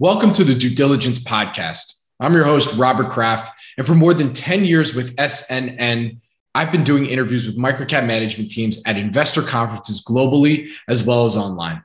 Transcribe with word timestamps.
Welcome 0.00 0.32
to 0.32 0.42
the 0.42 0.56
Due 0.56 0.74
Diligence 0.74 1.20
Podcast. 1.20 2.02
I'm 2.18 2.34
your 2.34 2.42
host, 2.42 2.76
Robert 2.76 3.12
Kraft. 3.12 3.52
And 3.78 3.86
for 3.86 3.94
more 3.94 4.12
than 4.12 4.32
10 4.32 4.64
years 4.64 4.92
with 4.92 5.14
SNN, 5.14 6.18
I've 6.52 6.72
been 6.72 6.82
doing 6.82 7.06
interviews 7.06 7.46
with 7.46 7.56
microcap 7.56 8.04
management 8.04 8.50
teams 8.50 8.82
at 8.88 8.96
investor 8.96 9.40
conferences 9.40 10.04
globally 10.04 10.68
as 10.88 11.04
well 11.04 11.26
as 11.26 11.36
online. 11.36 11.84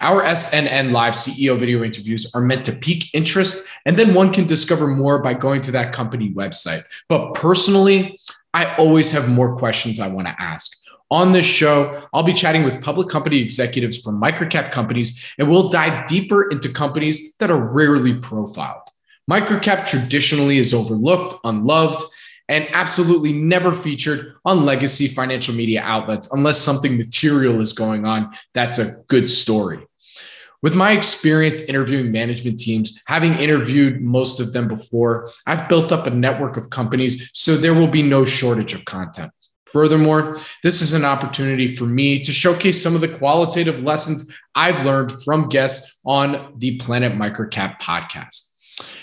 Our 0.00 0.22
SNN 0.22 0.92
Live 0.92 1.14
CEO 1.14 1.58
video 1.58 1.82
interviews 1.82 2.30
are 2.32 2.40
meant 2.40 2.64
to 2.66 2.72
pique 2.72 3.12
interest, 3.12 3.68
and 3.84 3.96
then 3.98 4.14
one 4.14 4.32
can 4.32 4.46
discover 4.46 4.86
more 4.86 5.20
by 5.20 5.34
going 5.34 5.60
to 5.62 5.72
that 5.72 5.92
company 5.92 6.30
website. 6.30 6.84
But 7.08 7.34
personally, 7.34 8.20
I 8.54 8.72
always 8.76 9.10
have 9.10 9.28
more 9.28 9.56
questions 9.56 9.98
I 9.98 10.06
want 10.06 10.28
to 10.28 10.40
ask. 10.40 10.77
On 11.10 11.32
this 11.32 11.46
show, 11.46 12.06
I'll 12.12 12.22
be 12.22 12.34
chatting 12.34 12.64
with 12.64 12.82
public 12.82 13.08
company 13.08 13.40
executives 13.40 13.98
from 13.98 14.20
microcap 14.20 14.72
companies, 14.72 15.34
and 15.38 15.48
we'll 15.48 15.70
dive 15.70 16.06
deeper 16.06 16.50
into 16.50 16.68
companies 16.68 17.34
that 17.38 17.50
are 17.50 17.58
rarely 17.58 18.14
profiled. 18.14 18.82
Microcap 19.30 19.86
traditionally 19.86 20.58
is 20.58 20.74
overlooked, 20.74 21.34
unloved, 21.44 22.04
and 22.48 22.66
absolutely 22.72 23.32
never 23.32 23.72
featured 23.72 24.34
on 24.44 24.64
legacy 24.64 25.06
financial 25.06 25.54
media 25.54 25.82
outlets 25.82 26.32
unless 26.32 26.58
something 26.58 26.96
material 26.96 27.60
is 27.60 27.72
going 27.72 28.04
on. 28.06 28.32
That's 28.54 28.78
a 28.78 28.92
good 29.08 29.28
story. 29.30 29.86
With 30.60 30.74
my 30.74 30.92
experience 30.92 31.60
interviewing 31.62 32.10
management 32.10 32.58
teams, 32.58 33.00
having 33.06 33.34
interviewed 33.34 34.00
most 34.00 34.40
of 34.40 34.52
them 34.52 34.66
before, 34.66 35.30
I've 35.46 35.68
built 35.68 35.92
up 35.92 36.06
a 36.06 36.10
network 36.10 36.56
of 36.56 36.68
companies, 36.68 37.30
so 37.32 37.56
there 37.56 37.74
will 37.74 37.86
be 37.88 38.02
no 38.02 38.24
shortage 38.24 38.74
of 38.74 38.84
content. 38.84 39.30
Furthermore, 39.72 40.36
this 40.62 40.80
is 40.80 40.92
an 40.92 41.04
opportunity 41.04 41.74
for 41.74 41.84
me 41.84 42.22
to 42.22 42.32
showcase 42.32 42.82
some 42.82 42.94
of 42.94 43.00
the 43.00 43.18
qualitative 43.18 43.82
lessons 43.82 44.34
I've 44.54 44.84
learned 44.84 45.12
from 45.22 45.48
guests 45.48 46.00
on 46.04 46.54
the 46.56 46.76
Planet 46.78 47.12
Microcap 47.12 47.80
podcast. 47.80 48.48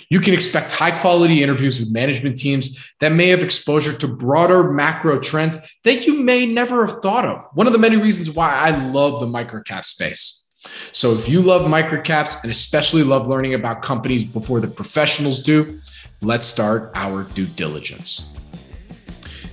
You 0.10 0.20
can 0.20 0.34
expect 0.34 0.72
high 0.72 1.00
quality 1.02 1.42
interviews 1.44 1.80
with 1.80 1.92
management 1.92 2.38
teams 2.38 2.94
that 3.00 3.12
may 3.12 3.30
have 3.30 3.42
exposure 3.42 3.98
to 3.98 4.08
broader 4.08 4.72
macro 4.72 5.20
trends 5.20 5.58
that 5.84 6.06
you 6.06 6.14
may 6.14 6.46
never 6.46 6.86
have 6.86 7.02
thought 7.02 7.26
of. 7.26 7.46
One 7.54 7.68
of 7.68 7.74
the 7.74 7.80
many 7.80 7.98
reasons 7.98 8.32
why 8.32 8.50
I 8.50 8.70
love 8.92 9.20
the 9.20 9.26
microcap 9.26 9.84
space. 9.86 10.42
So, 10.92 11.14
if 11.14 11.30
you 11.30 11.42
love 11.44 11.64
microcaps 11.64 12.42
and 12.42 12.52
especially 12.52 13.04
love 13.04 13.28
learning 13.28 13.54
about 13.54 13.84
companies 13.84 14.24
before 14.24 14.60
the 14.62 14.68
professionals 14.68 15.42
do, 15.42 15.80
let's 16.22 16.48
start 16.48 16.92
our 16.96 17.24
due 17.24 17.46
diligence. 17.46 18.34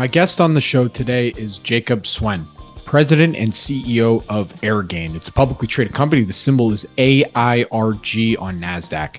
My 0.00 0.06
guest 0.06 0.40
on 0.40 0.54
the 0.54 0.62
show 0.62 0.88
today 0.88 1.28
is 1.36 1.58
Jacob 1.58 2.04
Suen, 2.04 2.46
President 2.86 3.36
and 3.36 3.52
CEO 3.52 4.24
of 4.30 4.50
Airgain. 4.62 5.14
It's 5.14 5.28
a 5.28 5.32
publicly 5.32 5.68
traded 5.68 5.92
company. 5.92 6.22
The 6.24 6.32
symbol 6.32 6.72
is 6.72 6.86
AIRG 6.96 8.34
on 8.38 8.58
NASDAQ. 8.58 9.16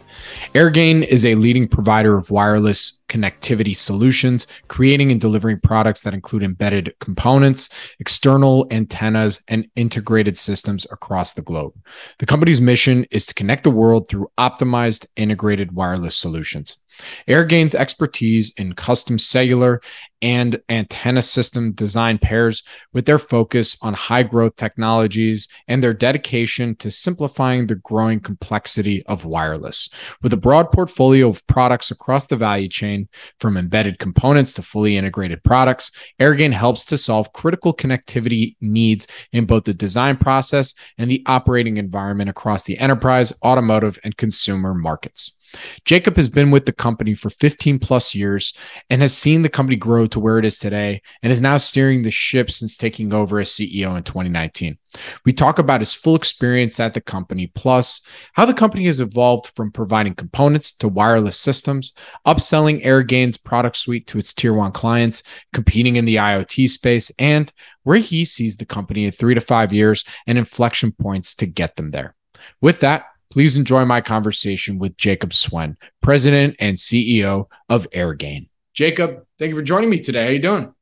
Airgain 0.55 1.05
is 1.05 1.23
a 1.23 1.35
leading 1.35 1.67
provider 1.67 2.17
of 2.17 2.31
wireless 2.31 3.03
connectivity 3.09 3.77
solutions, 3.77 4.47
creating 4.69 5.11
and 5.11 5.21
delivering 5.21 5.59
products 5.59 6.01
that 6.01 6.15
include 6.15 6.41
embedded 6.41 6.95
components, 6.99 7.69
external 7.99 8.65
antennas, 8.71 9.39
and 9.49 9.67
integrated 9.75 10.35
systems 10.35 10.87
across 10.89 11.33
the 11.33 11.43
globe. 11.43 11.73
The 12.17 12.25
company's 12.25 12.59
mission 12.59 13.05
is 13.11 13.27
to 13.27 13.35
connect 13.35 13.65
the 13.65 13.69
world 13.69 14.07
through 14.09 14.31
optimized 14.39 15.05
integrated 15.15 15.73
wireless 15.73 16.15
solutions. 16.17 16.79
Airgain's 17.27 17.75
expertise 17.75 18.53
in 18.57 18.73
custom 18.73 19.19
cellular 19.19 19.81
and 20.21 20.61
antenna 20.69 21.21
system 21.21 21.71
design 21.71 22.17
pairs 22.17 22.63
with 22.93 23.05
their 23.05 23.17
focus 23.17 23.75
on 23.81 23.93
high 23.93 24.23
growth 24.23 24.55
technologies 24.55 25.47
and 25.67 25.81
their 25.81 25.93
dedication 25.93 26.75
to 26.75 26.91
simplifying 26.91 27.65
the 27.65 27.75
growing 27.75 28.19
complexity 28.19 29.01
of 29.07 29.25
wireless. 29.25 29.89
With 30.21 30.33
a 30.33 30.37
broad 30.37 30.71
portfolio 30.71 31.29
of 31.29 31.45
products 31.47 31.89
across 31.91 32.27
the 32.27 32.35
value 32.35 32.69
chain, 32.69 33.09
from 33.39 33.57
embedded 33.57 33.99
components 33.99 34.53
to 34.53 34.61
fully 34.61 34.95
integrated 34.95 35.43
products, 35.43 35.91
Airgain 36.19 36.53
helps 36.53 36.85
to 36.85 36.97
solve 36.97 37.33
critical 37.33 37.73
connectivity 37.73 38.55
needs 38.61 39.07
in 39.31 39.45
both 39.45 39.63
the 39.63 39.73
design 39.73 40.17
process 40.17 40.75
and 40.97 41.09
the 41.09 41.23
operating 41.25 41.77
environment 41.77 42.29
across 42.29 42.63
the 42.63 42.77
enterprise, 42.77 43.33
automotive, 43.43 43.99
and 44.03 44.17
consumer 44.17 44.73
markets. 44.73 45.37
Jacob 45.85 46.17
has 46.17 46.29
been 46.29 46.51
with 46.51 46.65
the 46.65 46.71
company 46.71 47.13
for 47.13 47.29
15 47.29 47.79
plus 47.79 48.15
years 48.15 48.53
and 48.89 49.01
has 49.01 49.15
seen 49.15 49.41
the 49.41 49.49
company 49.49 49.75
grow 49.75 50.07
to 50.07 50.19
where 50.19 50.37
it 50.37 50.45
is 50.45 50.59
today 50.59 51.01
and 51.21 51.31
is 51.31 51.41
now 51.41 51.57
steering 51.57 52.03
the 52.03 52.11
ship 52.11 52.49
since 52.49 52.77
taking 52.77 53.13
over 53.13 53.39
as 53.39 53.49
CEO 53.49 53.95
in 53.97 54.03
2019. 54.03 54.77
We 55.25 55.33
talk 55.33 55.59
about 55.59 55.81
his 55.81 55.93
full 55.93 56.15
experience 56.15 56.79
at 56.79 56.93
the 56.93 57.01
company, 57.01 57.47
plus 57.47 58.01
how 58.33 58.45
the 58.45 58.53
company 58.53 58.85
has 58.85 58.99
evolved 58.99 59.51
from 59.55 59.71
providing 59.71 60.15
components 60.15 60.73
to 60.73 60.87
wireless 60.87 61.37
systems, 61.37 61.93
upselling 62.25 62.85
Airgain's 62.85 63.37
product 63.37 63.77
suite 63.77 64.07
to 64.07 64.19
its 64.19 64.33
tier 64.33 64.53
one 64.53 64.71
clients, 64.71 65.23
competing 65.53 65.95
in 65.95 66.05
the 66.05 66.15
IoT 66.15 66.69
space, 66.69 67.11
and 67.17 67.51
where 67.83 67.97
he 67.97 68.25
sees 68.25 68.57
the 68.57 68.65
company 68.65 69.05
in 69.05 69.11
three 69.11 69.33
to 69.33 69.41
five 69.41 69.71
years 69.71 70.03
and 70.27 70.37
inflection 70.37 70.91
points 70.91 71.35
to 71.35 71.45
get 71.45 71.75
them 71.75 71.91
there. 71.91 72.15
With 72.59 72.79
that, 72.81 73.05
Please 73.31 73.55
enjoy 73.55 73.85
my 73.85 74.01
conversation 74.01 74.77
with 74.77 74.97
Jacob 74.97 75.29
Suen, 75.29 75.77
President 76.01 76.57
and 76.59 76.75
CEO 76.75 77.47
of 77.69 77.89
Airgain. 77.91 78.49
Jacob, 78.73 79.25
thank 79.39 79.49
you 79.49 79.55
for 79.55 79.61
joining 79.61 79.89
me 79.89 80.01
today. 80.01 80.23
How 80.23 80.27
are 80.27 80.33
you 80.33 80.41
doing? 80.41 80.73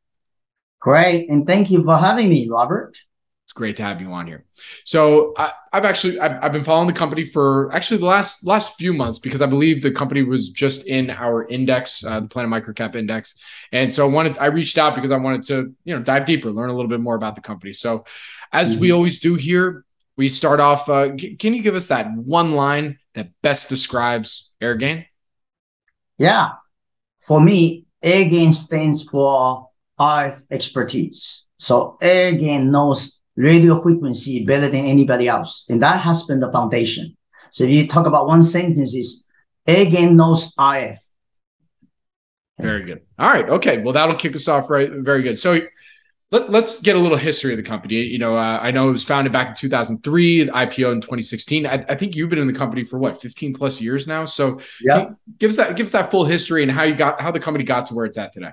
Great, 0.79 1.29
and 1.29 1.45
thank 1.45 1.69
you 1.69 1.83
for 1.83 1.95
having 1.95 2.27
me, 2.27 2.49
Robert. 2.49 2.97
It's 3.43 3.53
great 3.53 3.75
to 3.75 3.83
have 3.83 4.01
you 4.01 4.11
on 4.11 4.25
here. 4.25 4.45
So 4.83 5.33
I, 5.37 5.51
have 5.73 5.85
actually 5.85 6.19
I've, 6.19 6.43
I've, 6.43 6.51
been 6.51 6.63
following 6.63 6.87
the 6.87 6.93
company 6.93 7.23
for 7.23 7.71
actually 7.73 7.97
the 7.97 8.05
last 8.05 8.45
last 8.45 8.77
few 8.77 8.93
months 8.93 9.19
because 9.19 9.41
I 9.41 9.45
believe 9.45 9.81
the 9.81 9.91
company 9.91 10.23
was 10.23 10.49
just 10.49 10.87
in 10.87 11.11
our 11.11 11.47
index, 11.47 12.03
uh, 12.03 12.19
the 12.19 12.27
Planet 12.27 12.51
Microcap 12.51 12.95
Index, 12.95 13.35
and 13.71 13.93
so 13.93 14.07
I 14.07 14.09
wanted 14.09 14.37
I 14.39 14.47
reached 14.47 14.77
out 14.79 14.95
because 14.95 15.11
I 15.11 15.17
wanted 15.17 15.43
to 15.43 15.75
you 15.83 15.95
know 15.95 16.01
dive 16.01 16.25
deeper, 16.25 16.49
learn 16.49 16.69
a 16.69 16.75
little 16.75 16.89
bit 16.89 16.99
more 16.99 17.15
about 17.15 17.35
the 17.35 17.41
company. 17.41 17.73
So 17.73 18.05
as 18.51 18.71
mm-hmm. 18.71 18.81
we 18.81 18.91
always 18.91 19.19
do 19.19 19.35
here, 19.35 19.83
we 20.19 20.27
start 20.27 20.59
off. 20.59 20.89
Uh, 20.89 21.17
c- 21.17 21.37
can 21.37 21.53
you 21.53 21.61
give 21.61 21.75
us 21.75 21.87
that 21.87 22.11
one 22.13 22.51
line 22.51 22.99
that 23.15 23.29
best 23.41 23.69
describes 23.69 24.53
Airgain? 24.61 25.05
Yeah, 26.17 26.49
for 27.21 27.39
me, 27.39 27.85
Airgain 28.03 28.53
stands 28.53 29.01
for 29.01 29.69
RF 29.97 30.43
expertise. 30.51 31.45
So 31.57 31.97
Airgain 32.01 32.65
knows 32.65 33.21
radio 33.37 33.81
frequency 33.81 34.43
better 34.43 34.67
than 34.67 34.83
anybody 34.83 35.29
else, 35.29 35.65
and 35.69 35.81
that 35.81 36.01
has 36.01 36.25
been 36.25 36.41
the 36.41 36.51
foundation. 36.51 37.15
So 37.51 37.63
if 37.63 37.69
you 37.69 37.87
talk 37.87 38.05
about 38.05 38.27
one 38.27 38.43
sentence, 38.43 38.93
is 38.93 39.25
Airgain 39.65 40.15
knows 40.15 40.53
RF. 40.55 40.97
Very 42.59 42.83
good. 42.83 43.03
All 43.17 43.29
right. 43.29 43.47
Okay. 43.47 43.81
Well, 43.81 43.93
that'll 43.93 44.17
kick 44.17 44.35
us 44.35 44.49
off 44.49 44.69
right. 44.69 44.91
Very 44.91 45.23
good. 45.23 45.37
So 45.39 45.61
let, 46.31 46.49
us 46.63 46.79
get 46.79 46.95
a 46.95 46.99
little 46.99 47.17
history 47.17 47.51
of 47.51 47.57
the 47.57 47.63
company. 47.63 47.95
You 47.95 48.19
know, 48.19 48.37
uh, 48.37 48.59
I 48.61 48.71
know 48.71 48.89
it 48.89 48.91
was 48.91 49.03
founded 49.03 49.33
back 49.33 49.49
in 49.49 49.55
2003, 49.55 50.47
IPO 50.47 50.91
in 50.93 51.01
2016. 51.01 51.65
I, 51.65 51.85
I, 51.89 51.95
think 51.95 52.15
you've 52.15 52.29
been 52.29 52.39
in 52.39 52.47
the 52.47 52.53
company 52.53 52.83
for 52.83 52.99
what 52.99 53.19
15 53.19 53.53
plus 53.53 53.81
years 53.81 54.05
now. 54.05 54.25
So, 54.25 54.59
yeah, 54.81 55.09
give 55.39 55.49
us 55.49 55.57
that 55.57 55.75
give 55.75 55.87
us 55.87 55.91
that 55.93 56.11
full 56.11 56.25
history 56.25 56.61
and 56.61 56.71
how 56.71 56.83
you 56.83 56.95
got 56.95 57.19
how 57.19 57.31
the 57.31 57.39
company 57.39 57.63
got 57.63 57.87
to 57.87 57.95
where 57.95 58.05
it's 58.05 58.17
at 58.17 58.31
today. 58.31 58.51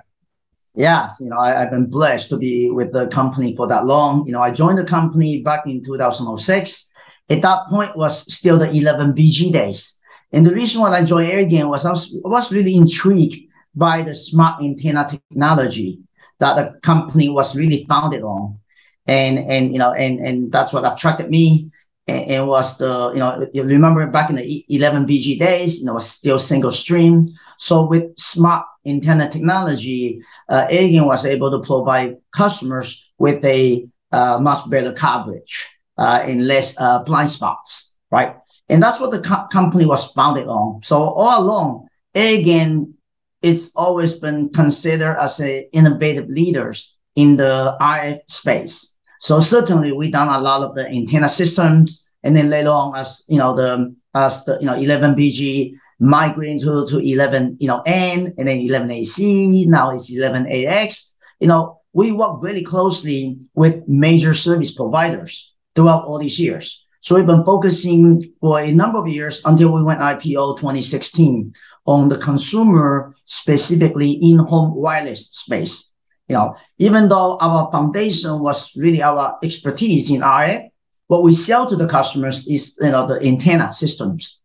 Yes, 0.73 1.17
you 1.19 1.29
know, 1.29 1.37
I, 1.37 1.51
have 1.51 1.71
been 1.71 1.87
blessed 1.87 2.29
to 2.29 2.37
be 2.37 2.69
with 2.69 2.93
the 2.93 3.07
company 3.07 3.55
for 3.55 3.67
that 3.67 3.85
long. 3.85 4.25
You 4.25 4.33
know, 4.33 4.41
I 4.41 4.51
joined 4.51 4.77
the 4.77 4.85
company 4.85 5.41
back 5.41 5.65
in 5.65 5.83
2006. 5.83 6.91
At 7.29 7.41
that 7.41 7.67
point, 7.67 7.97
was 7.97 8.31
still 8.33 8.57
the 8.57 8.69
11 8.69 9.13
BG 9.13 9.51
days. 9.51 9.97
And 10.31 10.45
the 10.45 10.53
reason 10.53 10.81
why 10.81 10.95
I 10.95 11.03
joined 11.03 11.31
Airgain 11.31 11.69
was 11.69 11.85
I 11.85 11.91
was, 11.91 12.15
I 12.23 12.29
was 12.29 12.51
really 12.51 12.75
intrigued 12.75 13.39
by 13.75 14.03
the 14.03 14.13
smart 14.13 14.61
antenna 14.63 15.07
technology 15.09 15.99
that 16.39 16.55
the 16.55 16.79
company 16.79 17.29
was 17.29 17.55
really 17.55 17.85
founded 17.87 18.23
on. 18.23 18.59
And, 19.05 19.39
and, 19.39 19.71
you 19.71 19.79
know, 19.79 19.93
and, 19.93 20.19
and 20.19 20.51
that's 20.51 20.73
what 20.73 20.91
attracted 20.91 21.29
me. 21.29 21.71
And, 22.07 22.31
and 22.31 22.47
was 22.47 22.77
the, 22.77 23.11
you 23.13 23.19
know, 23.19 23.47
you 23.53 23.63
remember 23.63 24.05
back 24.07 24.29
in 24.29 24.35
the 24.35 24.65
11 24.69 25.05
BG 25.05 25.39
days, 25.39 25.79
you 25.79 25.85
know, 25.85 25.93
was 25.93 26.09
still 26.09 26.39
single 26.39 26.71
stream. 26.71 27.27
So 27.57 27.85
with 27.85 28.17
smart 28.17 28.65
antenna 28.85 29.29
technology, 29.29 30.21
uh, 30.49 30.67
was 30.69 31.25
able 31.25 31.51
to 31.51 31.65
provide 31.65 32.17
customers 32.31 33.11
with 33.17 33.43
a 33.43 33.87
uh, 34.11 34.39
much 34.39 34.69
better 34.69 34.93
coverage 34.93 35.67
uh, 35.97 36.23
in 36.27 36.45
less 36.47 36.79
uh, 36.79 37.03
blind 37.03 37.29
spots, 37.29 37.95
right? 38.11 38.35
And 38.69 38.83
that's 38.83 38.99
what 38.99 39.11
the 39.11 39.19
co- 39.19 39.47
company 39.47 39.85
was 39.85 40.11
founded 40.11 40.47
on. 40.47 40.81
So 40.83 41.01
all 41.01 41.41
along, 41.41 41.87
Airgain, 42.15 42.93
it's 43.41 43.71
always 43.75 44.15
been 44.15 44.49
considered 44.49 45.17
as 45.19 45.39
a 45.39 45.69
innovative 45.71 46.27
leaders 46.27 46.97
in 47.15 47.37
the 47.37 47.77
RF 47.79 48.19
space. 48.29 48.95
So 49.19 49.39
certainly 49.39 49.91
we 49.91 50.11
done 50.11 50.27
a 50.27 50.39
lot 50.39 50.63
of 50.63 50.75
the 50.75 50.87
antenna 50.87 51.29
systems, 51.29 52.07
and 52.23 52.35
then 52.35 52.49
later 52.49 52.69
on 52.69 52.95
as 52.95 53.25
you 53.27 53.37
know 53.37 53.55
the 53.55 53.95
as 54.13 54.45
the 54.45 54.57
you 54.59 54.65
know 54.65 54.75
11BG 54.75 55.73
migrating 55.99 56.59
to, 56.59 56.85
to 56.87 56.99
11 56.99 57.57
you 57.59 57.67
know 57.67 57.81
N 57.85 58.33
and 58.37 58.47
then 58.47 58.59
11AC, 58.59 59.67
now 59.67 59.91
it's 59.91 60.11
11AX. 60.11 61.11
You 61.39 61.47
know, 61.47 61.81
we 61.93 62.11
work 62.11 62.41
really 62.41 62.63
closely 62.63 63.39
with 63.55 63.87
major 63.87 64.33
service 64.33 64.71
providers 64.71 65.55
throughout 65.75 66.05
all 66.05 66.19
these 66.19 66.39
years. 66.39 66.85
So 67.01 67.15
we've 67.15 67.25
been 67.25 67.45
focusing 67.45 68.21
for 68.41 68.59
a 68.59 68.71
number 68.71 68.99
of 68.99 69.07
years 69.07 69.41
until 69.45 69.71
we 69.71 69.83
went 69.83 70.01
IPO 70.01 70.57
2016 70.57 71.53
on 71.87 72.09
the 72.09 72.17
consumer, 72.17 73.15
specifically 73.25 74.11
in-home 74.11 74.75
wireless 74.75 75.29
space. 75.31 75.91
You 76.27 76.35
know, 76.35 76.55
even 76.77 77.09
though 77.09 77.37
our 77.39 77.71
foundation 77.71 78.39
was 78.39 78.75
really 78.75 79.01
our 79.01 79.37
expertise 79.41 80.11
in 80.11 80.21
RF, 80.21 80.69
what 81.07 81.23
we 81.23 81.33
sell 81.33 81.65
to 81.67 81.75
the 81.75 81.87
customers 81.87 82.45
is 82.47 82.77
you 82.81 82.91
know 82.91 83.07
the 83.07 83.25
antenna 83.25 83.71
systems. 83.71 84.41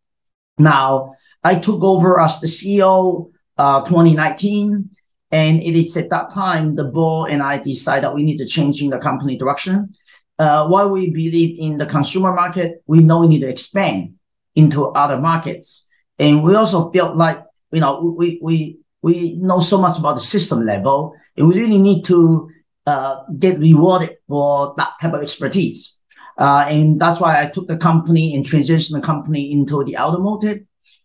Now, 0.59 1.15
I 1.43 1.57
took 1.57 1.83
over 1.83 2.21
as 2.21 2.41
the 2.41 2.47
CEO 2.47 3.33
uh, 3.59 3.85
2019, 3.85 4.91
and 5.33 5.61
it 5.61 5.77
is 5.77 5.97
at 5.97 6.11
that 6.11 6.33
time 6.33 6.77
the 6.77 6.85
board 6.85 7.33
and 7.33 7.43
I 7.43 7.59
decided 7.59 8.05
that 8.05 8.15
we 8.15 8.23
need 8.23 8.39
to 8.39 8.47
change 8.47 8.81
in 8.81 8.91
the 8.91 8.99
company 8.99 9.37
direction 9.37 9.93
uh, 10.39 10.67
while 10.67 10.91
we 10.91 11.11
believe 11.11 11.59
in 11.59 11.79
the 11.79 11.87
consumer 11.87 12.33
market, 12.33 12.83
we 12.87 13.01
know 13.01 13.21
we 13.21 13.29
need 13.29 13.41
to 13.41 13.49
expand 13.49 14.15
into 14.55 14.87
other 14.87 15.19
markets. 15.21 15.89
And 16.23 16.45
we 16.45 16.55
also 16.55 16.89
felt 16.93 17.17
like, 17.17 17.43
you 17.73 17.81
know, 17.81 18.15
we, 18.17 18.39
we, 18.41 18.79
we 19.03 19.35
know 19.35 19.59
so 19.59 19.77
much 19.77 19.99
about 19.99 20.15
the 20.15 20.21
system 20.21 20.65
level 20.65 21.17
and 21.37 21.49
we 21.49 21.57
really 21.57 21.79
need 21.79 22.05
to 22.05 22.49
uh, 22.87 23.25
get 23.41 23.59
rewarded 23.59 24.19
for 24.29 24.73
that 24.77 24.93
type 25.01 25.15
of 25.15 25.23
expertise. 25.23 25.99
Uh, 26.39 26.67
and 26.69 27.01
that's 27.01 27.21
why 27.21 27.43
I 27.43 27.51
took 27.51 27.67
the 27.67 27.77
company 27.77 28.37
and 28.37 28.47
transitioned 28.47 28.93
the 28.93 29.01
company 29.05 29.51
into 29.51 29.83
the 29.83 29.99
automotive, 29.99 30.61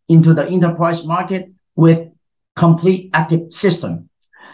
into 0.07 0.35
the 0.35 0.45
enterprise 0.45 1.03
market 1.03 1.49
with 1.75 2.09
complete 2.55 3.09
active 3.11 3.51
system. 3.51 4.09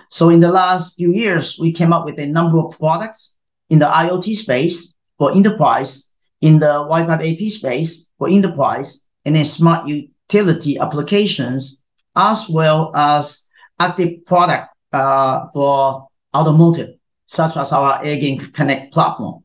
So 0.09 0.29
in 0.29 0.39
the 0.39 0.51
last 0.51 0.95
few 0.95 1.11
years, 1.11 1.59
we 1.59 1.73
came 1.73 1.91
up 1.91 2.05
with 2.05 2.19
a 2.19 2.25
number 2.25 2.59
of 2.59 2.79
products 2.79 3.35
in 3.69 3.79
the 3.79 3.87
IoT 3.87 4.33
space 4.37 4.93
for 5.17 5.33
enterprise, 5.33 6.09
in 6.39 6.59
the 6.59 6.87
Wi-Fi 6.87 7.15
AP 7.15 7.51
space 7.51 8.09
for 8.17 8.29
enterprise, 8.29 9.05
and 9.25 9.35
then 9.35 9.43
smart 9.43 9.89
utility 10.33 10.77
applications, 10.79 11.81
as 12.15 12.49
well 12.49 12.91
as 12.95 13.45
active 13.79 14.25
product 14.25 14.69
uh, 14.91 15.47
for 15.53 16.07
automotive, 16.35 16.95
such 17.27 17.57
as 17.57 17.71
our 17.71 18.03
Airgain 18.03 18.53
Connect 18.53 18.93
platform. 18.93 19.43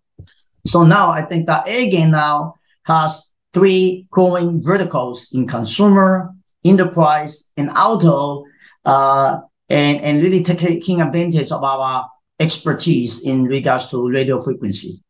So 0.66 0.84
now 0.84 1.10
I 1.10 1.22
think 1.22 1.46
that 1.46 1.66
Airgain 1.66 2.10
now 2.10 2.54
has 2.84 3.30
three 3.52 4.06
growing 4.10 4.62
verticals 4.62 5.28
in 5.32 5.46
consumer, 5.46 6.34
enterprise, 6.64 7.50
and 7.56 7.70
auto, 7.70 8.44
uh, 8.84 9.38
and, 9.68 10.00
and 10.00 10.22
really 10.22 10.42
taking 10.42 11.00
advantage 11.00 11.50
of 11.52 11.62
our 11.62 12.08
expertise 12.40 13.22
in 13.22 13.44
regards 13.44 13.88
to 13.88 14.08
radio 14.08 14.42
frequency. 14.42 15.02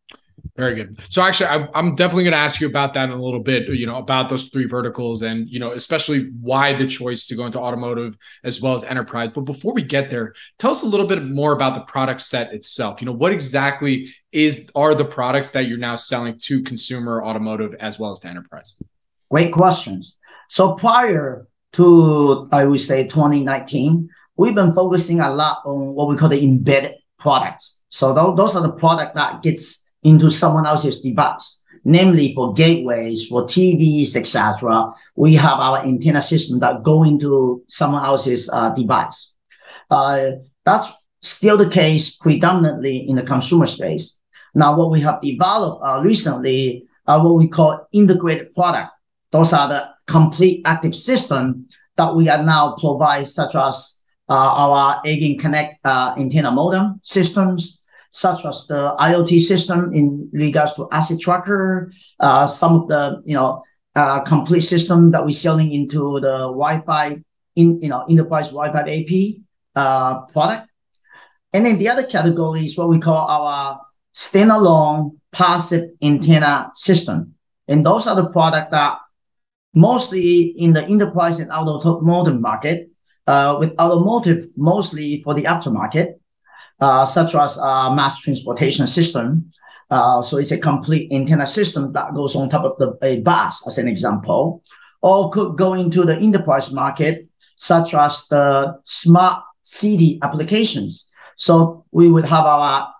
Very 0.59 0.75
good. 0.75 1.01
So 1.09 1.23
actually, 1.23 1.47
I, 1.47 1.79
am 1.79 1.95
definitely 1.95 2.25
going 2.25 2.33
to 2.33 2.39
ask 2.39 2.61
you 2.61 2.67
about 2.67 2.93
that 2.95 3.05
in 3.05 3.11
a 3.11 3.23
little 3.23 3.39
bit. 3.39 3.69
You 3.69 3.87
know, 3.87 3.97
about 3.97 4.29
those 4.29 4.49
three 4.49 4.67
verticals, 4.67 5.23
and 5.23 5.49
you 5.49 5.61
know, 5.61 5.71
especially 5.71 6.33
why 6.41 6.75
the 6.75 6.85
choice 6.89 7.27
to 7.27 7.37
go 7.37 7.47
into 7.47 7.61
automotive 7.61 8.19
as 8.43 8.61
well 8.61 8.75
as 8.75 8.83
enterprise. 8.83 9.31
But 9.33 9.43
before 9.43 9.73
we 9.73 9.83
get 9.83 10.11
there, 10.11 10.35
tell 10.59 10.73
us 10.73 10.83
a 10.83 10.87
little 10.87 11.07
bit 11.07 11.23
more 11.23 11.53
about 11.53 11.75
the 11.75 11.83
product 11.83 12.23
set 12.23 12.53
itself. 12.53 13.01
You 13.01 13.07
know, 13.07 13.13
what 13.13 13.31
exactly 13.31 14.13
is 14.33 14.69
are 14.75 14.97
the 14.97 15.05
products 15.05 15.53
that 15.53 15.69
you're 15.69 15.79
now 15.79 15.95
selling 15.95 16.37
to 16.41 16.61
consumer, 16.65 17.25
automotive, 17.25 17.77
as 17.79 18.01
well 18.01 18.11
as 18.11 18.19
to 18.21 18.29
enterprise? 18.29 18.75
Great 19.31 19.53
questions. 19.53 20.19
So 20.49 20.75
prior 20.75 21.47
to 21.75 22.49
I 22.51 22.65
would 22.65 22.81
say 22.81 23.07
2019, 23.07 24.09
we've 24.37 24.57
been 24.57 24.75
focusing 24.75 25.21
a 25.21 25.31
lot 25.31 25.59
on 25.65 25.95
what 25.95 26.09
we 26.09 26.17
call 26.17 26.31
the 26.31 26.43
embedded 26.43 26.97
products. 27.17 27.81
So 27.91 28.13
th- 28.13 28.37
those 28.37 28.57
are 28.57 28.63
the 28.63 28.73
product 28.73 29.15
that 29.15 29.41
gets 29.41 29.85
into 30.03 30.31
someone 30.31 30.67
else's 30.67 31.01
device, 31.01 31.63
namely 31.85 32.35
for 32.35 32.53
gateways, 32.55 33.27
for 33.27 33.45
TVs, 33.45 34.17
etc. 34.17 34.93
We 35.17 35.35
have 35.35 35.59
our 35.59 35.79
antenna 35.85 36.23
system 36.23 36.61
that 36.61 36.83
go 36.83 37.05
into 37.05 37.63
someone 37.69 38.05
else's 38.05 38.49
uh, 38.53 38.71
device. 38.71 39.35
Uh, 39.91 40.31
that's 40.65 40.87
still 41.23 41.57
the 41.57 41.69
case 41.69 42.17
predominantly 42.17 43.09
in 43.09 43.17
the 43.17 43.23
consumer 43.23 43.67
space. 43.67 44.17
Now, 44.55 44.77
what 44.77 44.91
we 44.91 45.01
have 45.03 45.21
developed 45.21 45.83
uh, 45.85 46.01
recently 46.01 46.87
are 47.07 47.23
what 47.23 47.37
we 47.37 47.49
call 47.49 47.87
integrated 47.93 48.53
product. 48.55 48.91
Those 49.31 49.53
are 49.53 49.69
the 49.69 49.89
complete 50.07 50.63
active 50.65 50.95
system 50.95 51.69
that 51.97 52.15
we 52.15 52.29
are 52.29 52.43
now 52.43 52.77
provide, 52.79 53.29
such 53.29 53.55
as 53.55 54.01
uh, 54.29 54.35
our 54.35 55.03
Airgain 55.05 55.39
Connect 55.39 55.79
uh, 55.85 56.15
antenna 56.17 56.51
modem 56.51 57.01
systems, 57.03 57.78
such 58.11 58.45
as 58.45 58.67
the 58.67 58.95
IoT 58.99 59.41
system 59.41 59.93
in 59.93 60.29
regards 60.33 60.75
to 60.75 60.89
asset 60.91 61.21
tracker, 61.21 61.93
uh, 62.21 62.47
some 62.47 62.75
of 62.75 62.89
the 62.89 63.23
you 63.25 63.35
know 63.35 63.63
complete 64.27 64.61
system 64.63 65.11
that 65.11 65.25
we're 65.25 65.35
selling 65.35 65.73
into 65.73 66.21
the 66.21 66.39
Wi-Fi 66.49 67.23
in 67.57 67.83
you 67.83 67.89
know 67.89 68.05
enterprise 68.09 68.51
Wi-Fi 68.51 68.81
AP 68.81 70.33
product. 70.33 70.69
And 71.53 71.65
then 71.65 71.79
the 71.79 71.89
other 71.89 72.05
category 72.05 72.65
is 72.65 72.77
what 72.77 72.89
we 72.89 72.99
call 72.99 73.27
our 73.27 73.81
standalone 74.15 75.17
passive 75.33 75.91
antenna 76.03 76.71
system. 76.75 77.35
And 77.69 77.85
those 77.85 78.07
are 78.07 78.17
the 78.17 78.29
product 78.31 78.73
that 78.73 78.99
mostly 79.75 80.47
in 80.59 80.73
the 80.73 80.85
enterprise 80.85 81.39
and 81.39 81.51
automotive 81.51 82.41
market, 82.41 82.91
uh, 83.27 83.57
with 83.61 83.79
automotive 83.79 84.47
mostly 84.57 85.23
for 85.23 85.35
the 85.35 85.45
aftermarket, 85.45 86.15
uh, 86.15 86.19
such 87.05 87.35
as 87.35 87.59
uh, 87.59 87.93
mass 87.95 88.21
transportation 88.21 88.87
system. 88.87 89.53
Uh, 89.91 90.21
so 90.21 90.37
it's 90.37 90.51
a 90.53 90.59
complete 90.59 91.11
antenna 91.13 91.47
system 91.47 91.93
that 91.93 92.15
goes 92.15 92.37
on 92.37 92.49
top 92.49 92.65
of 92.65 92.79
the 92.79 92.97
a 93.03 93.21
bus, 93.21 93.67
as 93.67 93.79
an 93.79 93.89
example, 93.89 94.63
or 95.03 95.31
could 95.31 95.57
go 95.57 95.75
into 95.75 96.05
the 96.05 96.17
enterprise 96.17 96.71
market, 96.73 97.27
such 97.57 97.95
as 97.95 98.27
the 98.29 98.79
smart 98.85 99.43
city 99.63 100.19
applications. 100.23 101.11
So 101.37 101.85
we 101.91 102.09
would 102.09 102.25
have 102.25 102.45
our 102.45 102.93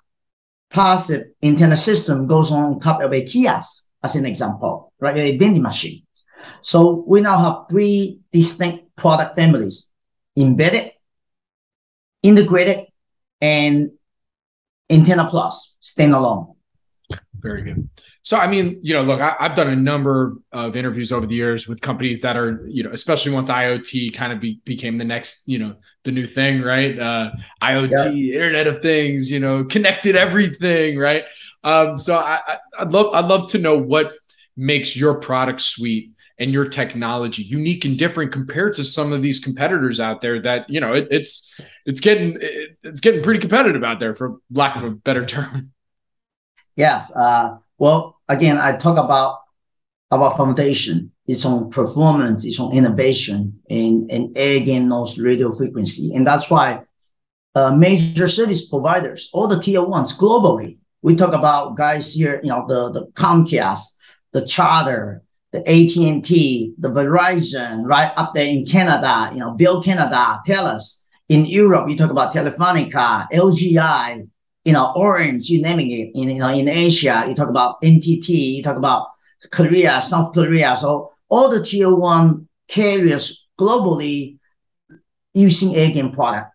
passive 0.71 1.27
antenna 1.43 1.77
system 1.77 2.27
goes 2.27 2.51
on 2.51 2.81
top 2.81 3.03
of 3.03 3.13
a 3.13 3.25
kiosk, 3.25 3.85
as 4.03 4.15
an 4.17 4.25
example, 4.25 4.93
right? 5.01 5.17
A 5.17 5.37
vending 5.37 5.63
machine. 5.63 6.03
So 6.63 7.05
we 7.07 7.21
now 7.21 7.39
have 7.39 7.69
three 7.69 8.21
distinct 8.33 8.97
product 8.97 9.37
families 9.37 9.91
embedded, 10.37 10.93
integrated, 12.23 12.87
and 13.41 13.91
antenna 14.91 15.29
plus 15.29 15.77
standalone. 15.83 16.55
Very 17.41 17.63
good. 17.63 17.89
So, 18.23 18.37
I 18.37 18.47
mean, 18.47 18.81
you 18.83 18.95
know, 18.95 19.03
look, 19.03 19.21
I, 19.21 19.37
have 19.39 19.55
done 19.55 19.69
a 19.69 19.77
number 19.77 20.37
of 20.53 20.77
interviews 20.77 21.13
over 21.13 21.27
the 21.27 21.35
years 21.35 21.67
with 21.67 21.81
companies 21.81 22.21
that 22.23 22.37
are, 22.37 22.67
you 22.69 22.83
know, 22.83 22.91
especially 22.93 23.33
once 23.33 23.49
IoT 23.49 24.15
kind 24.15 24.33
of 24.33 24.41
be, 24.41 24.61
became 24.65 24.99
the 24.99 25.05
next, 25.05 25.45
you 25.47 25.59
know, 25.59 25.77
the 26.05 26.11
new 26.11 26.27
thing, 26.27 26.61
right? 26.61 26.99
Uh, 26.99 27.31
IoT, 27.63 28.35
Internet 28.35 28.67
of 28.67 28.83
Things, 28.83 29.31
you 29.31 29.39
know, 29.39 29.65
connected 29.65 30.17
everything, 30.17 30.99
right? 30.99 31.25
Um, 31.65 31.97
so, 31.97 32.17
I, 32.17 32.59
I'd 32.79 32.93
love, 32.93 33.15
I'd 33.15 33.27
love 33.27 33.51
to 33.51 33.59
know 33.59 33.79
what 33.79 34.13
makes 34.57 34.97
your 34.97 35.15
product 35.15 35.61
suite 35.61 36.13
and 36.39 36.53
your 36.53 36.69
technology 36.69 37.43
unique 37.43 37.85
and 37.85 37.99
different 37.99 38.33
compared 38.33 38.77
to 38.77 38.85
some 38.85 39.13
of 39.13 39.23
these 39.23 39.41
competitors 39.41 39.99
out 39.99 40.21
there 40.21 40.41
that 40.41 40.69
you 40.71 40.81
know 40.81 40.93
it, 40.93 41.09
it's 41.11 41.55
it's 41.85 42.01
getting 42.01 42.39
it, 42.41 42.77
it's 42.83 43.01
getting 43.01 43.23
pretty 43.23 43.41
competitive 43.41 43.83
out 43.83 44.01
there 44.01 44.15
for 44.15 44.37
lack 44.51 44.77
of 44.77 44.85
a 44.85 44.91
better 44.91 45.27
term. 45.27 45.73
Yes 46.77 47.15
uh, 47.15 47.57
well 47.79 48.21
again 48.29 48.59
i 48.59 48.77
talk 48.77 48.99
about 48.99 49.41
our 50.11 50.35
foundation. 50.37 51.13
Is 51.27 51.45
on 51.45 51.69
performance 51.69 52.47
it's 52.47 52.59
on 52.59 52.73
innovation 52.73 53.61
and 53.69 54.11
and 54.11 54.35
again 54.35 54.89
knows 54.89 55.19
radio 55.19 55.55
frequency. 55.55 56.15
And 56.15 56.27
that's 56.27 56.49
why 56.49 56.81
uh, 57.55 57.77
major 57.77 58.29
service 58.29 58.67
providers 58.67 59.29
all 59.35 59.47
the 59.47 59.61
tier 59.61 59.83
ones 59.83 60.17
globally 60.17 60.79
we 61.03 61.17
talk 61.17 61.35
about 61.35 61.77
guys 61.77 62.15
here 62.15 62.41
you 62.43 62.49
know 62.49 62.65
the 62.67 62.93
the 62.93 63.07
comcast 63.13 63.97
the 64.33 64.47
charter 64.47 65.23
the 65.53 65.61
AT&T, 65.61 66.75
the 66.79 66.91
Verizon, 66.91 67.85
right 67.85 68.13
up 68.17 68.35
there 68.35 68.47
in 68.47 68.67
Canada, 68.67 69.31
you 69.33 69.41
know, 69.41 69.53
Bell 69.53 69.83
Canada, 69.83 70.41
TELUS. 70.47 71.03
In 71.29 71.45
Europe, 71.45 71.89
you 71.89 71.97
talk 71.97 72.11
about 72.11 72.33
Telefonica, 72.33 73.27
LGI, 73.33 74.29
you 74.65 74.73
know, 74.73 74.93
Orange, 74.95 75.49
you 75.49 75.63
naming 75.63 75.91
it. 75.91 76.11
In, 76.15 76.31
you 76.31 76.39
know, 76.39 76.49
in 76.49 76.69
Asia, 76.69 77.25
you 77.29 77.35
talk 77.35 77.49
about 77.49 77.81
NTT, 77.83 78.29
you 78.29 78.63
talk 78.63 78.77
about 78.77 79.09
Korea, 79.51 80.01
South 80.03 80.35
Korea. 80.35 80.77
So 80.77 81.13
all 81.29 81.49
the 81.49 81.65
tier 81.65 81.95
one 81.95 82.49
carriers 82.67 83.47
globally 83.59 84.39
using 85.35 85.71
Airgain 85.71 86.13
product. 86.13 86.53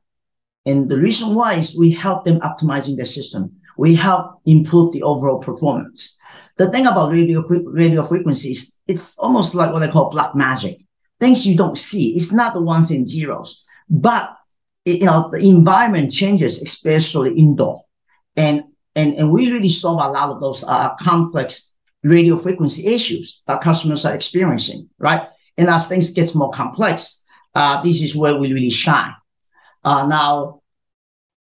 And 0.65 0.89
the 0.89 0.97
reason 0.97 1.35
why 1.35 1.55
is 1.55 1.77
we 1.77 1.91
help 1.91 2.25
them 2.25 2.39
optimizing 2.39 2.95
their 2.95 3.05
system. 3.05 3.51
We 3.77 3.95
help 3.95 4.39
improve 4.45 4.93
the 4.93 5.03
overall 5.03 5.39
performance. 5.39 6.17
The 6.57 6.69
thing 6.69 6.85
about 6.85 7.11
radio 7.11 7.43
radio 7.47 8.05
frequencies, 8.05 8.77
it's 8.87 9.17
almost 9.17 9.55
like 9.55 9.73
what 9.73 9.83
I 9.83 9.89
call 9.89 10.11
black 10.11 10.35
magic. 10.35 10.77
Things 11.19 11.47
you 11.47 11.57
don't 11.57 11.77
see. 11.77 12.15
It's 12.15 12.31
not 12.31 12.53
the 12.53 12.61
ones 12.61 12.91
and 12.91 13.09
zeros, 13.09 13.63
but 13.89 14.35
you 14.85 15.05
know 15.05 15.29
the 15.31 15.39
environment 15.39 16.11
changes, 16.11 16.61
especially 16.61 17.37
indoor, 17.37 17.81
and 18.35 18.63
and 18.95 19.15
and 19.15 19.31
we 19.31 19.51
really 19.51 19.69
solve 19.69 19.99
a 20.03 20.09
lot 20.11 20.29
of 20.29 20.41
those 20.41 20.63
uh, 20.63 20.95
complex 20.99 21.71
radio 22.03 22.39
frequency 22.39 22.85
issues 22.87 23.41
that 23.47 23.61
customers 23.61 24.05
are 24.05 24.13
experiencing, 24.13 24.89
right? 24.99 25.27
And 25.57 25.69
as 25.69 25.87
things 25.87 26.11
gets 26.11 26.35
more 26.35 26.51
complex, 26.51 27.23
uh, 27.55 27.81
this 27.81 28.01
is 28.01 28.15
where 28.15 28.35
we 28.35 28.51
really 28.51 28.69
shine. 28.69 29.13
Uh, 29.83 30.07
now, 30.07 30.61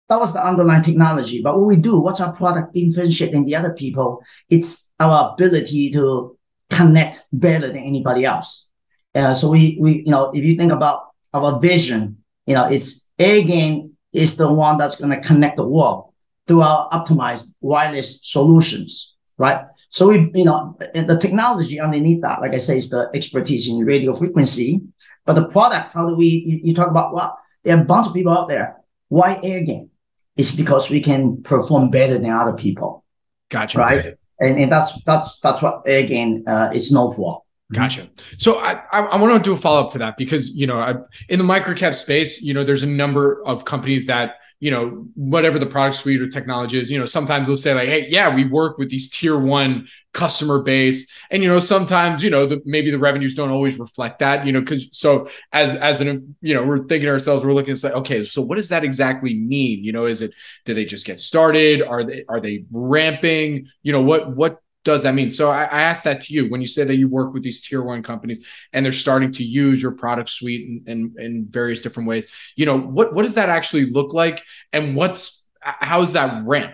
that 0.09 0.19
was 0.19 0.33
the 0.33 0.45
underlying 0.45 0.83
technology. 0.83 1.41
But 1.41 1.57
what 1.57 1.67
we 1.67 1.75
do, 1.75 1.99
what's 1.99 2.21
our 2.21 2.33
product 2.33 2.73
differentiate 2.73 3.33
than 3.33 3.45
the 3.45 3.55
other 3.55 3.73
people? 3.73 4.23
It's 4.49 4.89
our 4.99 5.33
ability 5.33 5.91
to 5.91 6.37
connect 6.69 7.23
better 7.31 7.67
than 7.67 7.83
anybody 7.83 8.25
else. 8.25 8.69
Uh, 9.13 9.33
so 9.33 9.49
we, 9.49 9.77
we, 9.81 10.03
you 10.05 10.11
know, 10.11 10.31
if 10.33 10.43
you 10.43 10.55
think 10.55 10.71
about 10.71 11.07
our 11.33 11.59
vision, 11.59 12.17
you 12.45 12.53
know, 12.53 12.69
it's 12.69 13.05
Airgain 13.19 13.91
is 14.13 14.37
the 14.37 14.51
one 14.51 14.77
that's 14.77 14.95
going 14.95 15.09
to 15.09 15.27
connect 15.27 15.57
the 15.57 15.67
world 15.67 16.13
through 16.47 16.61
our 16.61 16.89
optimized 16.91 17.51
wireless 17.61 18.19
solutions, 18.23 19.15
right? 19.37 19.65
So 19.89 20.09
we, 20.09 20.31
you 20.33 20.45
know, 20.45 20.77
the 20.93 21.17
technology 21.19 21.79
underneath 21.79 22.21
that, 22.21 22.41
like 22.41 22.53
I 22.53 22.59
say, 22.59 22.77
is 22.77 22.89
the 22.89 23.09
expertise 23.13 23.67
in 23.67 23.79
radio 23.79 24.13
frequency. 24.13 24.81
But 25.25 25.33
the 25.33 25.47
product, 25.47 25.91
how 25.93 26.07
do 26.07 26.15
we, 26.15 26.27
you, 26.27 26.59
you 26.63 26.75
talk 26.75 26.89
about, 26.89 27.13
well, 27.13 27.37
there 27.63 27.75
are 27.77 27.81
a 27.81 27.85
bunch 27.85 28.07
of 28.07 28.13
people 28.13 28.31
out 28.31 28.47
there. 28.47 28.77
Why 29.09 29.35
Airgain? 29.43 29.89
It's 30.37 30.51
because 30.51 30.89
we 30.89 31.01
can 31.01 31.41
perform 31.43 31.89
better 31.89 32.17
than 32.17 32.29
other 32.29 32.53
people. 32.53 33.03
Gotcha. 33.49 33.77
Right. 33.77 34.17
And, 34.39 34.59
and 34.59 34.71
that's, 34.71 35.01
that's, 35.03 35.39
that's 35.39 35.61
what 35.61 35.83
Airgain 35.85 36.43
uh, 36.47 36.71
is 36.73 36.91
known 36.91 37.15
for. 37.15 37.43
Gotcha. 37.73 38.07
So 38.37 38.59
I, 38.59 38.81
I, 38.91 38.99
I 38.99 39.21
want 39.21 39.43
to 39.43 39.49
do 39.49 39.53
a 39.53 39.57
follow 39.57 39.81
up 39.83 39.91
to 39.91 39.97
that 39.97 40.15
because 40.17 40.51
you 40.51 40.65
know 40.65 40.79
I, 40.79 40.95
in 41.27 41.37
the 41.37 41.43
microcap 41.43 41.95
space, 41.95 42.41
you 42.41 42.53
know, 42.53 42.63
there's 42.63 42.83
a 42.83 42.87
number 42.87 43.45
of 43.45 43.65
companies 43.65 44.05
that 44.05 44.35
you 44.59 44.71
know, 44.71 45.07
whatever 45.13 45.59
the 45.59 45.65
product 45.65 45.97
suite 45.97 46.21
or 46.21 46.27
technology 46.27 46.79
is, 46.79 46.89
you 46.89 46.97
know, 46.99 47.05
sometimes 47.05 47.45
they'll 47.45 47.55
say 47.55 47.73
like, 47.75 47.87
Hey, 47.87 48.07
yeah, 48.09 48.33
we 48.33 48.47
work 48.47 48.77
with 48.77 48.89
these 48.89 49.09
tier 49.09 49.37
one 49.37 49.87
customer 50.13 50.63
base. 50.63 51.11
And, 51.29 51.43
you 51.43 51.49
know, 51.49 51.59
sometimes, 51.59 52.23
you 52.23 52.31
know, 52.31 52.47
the, 52.47 52.59
maybe 52.65 52.89
the 52.89 52.97
revenues 52.97 53.35
don't 53.35 53.51
always 53.51 53.77
reflect 53.77 54.19
that, 54.19 54.47
you 54.47 54.51
know, 54.51 54.63
cause 54.63 54.87
so 54.91 55.29
as, 55.53 55.75
as 55.75 56.01
an, 56.01 56.35
you 56.41 56.55
know, 56.55 56.63
we're 56.63 56.85
thinking 56.87 57.07
ourselves, 57.07 57.45
we're 57.45 57.53
looking 57.53 57.73
at 57.73 57.83
like, 57.83 57.93
okay, 57.93 58.25
so 58.25 58.41
what 58.41 58.55
does 58.55 58.69
that 58.69 58.83
exactly 58.83 59.35
mean? 59.35 59.83
You 59.83 59.93
know, 59.93 60.07
is 60.07 60.23
it, 60.23 60.31
do 60.65 60.73
they 60.73 60.85
just 60.85 61.05
get 61.05 61.19
started? 61.19 61.83
Are 61.83 62.03
they, 62.03 62.25
are 62.27 62.39
they 62.39 62.65
ramping? 62.71 63.67
You 63.83 63.91
know, 63.91 64.01
what, 64.01 64.35
what 64.35 64.59
does 64.87 65.03
that 65.03 65.13
mean? 65.13 65.29
So 65.29 65.49
I, 65.49 65.65
I 65.65 65.81
asked 65.81 66.05
that 66.05 66.21
to 66.21 66.33
you 66.33 66.49
when 66.49 66.61
you 66.61 66.67
say 66.67 66.85
that 66.85 66.95
you 66.95 67.09
work 67.09 67.33
with 67.33 67.43
these 67.43 67.59
tier 67.59 67.83
one 67.83 68.01
companies 68.01 68.45
and 68.71 68.85
they're 68.85 68.93
starting 68.93 69.33
to 69.33 69.43
use 69.43 69.81
your 69.81 69.91
product 69.91 70.29
suite 70.29 70.65
in, 70.65 70.83
in, 70.87 71.15
in 71.21 71.45
various 71.49 71.81
different 71.81 72.07
ways. 72.07 72.25
You 72.55 72.65
know, 72.65 72.79
what 72.79 73.13
what 73.13 73.23
does 73.23 73.33
that 73.33 73.49
actually 73.49 73.87
look 73.87 74.13
like, 74.13 74.41
and 74.71 74.95
what's 74.95 75.51
how's 75.61 76.13
that 76.13 76.45
ramp 76.45 76.73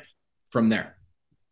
from 0.52 0.70
there? 0.70 0.96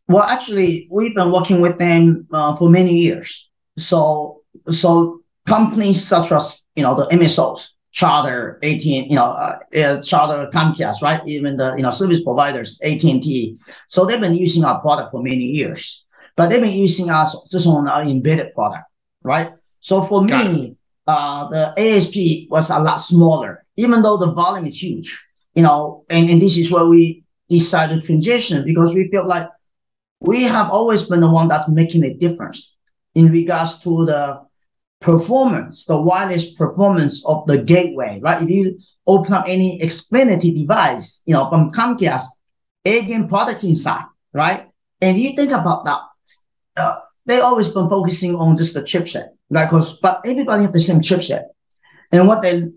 Well, 0.06 0.22
actually, 0.22 0.86
we've 0.88 1.16
been 1.16 1.32
working 1.32 1.60
with 1.60 1.80
them 1.80 2.28
uh, 2.32 2.54
for 2.54 2.70
many 2.70 2.96
years. 2.96 3.50
So 3.76 4.42
so 4.70 5.20
companies 5.48 6.06
such 6.06 6.30
as 6.30 6.62
you 6.76 6.84
know 6.84 6.94
the 6.94 7.06
MSOs, 7.08 7.70
Charter, 7.90 8.60
AT, 8.62 8.84
you 8.84 9.16
know, 9.16 9.32
uh, 9.32 9.58
uh, 9.76 10.02
Charter, 10.02 10.48
Comcast, 10.54 11.02
right? 11.02 11.20
Even 11.26 11.56
the 11.56 11.74
you 11.74 11.82
know 11.82 11.90
service 11.90 12.22
providers, 12.22 12.78
AT 12.84 13.02
and 13.02 13.20
T. 13.20 13.58
So 13.88 14.06
they've 14.06 14.20
been 14.20 14.36
using 14.36 14.64
our 14.64 14.80
product 14.80 15.10
for 15.10 15.20
many 15.20 15.44
years 15.44 16.01
but 16.36 16.48
they've 16.48 16.62
been 16.62 16.72
using 16.72 17.10
us 17.10 17.36
just 17.50 17.66
on 17.66 17.88
our 17.88 18.02
embedded 18.02 18.54
product, 18.54 18.84
right? 19.22 19.52
So 19.80 20.06
for 20.06 20.22
me, 20.22 20.76
uh, 21.06 21.48
the 21.48 21.74
ASP 21.76 22.50
was 22.50 22.70
a 22.70 22.78
lot 22.78 22.98
smaller, 22.98 23.64
even 23.76 24.02
though 24.02 24.16
the 24.16 24.32
volume 24.32 24.66
is 24.66 24.82
huge, 24.82 25.20
you 25.54 25.62
know, 25.62 26.04
and, 26.08 26.30
and 26.30 26.40
this 26.40 26.56
is 26.56 26.70
where 26.70 26.86
we 26.86 27.24
decided 27.48 28.00
to 28.00 28.06
transition 28.06 28.64
because 28.64 28.94
we 28.94 29.08
feel 29.08 29.26
like 29.26 29.48
we 30.20 30.44
have 30.44 30.70
always 30.70 31.02
been 31.02 31.20
the 31.20 31.30
one 31.30 31.48
that's 31.48 31.68
making 31.68 32.04
a 32.04 32.14
difference 32.14 32.74
in 33.14 33.30
regards 33.30 33.80
to 33.80 34.06
the 34.06 34.40
performance, 35.00 35.84
the 35.84 36.00
wireless 36.00 36.54
performance 36.54 37.24
of 37.26 37.44
the 37.46 37.58
gateway, 37.58 38.20
right? 38.22 38.42
If 38.42 38.48
you 38.48 38.78
open 39.06 39.34
up 39.34 39.44
any 39.48 39.80
Xfinity 39.80 40.56
device, 40.56 41.22
you 41.26 41.34
know, 41.34 41.50
from 41.50 41.72
Comcast, 41.72 42.24
Airgain 42.86 43.28
products 43.28 43.64
inside, 43.64 44.04
right? 44.32 44.68
And 45.00 45.16
if 45.16 45.22
you 45.22 45.36
think 45.36 45.50
about 45.50 45.84
that, 45.84 45.98
uh, 46.76 46.96
they 47.26 47.40
always 47.40 47.68
been 47.68 47.88
focusing 47.88 48.34
on 48.34 48.56
just 48.56 48.74
the 48.74 48.82
chipset, 48.82 49.28
right? 49.50 49.66
Because 49.66 49.98
but 49.98 50.20
everybody 50.24 50.62
have 50.62 50.72
the 50.72 50.80
same 50.80 51.00
chipset, 51.00 51.44
and 52.10 52.26
what 52.26 52.42
they 52.42 52.70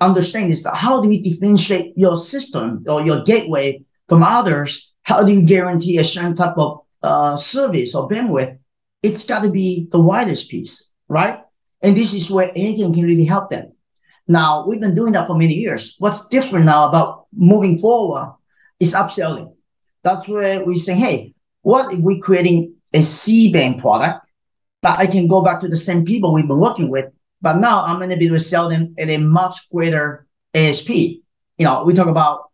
understand 0.00 0.52
is 0.52 0.62
that 0.62 0.74
how 0.74 1.00
do 1.00 1.10
you 1.10 1.22
differentiate 1.22 1.92
your 1.96 2.16
system 2.16 2.84
or 2.88 3.02
your 3.02 3.22
gateway 3.24 3.84
from 4.08 4.22
others? 4.22 4.94
How 5.02 5.24
do 5.24 5.32
you 5.32 5.42
guarantee 5.42 5.98
a 5.98 6.04
certain 6.04 6.36
type 6.36 6.56
of 6.56 6.80
uh, 7.02 7.36
service 7.36 7.94
or 7.94 8.08
bandwidth? 8.08 8.58
It's 9.02 9.24
got 9.24 9.42
to 9.42 9.50
be 9.50 9.88
the 9.90 10.00
widest 10.00 10.50
piece, 10.50 10.88
right? 11.08 11.40
And 11.80 11.96
this 11.96 12.14
is 12.14 12.30
where 12.30 12.48
Airgain 12.48 12.94
can 12.94 13.04
really 13.04 13.24
help 13.24 13.50
them. 13.50 13.72
Now 14.26 14.66
we've 14.66 14.80
been 14.80 14.94
doing 14.94 15.12
that 15.12 15.26
for 15.26 15.36
many 15.36 15.54
years. 15.54 15.94
What's 15.98 16.28
different 16.28 16.66
now 16.66 16.88
about 16.88 17.26
moving 17.32 17.80
forward 17.80 18.36
is 18.78 18.94
upselling. 18.94 19.54
That's 20.02 20.28
where 20.28 20.64
we 20.64 20.78
say, 20.78 20.94
hey, 20.94 21.34
what 21.62 21.92
if 21.92 22.00
we 22.00 22.20
creating 22.20 22.74
a 22.92 23.02
C-band 23.02 23.80
product 23.80 24.28
but 24.82 24.98
I 24.98 25.06
can 25.06 25.26
go 25.26 25.42
back 25.42 25.60
to 25.60 25.68
the 25.68 25.76
same 25.76 26.04
people 26.04 26.32
we've 26.32 26.46
been 26.46 26.58
working 26.60 26.88
with, 26.88 27.10
but 27.42 27.58
now 27.58 27.84
I'm 27.84 27.98
going 27.98 28.10
to 28.10 28.16
be 28.16 28.26
able 28.26 28.36
to 28.36 28.42
sell 28.42 28.68
them 28.68 28.94
at 28.98 29.08
a 29.08 29.18
much 29.18 29.70
greater 29.70 30.26
ASP. 30.54 30.88
You 30.90 31.22
know, 31.60 31.84
we 31.84 31.94
talk 31.94 32.06
about 32.06 32.50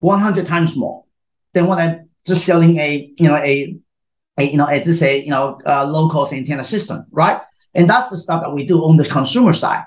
100 0.00 0.46
times 0.46 0.76
more 0.76 1.04
than 1.52 1.66
what 1.66 1.78
I'm 1.78 2.08
just 2.26 2.44
selling 2.44 2.76
a, 2.78 3.12
you 3.16 3.28
know, 3.28 3.36
a, 3.36 3.76
a 4.38 4.44
you 4.44 4.56
know, 4.56 4.66
as 4.66 4.86
just 4.86 5.00
say, 5.00 5.22
you 5.22 5.30
know, 5.30 5.58
uh, 5.64 5.86
low 5.86 6.08
cost 6.08 6.32
antenna 6.32 6.64
system, 6.64 7.06
right? 7.12 7.40
And 7.74 7.88
that's 7.88 8.08
the 8.08 8.16
stuff 8.16 8.42
that 8.42 8.52
we 8.52 8.66
do 8.66 8.78
on 8.84 8.96
the 8.96 9.04
consumer 9.04 9.52
side. 9.52 9.84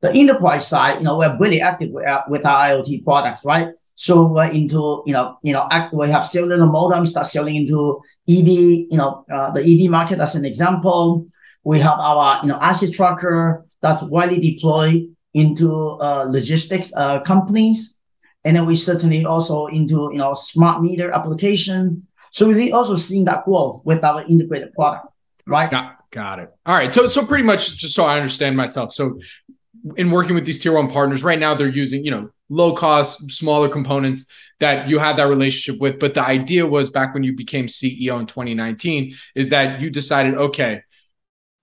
The 0.00 0.12
enterprise 0.12 0.66
side, 0.66 0.98
you 0.98 1.04
know, 1.04 1.18
we're 1.18 1.36
really 1.38 1.60
active 1.60 1.90
with, 1.90 2.06
uh, 2.06 2.24
with 2.28 2.44
our 2.44 2.70
IoT 2.70 3.04
products, 3.04 3.44
right? 3.44 3.68
So 4.00 4.24
we're 4.24 4.50
into, 4.50 5.02
you 5.04 5.12
know, 5.12 5.36
you 5.42 5.52
know, 5.52 5.68
we 5.92 6.08
have 6.08 6.24
cellular 6.24 6.64
modems 6.64 7.08
start 7.08 7.26
selling 7.26 7.54
into 7.54 8.00
EV, 8.30 8.48
you 8.48 8.96
know, 8.96 9.26
uh, 9.30 9.50
the 9.50 9.60
EV 9.60 9.90
market 9.90 10.20
as 10.20 10.34
an 10.34 10.46
example. 10.46 11.26
We 11.64 11.80
have 11.80 11.98
our, 11.98 12.40
you 12.40 12.48
know, 12.48 12.58
asset 12.62 12.94
tracker 12.94 13.66
that's 13.82 14.02
widely 14.02 14.40
deployed 14.40 15.14
into 15.34 15.74
uh, 16.00 16.24
logistics 16.26 16.94
uh, 16.96 17.20
companies. 17.20 17.98
And 18.42 18.56
then 18.56 18.64
we 18.64 18.74
certainly 18.74 19.26
also 19.26 19.66
into, 19.66 20.08
you 20.12 20.18
know, 20.18 20.32
smart 20.32 20.80
meter 20.80 21.10
application. 21.10 22.06
So 22.30 22.48
we're 22.48 22.74
also 22.74 22.96
seeing 22.96 23.26
that 23.26 23.44
growth 23.44 23.82
with 23.84 24.02
our 24.02 24.24
integrated 24.24 24.72
product, 24.72 25.08
right? 25.46 25.70
Got, 25.70 26.10
got 26.10 26.38
it. 26.38 26.50
All 26.64 26.74
right. 26.74 26.90
So, 26.90 27.06
so 27.08 27.26
pretty 27.26 27.44
much 27.44 27.76
just 27.76 27.94
so 27.94 28.06
I 28.06 28.16
understand 28.16 28.56
myself. 28.56 28.94
So 28.94 29.20
in 29.98 30.10
working 30.10 30.34
with 30.34 30.46
these 30.46 30.58
tier 30.58 30.72
one 30.72 30.90
partners 30.90 31.22
right 31.22 31.38
now, 31.38 31.54
they're 31.54 31.68
using, 31.68 32.02
you 32.02 32.12
know, 32.12 32.30
low 32.50 32.74
cost, 32.74 33.30
smaller 33.30 33.68
components 33.68 34.26
that 34.58 34.88
you 34.88 34.98
had 34.98 35.16
that 35.16 35.28
relationship 35.28 35.80
with. 35.80 35.98
But 35.98 36.12
the 36.12 36.22
idea 36.22 36.66
was 36.66 36.90
back 36.90 37.14
when 37.14 37.22
you 37.22 37.34
became 37.34 37.66
CEO 37.66 38.20
in 38.20 38.26
2019 38.26 39.14
is 39.34 39.50
that 39.50 39.80
you 39.80 39.88
decided, 39.88 40.34
okay, 40.34 40.82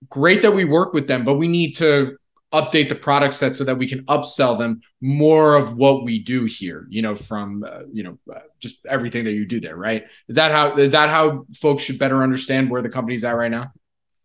great 0.08 0.42
that 0.42 0.52
we 0.52 0.64
work 0.64 0.92
with 0.92 1.06
them, 1.06 1.24
but 1.24 1.34
we 1.34 1.46
need 1.46 1.74
to 1.76 2.16
update 2.52 2.88
the 2.88 2.94
product 2.94 3.34
set 3.34 3.56
so 3.56 3.64
that 3.64 3.76
we 3.76 3.86
can 3.86 4.04
upsell 4.06 4.58
them 4.58 4.80
more 5.00 5.54
of 5.54 5.76
what 5.76 6.02
we 6.02 6.18
do 6.18 6.46
here 6.46 6.86
you 6.88 7.02
know 7.02 7.14
from 7.14 7.62
uh, 7.62 7.80
you 7.92 8.02
know 8.02 8.18
uh, 8.34 8.38
just 8.58 8.78
everything 8.86 9.24
that 9.24 9.32
you 9.32 9.44
do 9.44 9.60
there 9.60 9.76
right 9.76 10.06
is 10.28 10.36
that 10.36 10.50
how 10.50 10.74
is 10.78 10.92
that 10.92 11.10
how 11.10 11.44
folks 11.54 11.84
should 11.84 11.98
better 11.98 12.22
understand 12.22 12.70
where 12.70 12.80
the 12.80 12.88
company's 12.88 13.22
at 13.22 13.36
right 13.36 13.50
now 13.50 13.70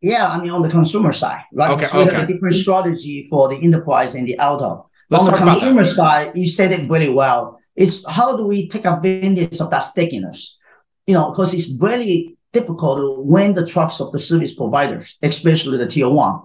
yeah 0.02 0.26
i 0.30 0.42
mean 0.42 0.52
on 0.52 0.62
the 0.62 0.70
consumer 0.70 1.12
side 1.12 1.42
right 1.52 1.72
okay, 1.72 1.86
so 1.86 1.98
we 1.98 2.04
okay. 2.06 2.16
have 2.16 2.30
a 2.30 2.32
different 2.32 2.56
strategy 2.56 3.28
for 3.30 3.50
the 3.50 3.58
enterprise 3.58 4.16
and 4.16 4.26
the 4.26 4.40
auto 4.40 4.90
Let's 5.14 5.28
on 5.28 5.32
the 5.32 5.52
consumer 5.52 5.86
side, 5.86 6.32
you 6.36 6.48
said 6.50 6.72
it 6.72 6.88
very 6.88 7.10
well. 7.10 7.60
It's 7.76 8.04
how 8.10 8.36
do 8.36 8.46
we 8.46 8.68
take 8.68 8.86
advantage 8.86 9.60
of 9.62 9.70
that 9.70 9.80
stickiness? 9.80 10.58
You 11.06 11.14
know, 11.14 11.30
because 11.30 11.54
it's 11.54 11.72
really 11.80 12.38
difficult 12.52 13.00
to 13.00 13.22
win 13.22 13.54
the 13.54 13.66
trust 13.66 14.02
of 14.02 14.12
the 14.12 14.20
service 14.20 14.56
providers, 14.56 15.18
especially 15.22 15.78
the 15.78 15.88
tier 15.88 16.10
one. 16.10 16.42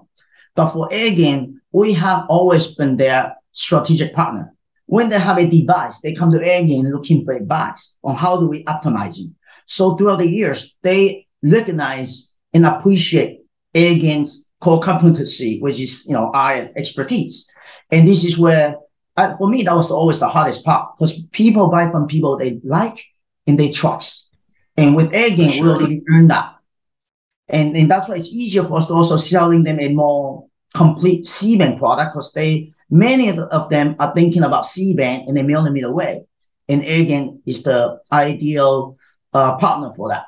But 0.54 0.70
for 0.70 0.88
Airgain, 0.90 1.54
we 1.72 1.94
have 1.94 2.26
always 2.28 2.74
been 2.74 2.96
their 2.96 3.36
strategic 3.52 4.14
partner. 4.14 4.52
When 4.86 5.08
they 5.08 5.18
have 5.18 5.38
a 5.38 5.48
device, 5.48 6.00
they 6.00 6.14
come 6.14 6.30
to 6.32 6.38
Airgain 6.38 6.90
looking 6.92 7.24
for 7.24 7.34
advice 7.34 7.94
on 8.04 8.16
how 8.16 8.38
do 8.38 8.48
we 8.48 8.64
optimize 8.64 9.18
it. 9.18 9.30
So 9.66 9.96
throughout 9.96 10.18
the 10.18 10.28
years, 10.28 10.76
they 10.82 11.26
recognize 11.42 12.32
and 12.52 12.66
appreciate 12.66 13.40
Airgain's 13.74 14.48
core 14.60 14.80
competency, 14.80 15.60
which 15.60 15.80
is 15.80 16.04
you 16.06 16.12
know 16.12 16.30
our 16.34 16.68
expertise. 16.76 17.48
And 17.90 18.06
this 18.06 18.24
is 18.24 18.38
where, 18.38 18.76
uh, 19.16 19.36
for 19.36 19.48
me, 19.48 19.62
that 19.62 19.74
was 19.74 19.90
always 19.90 20.20
the 20.20 20.28
hardest 20.28 20.64
part 20.64 20.96
because 20.96 21.22
people 21.32 21.70
buy 21.70 21.90
from 21.90 22.06
people 22.06 22.36
they 22.36 22.60
like 22.64 23.04
and 23.46 23.58
they 23.58 23.70
trust. 23.70 24.30
And 24.76 24.94
with 24.94 25.12
Airgain, 25.12 25.52
sure. 25.52 25.64
we 25.64 25.70
already 25.70 26.02
earned 26.10 26.30
that. 26.30 26.54
And, 27.48 27.76
and 27.76 27.90
that's 27.90 28.08
why 28.08 28.16
it's 28.16 28.28
easier 28.28 28.64
for 28.64 28.78
us 28.78 28.86
to 28.88 28.92
also 28.92 29.16
selling 29.16 29.64
them 29.64 29.80
a 29.80 29.92
more 29.92 30.46
complete 30.74 31.26
C-band 31.26 31.78
product 31.78 32.12
because 32.12 32.32
they 32.32 32.74
many 32.90 33.30
of 33.38 33.70
them 33.70 33.96
are 33.98 34.14
thinking 34.14 34.42
about 34.42 34.66
C-band 34.66 35.28
in 35.28 35.36
a 35.36 35.42
millimeter 35.42 35.92
wave. 35.92 36.22
And 36.68 36.82
Airgain 36.82 37.40
is 37.46 37.62
the 37.62 38.00
ideal 38.12 38.98
uh, 39.32 39.56
partner 39.58 39.92
for 39.94 40.10
that. 40.10 40.26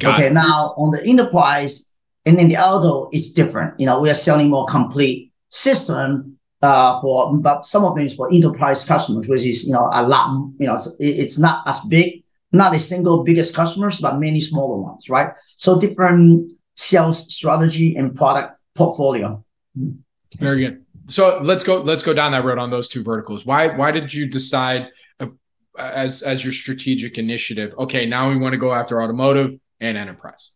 Got 0.00 0.14
okay, 0.14 0.26
it. 0.26 0.32
now 0.32 0.74
on 0.76 0.90
the 0.90 1.02
enterprise 1.04 1.88
and 2.28 2.38
then 2.38 2.48
the 2.48 2.58
auto, 2.58 3.08
is 3.12 3.32
different. 3.32 3.80
You 3.80 3.86
know, 3.86 4.00
we 4.00 4.10
are 4.10 4.14
selling 4.14 4.50
more 4.50 4.66
complete 4.66 5.32
system 5.48 6.37
uh, 6.62 7.00
for, 7.00 7.36
but 7.36 7.64
some 7.64 7.84
of 7.84 7.94
them 7.94 8.04
is 8.04 8.14
for 8.14 8.32
enterprise 8.32 8.84
customers, 8.84 9.28
which 9.28 9.46
is, 9.46 9.66
you 9.66 9.72
know, 9.72 9.88
a 9.92 10.06
lot, 10.06 10.30
you 10.58 10.66
know, 10.66 10.74
it's, 10.74 10.88
it's 10.98 11.38
not 11.38 11.66
as 11.66 11.80
big, 11.80 12.24
not 12.52 12.74
a 12.74 12.80
single 12.80 13.22
biggest 13.22 13.54
customers, 13.54 14.00
but 14.00 14.18
many 14.18 14.40
smaller 14.40 14.76
ones, 14.78 15.08
right? 15.08 15.30
So 15.56 15.78
different 15.78 16.52
sales 16.76 17.32
strategy 17.32 17.96
and 17.96 18.14
product 18.14 18.58
portfolio. 18.74 19.44
Very 20.38 20.60
good. 20.60 20.84
So 21.06 21.40
let's 21.42 21.64
go, 21.64 21.80
let's 21.80 22.02
go 22.02 22.12
down 22.12 22.32
that 22.32 22.44
road 22.44 22.58
on 22.58 22.70
those 22.70 22.88
two 22.88 23.02
verticals. 23.02 23.46
Why, 23.46 23.76
why 23.76 23.90
did 23.90 24.12
you 24.12 24.26
decide 24.26 24.88
uh, 25.20 25.28
as, 25.78 26.22
as 26.22 26.44
your 26.44 26.52
strategic 26.52 27.18
initiative? 27.18 27.72
Okay, 27.78 28.04
now 28.04 28.28
we 28.28 28.36
want 28.36 28.52
to 28.52 28.58
go 28.58 28.72
after 28.72 29.02
automotive 29.02 29.58
and 29.80 29.96
enterprise. 29.96 30.50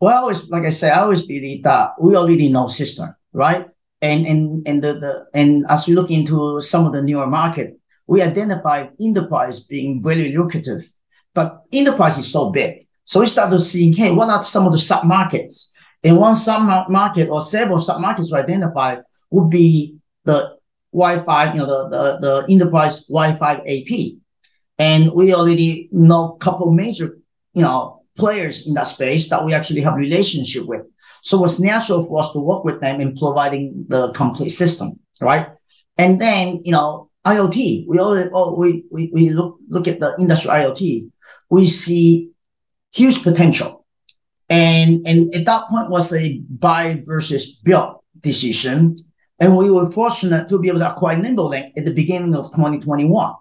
Well, 0.00 0.16
I 0.16 0.20
always, 0.20 0.48
like 0.48 0.62
I 0.62 0.70
said, 0.70 0.92
I 0.92 1.00
always 1.00 1.22
believe 1.22 1.64
that 1.64 2.00
we 2.00 2.14
already 2.14 2.48
know 2.48 2.68
system, 2.68 3.14
right? 3.32 3.66
And 4.00 4.26
and 4.26 4.68
and 4.68 4.82
the, 4.82 4.94
the 4.94 5.26
and 5.34 5.66
as 5.68 5.88
we 5.88 5.94
look 5.94 6.10
into 6.10 6.60
some 6.60 6.86
of 6.86 6.92
the 6.92 7.02
newer 7.02 7.26
market, 7.26 7.78
we 8.06 8.22
identify 8.22 8.86
enterprise 9.00 9.60
being 9.60 10.02
very 10.02 10.32
lucrative, 10.36 10.90
but 11.34 11.62
enterprise 11.72 12.16
is 12.18 12.30
so 12.30 12.50
big. 12.50 12.86
So 13.04 13.20
we 13.20 13.26
started 13.26 13.60
seeing, 13.60 13.94
hey, 13.94 14.10
what 14.12 14.28
are 14.28 14.42
some 14.42 14.66
of 14.66 14.72
the 14.72 14.78
sub 14.78 15.04
markets? 15.04 15.72
And 16.04 16.16
one 16.16 16.36
sub 16.36 16.88
market 16.88 17.28
or 17.28 17.40
several 17.40 17.78
sub 17.78 18.00
markets 18.00 18.30
to 18.30 18.36
identify 18.36 18.96
would 19.30 19.50
be 19.50 19.96
the 20.24 20.56
Wi-Fi, 20.92 21.52
you 21.52 21.58
know, 21.58 21.66
the, 21.66 21.88
the, 21.88 22.18
the 22.20 22.52
enterprise 22.52 23.06
Wi-Fi 23.06 23.54
AP. 23.66 24.18
And 24.78 25.12
we 25.12 25.34
already 25.34 25.88
know 25.90 26.34
a 26.34 26.38
couple 26.38 26.70
major, 26.70 27.18
you 27.52 27.62
know, 27.62 28.02
players 28.18 28.66
in 28.66 28.74
that 28.74 28.88
space 28.88 29.30
that 29.30 29.44
we 29.44 29.54
actually 29.54 29.80
have 29.80 29.94
relationship 29.94 30.66
with. 30.66 30.82
So 31.22 31.44
it's 31.44 31.58
natural 31.58 32.06
for 32.06 32.20
us 32.20 32.32
to 32.32 32.38
work 32.38 32.64
with 32.64 32.80
them 32.80 33.00
in 33.00 33.16
providing 33.16 33.86
the 33.88 34.12
complete 34.12 34.50
system, 34.50 34.98
right? 35.20 35.48
And 35.96 36.20
then, 36.20 36.60
you 36.64 36.72
know, 36.72 37.10
IoT, 37.26 37.86
we 37.88 37.98
already, 37.98 38.30
oh, 38.32 38.54
we, 38.54 38.84
we, 38.90 39.10
we 39.12 39.30
look, 39.30 39.58
look 39.68 39.88
at 39.88 40.00
the 40.00 40.14
industry 40.18 40.50
IoT. 40.50 41.10
We 41.50 41.68
see 41.68 42.30
huge 42.92 43.22
potential. 43.22 43.84
And, 44.48 45.06
and 45.06 45.34
at 45.34 45.44
that 45.44 45.68
point 45.68 45.90
was 45.90 46.12
a 46.12 46.38
buy 46.48 47.02
versus 47.04 47.56
build 47.56 47.96
decision. 48.20 48.96
And 49.40 49.56
we 49.56 49.70
were 49.70 49.90
fortunate 49.92 50.48
to 50.48 50.58
be 50.58 50.68
able 50.68 50.80
to 50.80 50.92
acquire 50.92 51.16
NimbeLink 51.16 51.72
at 51.76 51.84
the 51.84 51.92
beginning 51.92 52.34
of 52.34 52.46
2021. 52.46 53.34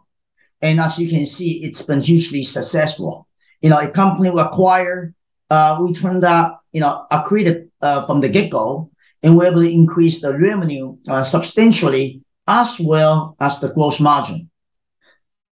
And 0.61 0.79
as 0.79 0.99
you 0.99 1.09
can 1.09 1.25
see, 1.25 1.63
it's 1.63 1.81
been 1.81 2.01
hugely 2.01 2.43
successful. 2.43 3.27
You 3.61 3.69
know, 3.69 3.79
a 3.79 3.89
company 3.89 4.29
we 4.29 4.39
acquired, 4.39 5.15
uh, 5.49 5.77
we 5.81 5.93
turned 5.93 6.23
out, 6.23 6.59
you 6.71 6.81
know, 6.81 7.05
accretive 7.11 7.69
uh, 7.81 8.05
from 8.05 8.21
the 8.21 8.29
get-go, 8.29 8.91
and 9.23 9.35
we're 9.35 9.47
able 9.47 9.61
to 9.61 9.69
increase 9.69 10.21
the 10.21 10.37
revenue 10.37 10.97
uh, 11.07 11.23
substantially 11.23 12.21
as 12.47 12.79
well 12.79 13.35
as 13.39 13.59
the 13.59 13.69
gross 13.69 13.99
margin. 13.99 14.49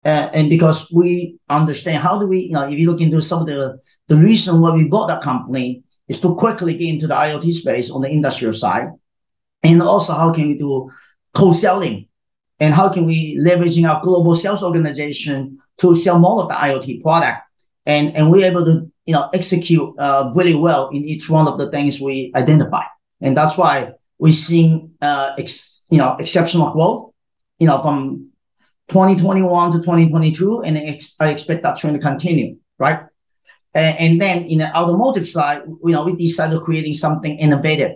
Uh, 0.04 0.30
and 0.34 0.50
because 0.50 0.90
we 0.92 1.38
understand 1.48 2.02
how 2.02 2.18
do 2.18 2.26
we, 2.26 2.40
you 2.40 2.52
know, 2.52 2.68
if 2.68 2.78
you 2.78 2.90
look 2.90 3.00
into 3.00 3.22
some 3.22 3.40
of 3.40 3.46
the, 3.46 3.78
the 4.08 4.16
reason 4.16 4.60
why 4.60 4.70
we 4.70 4.86
bought 4.86 5.06
that 5.06 5.22
company 5.22 5.82
is 6.08 6.20
to 6.20 6.34
quickly 6.34 6.74
get 6.74 6.88
into 6.88 7.06
the 7.06 7.14
IoT 7.14 7.52
space 7.54 7.90
on 7.90 8.02
the 8.02 8.08
industrial 8.08 8.52
side. 8.52 8.88
And 9.62 9.80
also 9.82 10.12
how 10.12 10.32
can 10.32 10.48
we 10.48 10.58
do 10.58 10.90
co-selling 11.32 12.06
and 12.60 12.74
how 12.74 12.90
can 12.90 13.06
we 13.06 13.38
leveraging 13.38 13.88
our 13.88 14.02
global 14.02 14.34
sales 14.34 14.62
organization 14.62 15.58
to 15.78 15.96
sell 15.96 16.18
more 16.18 16.42
of 16.42 16.48
the 16.48 16.54
IoT 16.54 17.02
product. 17.02 17.42
And, 17.86 18.16
and 18.16 18.30
we're 18.30 18.46
able 18.46 18.64
to, 18.64 18.90
you 19.06 19.12
know, 19.12 19.28
execute 19.34 19.94
uh, 19.98 20.32
really 20.34 20.54
well 20.54 20.88
in 20.88 21.04
each 21.04 21.28
one 21.28 21.46
of 21.46 21.58
the 21.58 21.70
things 21.70 22.00
we 22.00 22.32
identify. 22.34 22.84
And 23.20 23.36
that's 23.36 23.56
why 23.58 23.92
we're 24.18 24.32
seeing, 24.32 24.92
uh, 25.00 25.34
ex, 25.38 25.84
you 25.90 25.98
know, 25.98 26.16
exceptional 26.18 26.72
growth, 26.72 27.12
you 27.58 27.66
know, 27.66 27.82
from 27.82 28.30
2021 28.88 29.72
to 29.72 29.78
2022, 29.78 30.62
and 30.62 30.78
I 31.20 31.30
expect 31.30 31.62
that 31.62 31.78
trend 31.78 31.96
to 31.96 32.00
continue, 32.00 32.56
right? 32.78 33.00
And, 33.74 33.98
and 33.98 34.20
then 34.20 34.44
in 34.44 34.58
the 34.58 34.76
automotive 34.76 35.26
side, 35.26 35.62
you 35.66 35.92
know, 35.92 36.04
we 36.04 36.14
decided 36.16 36.60
creating 36.62 36.94
something 36.94 37.38
innovative, 37.38 37.92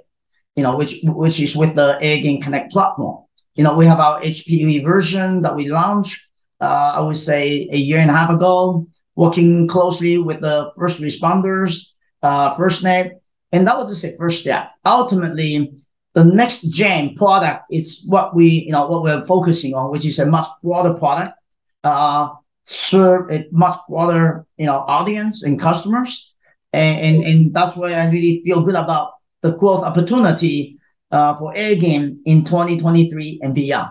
you 0.57 0.63
know, 0.63 0.77
which 0.77 1.01
which 1.05 1.41
is 1.41 1.55
with 1.57 1.77
the 1.77 1.99
Airgain 2.03 2.43
Connect 2.43 2.73
platform. 2.73 3.25
You 3.55 3.65
know, 3.65 3.75
we 3.75 3.87
have 3.87 4.01
our 4.01 4.21
HPUE 4.21 4.85
version 4.85 5.43
that 5.43 5.55
we 5.55 5.69
launched, 5.69 6.21
uh, 6.61 6.93
I 6.97 7.01
would 7.01 7.17
say 7.17 7.69
a 7.71 7.77
year 7.77 7.99
and 7.99 8.11
a 8.11 8.15
half 8.15 8.31
ago, 8.31 8.87
working 9.19 9.67
closely 9.67 10.17
with 10.17 10.41
the 10.41 10.71
first 10.79 11.03
responders, 11.03 11.91
uh, 12.23 12.55
FirstNet, 12.55 13.19
and 13.51 13.67
that 13.67 13.77
was 13.77 13.91
just 13.91 14.05
a 14.05 14.17
first 14.17 14.43
step. 14.43 14.71
Ultimately, 14.87 15.73
the 16.15 16.25
next 16.25 16.63
gen 16.71 17.17
product 17.17 17.65
is 17.69 18.05
what 18.07 18.33
we, 18.37 18.47
you 18.67 18.71
know, 18.71 18.87
what 18.87 19.03
we're 19.03 19.27
focusing 19.27 19.75
on, 19.75 19.91
which 19.91 20.07
is 20.07 20.21
a 20.21 20.27
much 20.27 20.47
broader 20.63 20.95
product, 20.95 21.35
uh, 21.83 22.29
serve 22.65 23.29
a 23.33 23.45
much 23.51 23.75
broader, 23.89 24.47
you 24.57 24.67
know, 24.67 24.85
audience 24.87 25.43
and 25.43 25.59
customers. 25.59 26.33
And, 26.73 27.01
and, 27.01 27.25
and 27.25 27.55
that's 27.55 27.75
why 27.77 27.95
I 27.95 28.09
really 28.11 28.41
feel 28.45 28.63
good 28.63 28.77
about 28.77 29.15
the 29.43 29.51
growth 29.51 29.83
opportunity 29.83 30.79
uh, 31.11 31.37
for 31.39 31.53
Airgain 31.55 32.19
in 32.25 32.45
2023 32.45 33.41
and 33.43 33.53
beyond. 33.53 33.91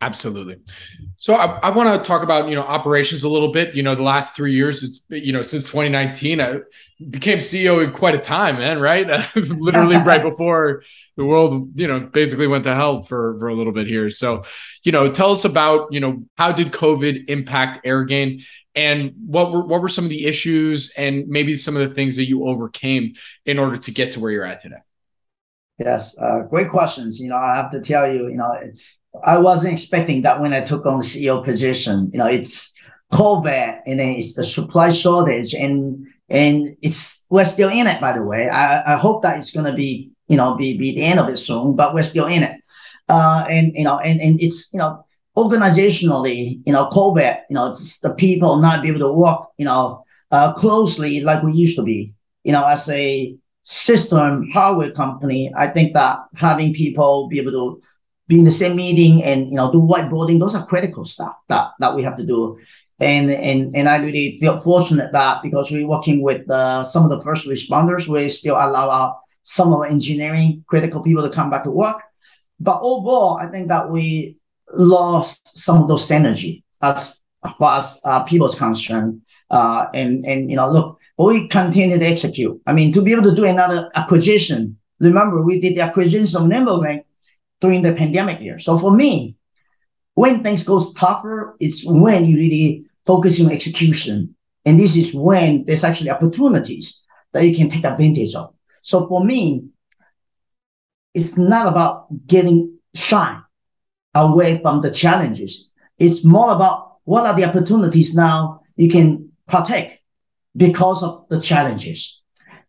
Absolutely. 0.00 0.56
So 1.16 1.34
I, 1.34 1.58
I 1.58 1.70
want 1.70 1.88
to 2.02 2.06
talk 2.06 2.22
about 2.22 2.48
you 2.48 2.54
know 2.54 2.62
operations 2.62 3.22
a 3.22 3.28
little 3.28 3.52
bit. 3.52 3.74
You 3.74 3.82
know, 3.82 3.94
the 3.94 4.02
last 4.02 4.34
three 4.34 4.54
years 4.54 4.82
is 4.82 5.04
you 5.10 5.32
know 5.32 5.42
since 5.42 5.64
2019, 5.64 6.40
I 6.40 6.56
became 7.10 7.38
CEO 7.38 7.84
in 7.84 7.92
quite 7.92 8.14
a 8.14 8.18
time, 8.18 8.56
man. 8.58 8.80
Right, 8.80 9.06
literally 9.36 9.96
right 9.96 10.22
before 10.30 10.82
the 11.16 11.24
world 11.24 11.70
you 11.74 11.86
know 11.86 12.00
basically 12.00 12.46
went 12.46 12.64
to 12.64 12.74
hell 12.74 13.02
for 13.02 13.38
for 13.38 13.48
a 13.48 13.54
little 13.54 13.72
bit 13.72 13.86
here. 13.86 14.08
So, 14.08 14.44
you 14.84 14.92
know, 14.92 15.10
tell 15.10 15.30
us 15.30 15.44
about 15.44 15.92
you 15.92 16.00
know 16.00 16.24
how 16.36 16.52
did 16.52 16.72
COVID 16.72 17.28
impact 17.28 17.84
Airgain 17.84 18.42
and 18.74 19.12
what 19.26 19.52
were 19.52 19.64
what 19.64 19.82
were 19.82 19.88
some 19.90 20.04
of 20.04 20.10
the 20.10 20.24
issues 20.24 20.92
and 20.96 21.28
maybe 21.28 21.58
some 21.58 21.76
of 21.76 21.86
the 21.86 21.94
things 21.94 22.16
that 22.16 22.26
you 22.26 22.46
overcame 22.46 23.14
in 23.44 23.58
order 23.58 23.76
to 23.76 23.90
get 23.90 24.12
to 24.12 24.20
where 24.20 24.32
you're 24.32 24.46
at 24.46 24.60
today. 24.60 24.76
Yes, 25.78 26.16
uh, 26.18 26.40
great 26.42 26.70
questions. 26.70 27.20
You 27.20 27.28
know, 27.28 27.36
I 27.36 27.56
have 27.56 27.70
to 27.72 27.80
tell 27.80 28.10
you, 28.10 28.28
you 28.28 28.36
know, 28.36 28.52
I 29.22 29.38
wasn't 29.38 29.72
expecting 29.72 30.22
that 30.22 30.40
when 30.40 30.52
I 30.52 30.60
took 30.60 30.86
on 30.86 30.98
the 30.98 31.04
CEO 31.04 31.44
position. 31.44 32.10
You 32.12 32.18
know, 32.18 32.26
it's 32.26 32.72
COVID 33.12 33.80
and 33.86 34.00
then 34.00 34.10
it's 34.10 34.34
the 34.34 34.44
supply 34.44 34.90
shortage 34.90 35.54
and 35.54 36.06
and 36.28 36.76
it's 36.82 37.24
we're 37.30 37.44
still 37.44 37.68
in 37.68 37.86
it. 37.86 38.00
By 38.00 38.12
the 38.12 38.22
way, 38.22 38.48
I, 38.48 38.94
I 38.94 38.96
hope 38.96 39.22
that 39.22 39.38
it's 39.38 39.50
gonna 39.50 39.74
be 39.74 40.10
you 40.28 40.36
know 40.36 40.56
be 40.56 40.76
be 40.78 40.94
the 40.94 41.04
end 41.04 41.20
of 41.20 41.28
it 41.28 41.36
soon, 41.36 41.76
but 41.76 41.94
we're 41.94 42.02
still 42.02 42.26
in 42.26 42.42
it. 42.42 42.60
Uh, 43.08 43.46
and 43.48 43.72
you 43.74 43.84
know, 43.84 43.98
and 43.98 44.20
and 44.20 44.40
it's 44.40 44.72
you 44.72 44.78
know 44.78 45.04
organizationally, 45.36 46.60
you 46.64 46.72
know, 46.72 46.88
COVID, 46.90 47.40
you 47.50 47.54
know, 47.54 47.66
it's 47.66 48.00
the 48.00 48.14
people 48.14 48.56
not 48.58 48.82
be 48.82 48.88
able 48.88 49.00
to 49.00 49.12
work, 49.12 49.48
you 49.58 49.64
know, 49.64 50.04
uh, 50.30 50.52
closely 50.52 51.20
like 51.20 51.42
we 51.42 51.52
used 51.52 51.76
to 51.76 51.82
be. 51.82 52.14
You 52.44 52.52
know, 52.52 52.64
as 52.66 52.88
a 52.88 53.36
system 53.62 54.50
hardware 54.50 54.92
company, 54.92 55.52
I 55.56 55.68
think 55.68 55.94
that 55.94 56.18
having 56.36 56.74
people 56.74 57.28
be 57.28 57.40
able 57.40 57.52
to 57.52 57.82
be 58.26 58.38
in 58.38 58.44
the 58.44 58.52
same 58.52 58.76
meeting 58.76 59.22
and 59.22 59.50
you 59.50 59.56
know 59.56 59.70
do 59.70 59.80
whiteboarding. 59.80 60.40
Those 60.40 60.54
are 60.54 60.66
critical 60.66 61.04
stuff 61.04 61.34
that 61.48 61.72
that 61.80 61.94
we 61.94 62.02
have 62.02 62.16
to 62.16 62.24
do. 62.24 62.58
And 63.00 63.30
and 63.30 63.74
and 63.74 63.88
i 63.88 63.96
really 63.98 64.38
feel 64.38 64.60
fortunate 64.60 65.10
that 65.12 65.42
because 65.42 65.70
we're 65.70 65.86
working 65.86 66.22
with 66.22 66.48
uh, 66.48 66.84
some 66.84 67.02
of 67.02 67.10
the 67.10 67.20
first 67.20 67.46
responders 67.46 68.06
we 68.06 68.28
still 68.28 68.54
allow 68.54 68.88
our, 68.88 69.18
some 69.42 69.72
of 69.72 69.80
our 69.80 69.86
engineering 69.86 70.64
critical 70.68 71.02
people 71.02 71.22
to 71.24 71.28
come 71.28 71.50
back 71.50 71.64
to 71.64 71.70
work. 71.70 72.00
But 72.60 72.78
overall 72.82 73.36
i 73.38 73.46
think 73.46 73.68
that 73.68 73.90
we 73.90 74.36
lost 74.72 75.58
some 75.58 75.82
of 75.82 75.88
those 75.88 76.08
synergy 76.08 76.62
as 76.82 77.18
far 77.58 77.78
as 77.78 78.00
uh, 78.04 78.22
people's 78.22 78.54
concerned. 78.54 79.22
Uh, 79.50 79.86
and 79.92 80.24
and 80.24 80.48
you 80.50 80.56
know 80.56 80.70
look 80.70 80.98
we 81.18 81.48
continue 81.48 81.98
to 81.98 82.06
execute. 82.06 82.60
I 82.66 82.72
mean 82.72 82.92
to 82.92 83.02
be 83.02 83.12
able 83.12 83.24
to 83.24 83.34
do 83.34 83.44
another 83.44 83.90
acquisition 83.96 84.78
remember 85.00 85.42
we 85.42 85.60
did 85.60 85.76
the 85.76 85.80
acquisition 85.80 86.40
of 86.40 86.48
NimbeLink 86.48 87.04
during 87.60 87.82
the 87.82 87.94
pandemic 87.94 88.40
year. 88.40 88.58
So 88.58 88.78
for 88.78 88.92
me, 88.92 89.36
when 90.14 90.42
things 90.42 90.62
goes 90.62 90.92
tougher, 90.94 91.56
it's 91.60 91.84
when 91.84 92.24
you 92.24 92.36
really 92.36 92.86
focus 93.04 93.40
on 93.40 93.50
execution. 93.50 94.34
And 94.64 94.78
this 94.78 94.96
is 94.96 95.14
when 95.14 95.64
there's 95.64 95.84
actually 95.84 96.10
opportunities 96.10 97.02
that 97.32 97.44
you 97.44 97.54
can 97.54 97.68
take 97.68 97.84
advantage 97.84 98.34
of. 98.34 98.54
So 98.82 99.06
for 99.08 99.24
me, 99.24 99.64
it's 101.12 101.36
not 101.36 101.66
about 101.66 102.26
getting 102.26 102.78
shy 102.94 103.38
away 104.14 104.60
from 104.62 104.80
the 104.80 104.90
challenges. 104.90 105.70
It's 105.98 106.24
more 106.24 106.52
about 106.52 106.98
what 107.04 107.26
are 107.26 107.34
the 107.34 107.44
opportunities 107.44 108.14
now 108.14 108.60
you 108.76 108.90
can 108.90 109.32
partake 109.46 110.00
because 110.56 111.02
of 111.02 111.26
the 111.28 111.40
challenges. 111.40 112.22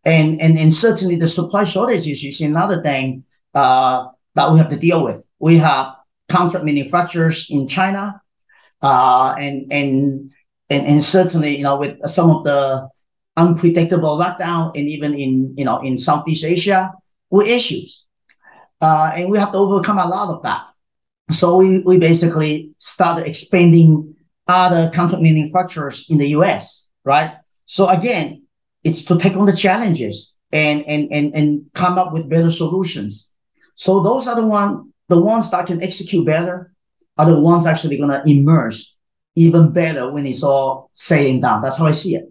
And, 0.04 0.40
and, 0.42 0.58
and 0.58 0.74
certainly 0.74 1.16
the 1.16 1.28
supply 1.28 1.64
shortages 1.64 2.24
is 2.24 2.42
another 2.42 2.82
thing 2.82 3.24
uh, 3.54 4.08
that 4.36 4.52
we 4.52 4.58
have 4.58 4.70
to 4.70 4.78
deal 4.78 5.04
with. 5.04 5.26
We 5.40 5.58
have 5.58 5.96
contract 6.30 6.66
manufacturers 6.66 7.48
in 7.50 7.68
China, 7.68 8.22
uh, 8.82 9.36
and, 9.40 9.72
and, 9.72 10.32
and, 10.70 10.86
and 10.86 11.04
certainly, 11.04 11.58
you 11.58 11.64
know, 11.64 11.78
with 11.78 11.98
some 12.08 12.30
of 12.30 12.44
the 12.44 12.90
unpredictable 13.38 14.18
lockdown 14.18 14.72
and 14.76 14.88
even 14.88 15.14
in, 15.14 15.56
you 15.58 15.66
know, 15.66 15.80
in 15.82 15.98
Southeast 15.98 16.44
Asia, 16.44 16.92
with 17.30 17.48
issues. 17.48 18.06
Uh, 18.82 19.12
and 19.16 19.30
we 19.30 19.38
have 19.38 19.52
to 19.52 19.58
overcome 19.58 19.98
a 19.98 20.08
lot 20.08 20.30
of 20.30 20.44
that. 20.44 20.64
So 21.32 21.58
we, 21.58 21.80
we 21.80 21.98
basically 21.98 22.72
started 22.78 23.28
expanding 23.28 24.16
other 24.48 24.92
contract 24.94 25.24
manufacturers 25.24 26.06
in 26.10 26.18
the 26.20 26.30
US, 26.30 26.88
right? 27.04 27.36
So 27.66 27.88
again, 27.90 28.44
it's 28.84 29.04
to 29.06 29.18
take 29.18 29.36
on 29.36 29.46
the 29.46 29.56
challenges 29.56 30.36
and, 30.52 30.86
and, 30.86 31.12
and, 31.12 31.36
and 31.36 31.66
come 31.74 31.98
up 31.98 32.14
with 32.14 32.30
better 32.30 32.52
solutions. 32.52 33.32
So 33.76 34.02
those 34.02 34.28
are 34.28 34.36
the 34.36 34.46
one, 34.46 34.94
the 35.08 35.20
ones 35.20 35.52
that 35.52 35.68
can 35.68 35.84
execute 35.84 36.26
better 36.26 36.74
are 37.18 37.26
the 37.26 37.40
ones 37.40 37.66
actually 37.66 37.98
going 37.98 38.10
to 38.10 38.24
emerge 38.30 38.94
even 39.36 39.72
better 39.72 40.12
when 40.12 40.26
it's 40.26 40.44
all 40.44 40.90
said 40.94 41.26
and 41.26 41.42
done. 41.42 41.62
That's 41.62 41.78
how 41.78 41.86
I 41.86 41.92
see 41.92 42.16
it. 42.16 42.26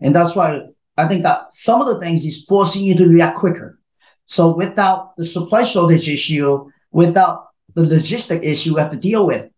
And 0.00 0.14
that's 0.14 0.34
why 0.34 0.60
I 0.96 1.06
think 1.08 1.22
that 1.22 1.52
some 1.52 1.80
of 1.80 1.88
the 1.88 2.00
things 2.00 2.24
is 2.24 2.44
forcing 2.44 2.84
you 2.84 2.96
to 2.96 3.08
react 3.08 3.38
quicker. 3.38 3.78
So 4.26 4.54
without 4.54 5.16
the 5.16 5.24
supply 5.24 5.62
shortage 5.62 6.08
issue, 6.08 6.70
without 6.90 7.46
the 7.74 7.82
logistic 7.82 8.44
issue 8.44 8.74
we 8.74 8.80
have 8.80 8.90
to 8.90 8.96
deal 8.96 9.26
with, 9.26 9.48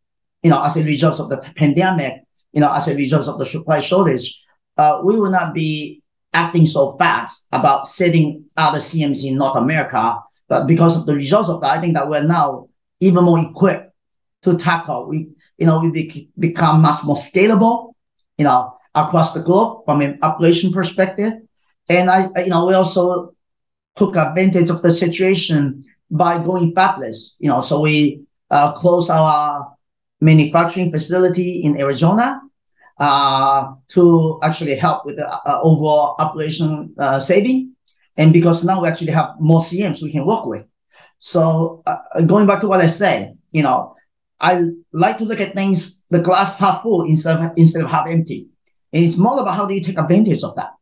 you 0.43 0.51
know, 0.51 0.63
as 0.63 0.77
a 0.77 0.85
result 0.85 1.21
of 1.21 1.29
the 1.29 1.39
pandemic, 1.57 2.23
you 2.53 2.61
know, 2.61 2.73
as 2.73 2.89
a 2.89 2.95
result 2.95 3.29
of 3.29 3.39
the 3.39 3.47
supply 3.47 3.81
shortage, 3.81 4.43
uh, 4.77 5.01
we 5.05 5.19
will 5.19 5.31
not 5.31 5.55
be 5.55 6.03
acting 6.33 6.67
so 6.67 6.97
fast 6.99 7.47
about 7.53 7.89
setting 7.89 8.45
out 8.57 8.71
other 8.71 8.81
CMs 8.81 9.25
in 9.25 9.37
North 9.37 9.57
America. 9.57 10.19
But 10.51 10.67
because 10.67 10.97
of 10.97 11.07
the 11.07 11.15
results 11.15 11.49
of 11.49 11.61
that, 11.61 11.79
I 11.79 11.81
think 11.81 11.95
that 11.95 12.11
we're 12.11 12.25
now 12.25 12.69
even 12.99 13.25
more 13.25 13.39
equipped 13.39 13.95
to 14.43 14.59
tackle. 14.59 15.07
We, 15.07 15.31
you 15.57 15.67
know, 15.67 15.79
we 15.81 15.91
be, 15.93 16.29
become 16.37 16.83
much 16.83 17.05
more 17.05 17.15
scalable, 17.15 17.95
you 18.37 18.45
know, 18.45 18.77
across 18.95 19.33
the 19.33 19.41
globe 19.41 19.85
from 19.85 20.01
an 20.01 20.19
operation 20.23 20.73
perspective. 20.73 21.35
And 21.89 22.11
I, 22.11 22.27
you 22.43 22.49
know, 22.49 22.67
we 22.67 22.75
also 22.75 23.37
took 23.95 24.17
advantage 24.17 24.71
of 24.71 24.83
the 24.83 24.91
situation 24.91 25.85
by 26.11 26.43
going 26.43 26.75
fabless, 26.75 27.37
you 27.39 27.49
know, 27.49 27.61
so 27.61 27.81
we 27.81 28.25
uh, 28.51 28.73
closed 28.73 29.09
our 29.09 29.73
manufacturing 30.21 30.91
facility 30.91 31.63
in 31.63 31.79
Arizona 31.79 32.41
uh, 32.99 33.73
to 33.89 34.41
actually 34.43 34.75
help 34.75 35.07
with 35.07 35.17
the 35.17 35.29
uh, 35.29 35.61
overall 35.63 36.17
operation 36.19 36.93
uh, 36.99 37.21
saving. 37.21 37.73
And 38.21 38.35
because 38.35 38.63
now 38.63 38.83
we 38.83 38.89
actually 38.89 39.13
have 39.13 39.31
more 39.41 39.61
CMs 39.61 40.03
we 40.03 40.13
can 40.13 40.27
work 40.27 40.45
with. 40.45 40.67
So 41.19 41.83
uh, 41.87 42.21
going 42.27 42.47
back 42.47 42.61
to 42.61 42.69
what 42.69 42.83
I 42.83 42.87
said, 42.87 43.39
you 43.51 43.63
know, 43.63 43.97
I 44.39 44.61
like 44.93 45.17
to 45.19 45.25
look 45.25 45.41
at 45.41 45.55
things, 45.55 46.05
the 46.11 46.19
glass 46.19 46.59
half 46.59 46.83
full 46.83 47.05
instead 47.05 47.43
of, 47.43 47.53
instead 47.57 47.83
of 47.83 47.91
half 47.91 48.07
empty. 48.07 48.49
And 48.93 49.05
it's 49.05 49.17
more 49.17 49.41
about 49.41 49.57
how 49.57 49.65
do 49.65 49.75
you 49.75 49.83
take 49.83 49.99
advantage 49.99 50.43
of 50.43 50.55
that. 50.57 50.73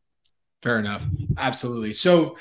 Fair 0.64 0.80
enough. 0.80 1.04
Absolutely. 1.36 1.92
So 1.92 2.36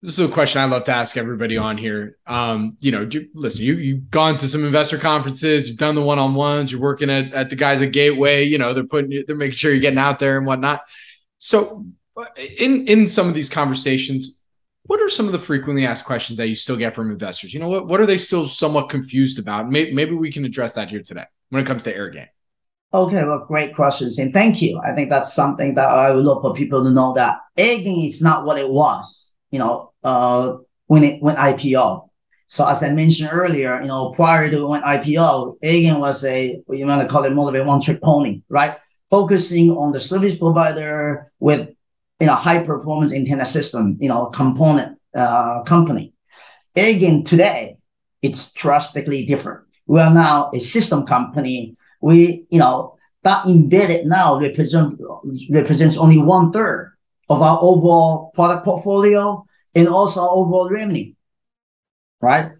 this 0.00 0.18
is 0.18 0.30
a 0.30 0.32
question 0.32 0.62
I 0.62 0.64
love 0.64 0.84
to 0.84 0.92
ask 0.92 1.18
everybody 1.18 1.58
on 1.58 1.76
here. 1.76 2.16
Um, 2.26 2.78
you 2.80 2.92
know, 2.92 3.02
you, 3.10 3.28
listen, 3.34 3.66
you 3.66 3.74
you've 3.74 4.10
gone 4.10 4.38
to 4.38 4.48
some 4.48 4.64
investor 4.64 4.96
conferences, 4.96 5.68
you've 5.68 5.76
done 5.76 5.94
the 5.94 6.00
one 6.00 6.18
on 6.18 6.34
ones, 6.34 6.72
you're 6.72 6.80
working 6.80 7.10
at, 7.10 7.34
at 7.34 7.50
the 7.50 7.56
guys 7.56 7.82
at 7.82 7.92
Gateway. 7.92 8.44
You 8.44 8.56
know, 8.56 8.72
they're 8.72 8.84
putting 8.84 9.24
they're 9.26 9.36
making 9.36 9.56
sure 9.56 9.70
you're 9.70 9.80
getting 9.80 9.98
out 9.98 10.18
there 10.18 10.38
and 10.38 10.46
whatnot. 10.46 10.80
So, 11.36 11.84
in 12.58 12.86
in 12.86 13.08
some 13.08 13.28
of 13.28 13.34
these 13.34 13.48
conversations, 13.48 14.42
what 14.84 15.00
are 15.00 15.08
some 15.08 15.26
of 15.26 15.32
the 15.32 15.38
frequently 15.38 15.86
asked 15.86 16.04
questions 16.04 16.38
that 16.38 16.48
you 16.48 16.54
still 16.54 16.76
get 16.76 16.94
from 16.94 17.10
investors? 17.10 17.52
You 17.54 17.60
know, 17.60 17.68
what 17.68 17.86
what 17.86 18.00
are 18.00 18.06
they 18.06 18.18
still 18.18 18.48
somewhat 18.48 18.88
confused 18.88 19.38
about? 19.38 19.68
Maybe, 19.68 19.92
maybe 19.92 20.14
we 20.14 20.32
can 20.32 20.44
address 20.44 20.74
that 20.74 20.88
here 20.88 21.02
today 21.02 21.24
when 21.50 21.62
it 21.62 21.66
comes 21.66 21.82
to 21.84 21.94
Airgain. 21.94 22.26
Okay, 22.92 23.22
well, 23.22 23.44
great 23.46 23.74
questions, 23.74 24.18
and 24.18 24.32
thank 24.32 24.60
you. 24.60 24.80
I 24.84 24.92
think 24.92 25.10
that's 25.10 25.32
something 25.32 25.74
that 25.74 25.88
I 25.88 26.10
would 26.10 26.24
love 26.24 26.42
for 26.42 26.52
people 26.54 26.82
to 26.82 26.90
know 26.90 27.12
that 27.14 27.38
Airgain 27.56 28.06
is 28.06 28.20
not 28.20 28.44
what 28.44 28.58
it 28.58 28.68
was 28.68 29.30
you 29.50 29.58
know, 29.58 29.92
uh, 30.02 30.56
when 30.86 31.04
it 31.04 31.22
went 31.22 31.38
IPO. 31.38 32.08
So 32.48 32.66
as 32.66 32.82
I 32.82 32.92
mentioned 32.92 33.30
earlier, 33.32 33.80
you 33.80 33.86
know, 33.86 34.10
prior 34.10 34.50
to 34.50 34.66
when 34.66 34.82
IPO, 34.82 35.60
Airgain 35.62 36.00
was 36.00 36.24
a, 36.24 36.60
what 36.66 36.78
you 36.78 36.86
want 36.86 37.02
to 37.02 37.08
call 37.08 37.24
it 37.24 37.32
more 37.32 37.48
of 37.48 37.54
a 37.54 37.64
one 37.64 37.80
trick 37.80 38.02
pony, 38.02 38.42
right? 38.48 38.76
Focusing 39.08 39.70
on 39.70 39.92
the 39.92 40.00
service 40.00 40.36
provider 40.36 41.32
with, 41.38 41.70
you 42.20 42.26
know, 42.26 42.34
high 42.34 42.62
performance 42.62 43.12
antenna 43.12 43.46
system, 43.46 43.96
you 44.00 44.08
know, 44.08 44.26
component, 44.26 44.98
uh, 45.14 45.62
company. 45.62 46.12
Again, 46.76 47.24
today, 47.24 47.76
it's 48.22 48.52
drastically 48.52 49.24
different. 49.24 49.60
We 49.86 49.98
are 50.00 50.12
now 50.12 50.50
a 50.54 50.60
system 50.60 51.06
company. 51.06 51.76
We, 52.00 52.46
you 52.50 52.58
know, 52.58 52.96
that 53.22 53.46
embedded 53.46 54.06
now 54.06 54.38
represent, 54.38 55.00
represents 55.50 55.96
only 55.96 56.18
one 56.18 56.52
third 56.52 56.96
of 57.28 57.42
our 57.42 57.58
overall 57.60 58.30
product 58.34 58.64
portfolio 58.64 59.44
and 59.74 59.88
also 59.88 60.20
our 60.20 60.30
overall 60.30 60.70
revenue, 60.70 61.12
right? 62.20 62.52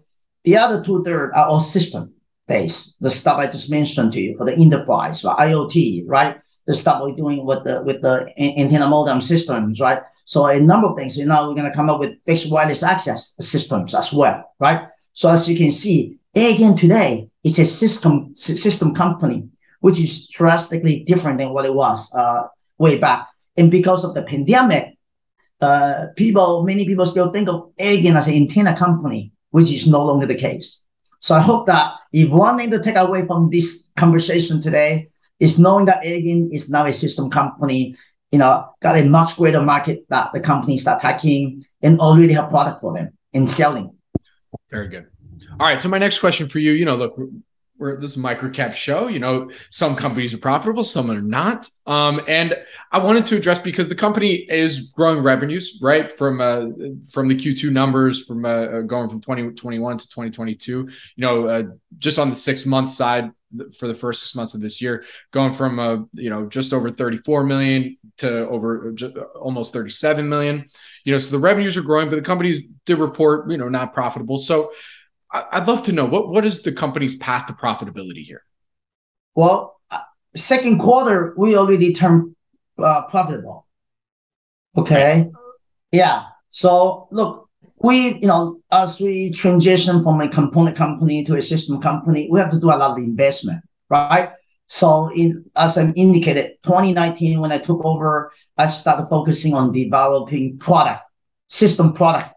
The 0.43 0.57
other 0.57 0.83
two 0.83 1.03
thirds 1.03 1.33
are 1.35 1.45
all 1.45 1.59
system 1.59 2.13
based. 2.47 2.97
The 2.99 3.09
stuff 3.09 3.37
I 3.37 3.47
just 3.47 3.69
mentioned 3.69 4.13
to 4.13 4.21
you 4.21 4.37
for 4.37 4.45
the 4.45 4.55
enterprise, 4.55 5.23
right? 5.23 5.51
IoT, 5.51 6.03
right? 6.07 6.40
The 6.67 6.75
stuff 6.75 7.01
we're 7.01 7.15
doing 7.15 7.45
with 7.45 7.63
the 7.63 7.83
with 7.83 8.01
the 8.01 8.31
antenna 8.37 8.87
modem 8.87 9.21
systems, 9.21 9.79
right? 9.79 10.01
So 10.25 10.45
a 10.45 10.59
number 10.59 10.87
of 10.87 10.97
things. 10.97 11.17
You 11.17 11.25
know, 11.25 11.49
we're 11.49 11.55
gonna 11.55 11.73
come 11.73 11.89
up 11.89 11.99
with 11.99 12.17
fixed 12.25 12.51
wireless 12.51 12.83
access 12.83 13.35
systems 13.39 13.95
as 13.95 14.13
well, 14.13 14.53
right? 14.59 14.87
So 15.13 15.29
as 15.29 15.49
you 15.49 15.57
can 15.57 15.71
see, 15.71 16.17
again 16.35 16.77
today, 16.77 17.29
it's 17.43 17.59
a 17.59 17.65
system 17.65 18.35
system 18.35 18.93
company, 18.93 19.49
which 19.79 19.99
is 19.99 20.27
drastically 20.27 21.03
different 21.03 21.39
than 21.39 21.49
what 21.49 21.65
it 21.65 21.73
was 21.73 22.13
uh, 22.13 22.47
way 22.77 22.97
back. 22.97 23.27
And 23.57 23.69
because 23.69 24.03
of 24.03 24.13
the 24.13 24.21
pandemic, 24.21 24.97
uh, 25.59 26.07
people, 26.15 26.63
many 26.63 26.85
people 26.85 27.05
still 27.05 27.31
think 27.31 27.49
of 27.49 27.75
Airgain 27.77 28.15
as 28.15 28.27
an 28.27 28.35
antenna 28.35 28.75
company, 28.75 29.31
which 29.51 29.71
is 29.71 29.87
no 29.87 30.03
longer 30.05 30.25
the 30.25 30.35
case. 30.35 30.83
So 31.19 31.35
I 31.35 31.39
hope 31.39 31.67
that 31.67 31.93
if 32.11 32.29
one 32.29 32.57
thing 32.57 32.71
to 32.71 32.81
take 32.81 32.95
away 32.95 33.27
from 33.27 33.49
this 33.49 33.89
conversation 33.95 34.61
today 34.61 35.10
is 35.41 35.57
knowing 35.57 35.85
that 35.85 36.03
Airgain 36.03 36.53
is 36.53 36.69
now 36.69 36.85
a 36.85 36.93
system 36.93 37.29
company, 37.29 37.95
you 38.31 38.39
know, 38.39 38.69
got 38.79 38.95
a 38.95 39.03
much 39.03 39.35
greater 39.35 39.61
market 39.61 40.05
that 40.09 40.31
the 40.31 40.39
companies 40.39 40.87
are 40.87 40.97
attacking 40.97 41.65
and 41.81 41.99
already 41.99 42.31
have 42.33 42.49
product 42.49 42.79
for 42.79 42.93
them 42.93 43.11
and 43.33 43.49
selling. 43.49 43.93
Very 44.69 44.87
good. 44.87 45.07
All 45.59 45.67
right. 45.67 45.81
So 45.81 45.89
my 45.89 45.97
next 45.97 46.19
question 46.19 46.47
for 46.47 46.59
you, 46.59 46.71
you 46.73 46.85
know, 46.85 46.95
look, 46.95 47.17
we're 47.77 47.99
this 47.99 48.11
is 48.15 48.23
a 48.23 48.25
microcap 48.25 48.73
show. 48.73 49.07
You 49.07 49.17
know, 49.17 49.49
some 49.71 49.95
companies 49.95 50.33
are 50.35 50.37
profitable, 50.37 50.83
some 50.83 51.09
are 51.09 51.21
not. 51.21 51.67
Um, 51.87 52.21
and 52.27 52.55
I 52.91 52.99
wanted 52.99 53.25
to 53.27 53.37
address 53.37 53.57
because 53.57 53.89
the 53.89 53.95
company 53.95 54.33
is 54.35 54.91
growing 54.91 55.23
revenues, 55.23 55.79
right? 55.81 56.09
From 56.09 56.39
uh, 56.39 56.67
from 57.11 57.27
the 57.27 57.35
Q2 57.35 57.71
numbers, 57.71 58.23
from 58.23 58.45
uh, 58.45 58.49
uh 58.49 58.81
going 58.81 59.09
from 59.09 59.19
2021 59.21 59.97
to 59.97 60.07
2022. 60.07 60.71
You 60.71 60.89
know, 61.17 61.47
uh, 61.47 61.63
just 61.97 62.19
on 62.19 62.29
the 62.29 62.35
six 62.35 62.67
month 62.67 62.89
side 62.89 63.31
for 63.77 63.87
the 63.87 63.95
first 63.95 64.21
six 64.21 64.35
months 64.35 64.53
of 64.53 64.61
this 64.61 64.81
year, 64.81 65.03
going 65.31 65.53
from 65.53 65.79
uh, 65.79 65.97
you 66.13 66.29
know 66.29 66.47
just 66.47 66.73
over 66.73 66.91
34 66.91 67.43
million 67.43 67.97
to 68.17 68.47
over 68.47 68.91
just 68.91 69.15
almost 69.39 69.73
37 69.73 70.27
million. 70.27 70.69
You 71.03 71.13
know, 71.13 71.17
so 71.17 71.31
the 71.31 71.39
revenues 71.39 71.77
are 71.77 71.81
growing, 71.81 72.09
but 72.09 72.15
the 72.15 72.21
companies 72.21 72.63
did 72.85 72.99
report, 72.99 73.49
you 73.49 73.57
know, 73.57 73.69
not 73.69 73.93
profitable. 73.93 74.37
So 74.37 74.71
I'd 75.31 75.67
love 75.67 75.83
to 75.83 75.91
know 75.91 76.05
what 76.05 76.29
what 76.29 76.45
is 76.45 76.61
the 76.61 76.71
company's 76.71 77.15
path 77.15 77.45
to 77.47 77.53
profitability 77.53 78.23
here. 78.23 78.43
Well, 79.35 79.79
uh, 79.89 79.99
second 80.35 80.79
quarter 80.79 81.33
we 81.37 81.55
already 81.55 81.93
turned 81.93 82.35
uh, 82.77 83.03
profitable. 83.03 83.67
Okay, 84.77 85.29
yeah. 85.91 86.23
So 86.49 87.07
look, 87.11 87.40
we 87.83 88.15
you 88.15 88.27
know 88.27 88.59
as 88.71 88.99
we 88.99 89.31
transition 89.31 90.03
from 90.03 90.21
a 90.21 90.29
component 90.29 90.75
company 90.75 91.23
to 91.25 91.35
a 91.35 91.41
system 91.41 91.81
company, 91.81 92.27
we 92.31 92.39
have 92.39 92.51
to 92.51 92.59
do 92.59 92.67
a 92.67 92.77
lot 92.77 92.91
of 92.91 92.97
investment, 92.97 93.63
right? 93.89 94.31
So 94.67 95.11
in 95.13 95.45
as 95.55 95.77
I 95.77 95.89
indicated, 95.91 96.57
2019 96.63 97.39
when 97.39 97.51
I 97.51 97.57
took 97.57 97.83
over, 97.83 98.31
I 98.57 98.67
started 98.67 99.07
focusing 99.09 99.53
on 99.53 99.71
developing 99.71 100.57
product, 100.57 101.03
system 101.47 101.93
product 101.93 102.33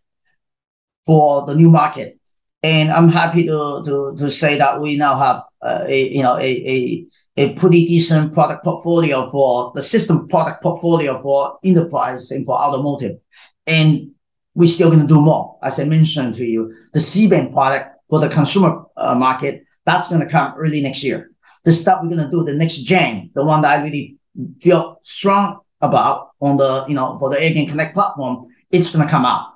for 1.07 1.47
the 1.47 1.55
new 1.55 1.71
market 1.71 2.19
and 2.65 2.91
I'm 2.91 3.11
happy 3.11 3.45
to 3.47 3.83
to 3.85 4.17
to 4.17 4.31
say 4.31 4.57
that 4.57 4.81
we 4.81 4.97
now 4.97 5.19
have 5.19 5.43
uh, 5.61 5.85
a 5.87 6.09
you 6.09 6.23
know 6.23 6.37
a, 6.39 6.51
a 6.75 7.07
a 7.37 7.53
pretty 7.55 7.85
decent 7.85 8.33
product 8.33 8.65
portfolio 8.65 9.29
for 9.29 9.71
the 9.75 9.83
system 9.83 10.27
product 10.29 10.63
portfolio 10.63 11.21
for 11.21 11.59
enterprise 11.63 12.31
and 12.31 12.47
for 12.47 12.57
automotive. 12.57 13.19
And 13.67 14.14
we're 14.55 14.69
still 14.69 14.89
going 14.89 15.01
to 15.01 15.07
do 15.07 15.21
more. 15.21 15.59
As 15.63 15.81
I 15.81 15.85
mentioned 15.85 16.35
to 16.37 16.45
you, 16.45 16.75
the 16.93 17.01
C-band 17.01 17.53
product 17.53 17.99
for 18.09 18.21
the 18.21 18.29
consumer 18.29 18.85
uh, 18.97 19.15
market, 19.15 19.65
that's 19.85 20.09
going 20.09 20.21
to 20.21 20.29
come 20.29 20.55
early 20.57 20.81
next 20.81 21.03
year. 21.03 21.31
The 21.65 21.73
stuff 21.73 22.01
we're 22.03 22.11
going 22.11 22.25
to 22.25 22.31
do, 22.31 22.45
the 22.45 22.55
next 22.55 22.79
gen, 22.79 23.31
the 23.35 23.45
one 23.45 23.63
that 23.63 23.79
I 23.79 23.83
really 23.83 24.17
feel 24.63 24.99
strong 25.03 25.61
about 25.81 26.31
on 26.41 26.57
the, 26.57 26.85
you 26.89 26.95
know, 26.95 27.19
for 27.19 27.31
the 27.31 27.37
Airgain 27.37 27.69
Connect 27.69 27.95
platform, 27.95 28.49
it's 28.71 28.91
going 28.91 29.05
to 29.05 29.11
come 29.11 29.25
out. 29.25 29.55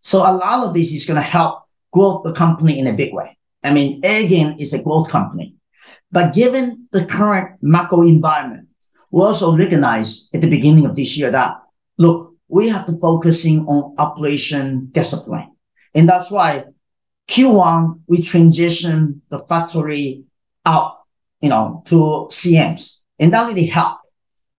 So 0.00 0.20
a 0.20 0.32
lot 0.32 0.66
of 0.66 0.74
this 0.74 0.92
is 0.92 1.04
going 1.04 1.16
to 1.16 1.22
help 1.22 1.64
grow 1.92 2.22
the 2.22 2.32
company 2.32 2.78
in 2.78 2.86
a 2.86 2.92
big 2.92 3.12
way. 3.12 3.36
I 3.62 3.72
mean, 3.72 4.02
Airgain 4.02 4.60
is 4.60 4.72
a 4.72 4.82
growth 4.82 5.10
company. 5.10 5.56
But 6.12 6.34
given 6.34 6.88
the 6.92 7.04
current 7.04 7.58
macro 7.60 8.02
environment, 8.02 8.68
we 9.10 9.22
also 9.22 9.56
recognize 9.56 10.28
at 10.32 10.40
the 10.40 10.50
beginning 10.50 10.86
of 10.86 10.94
this 10.94 11.16
year 11.16 11.30
that, 11.30 11.56
look, 11.98 12.25
we 12.48 12.68
have 12.68 12.86
to 12.86 12.98
focusing 12.98 13.66
on 13.66 13.94
operation 13.98 14.88
discipline. 14.92 15.52
And 15.94 16.08
that's 16.08 16.30
why 16.30 16.64
Q1, 17.28 18.00
we 18.06 18.22
transition 18.22 19.22
the 19.30 19.40
factory 19.40 20.24
out, 20.64 20.98
you 21.40 21.48
know, 21.48 21.82
to 21.86 22.28
CMs. 22.30 23.00
And 23.18 23.32
that 23.32 23.48
really 23.48 23.66
helped, 23.66 24.10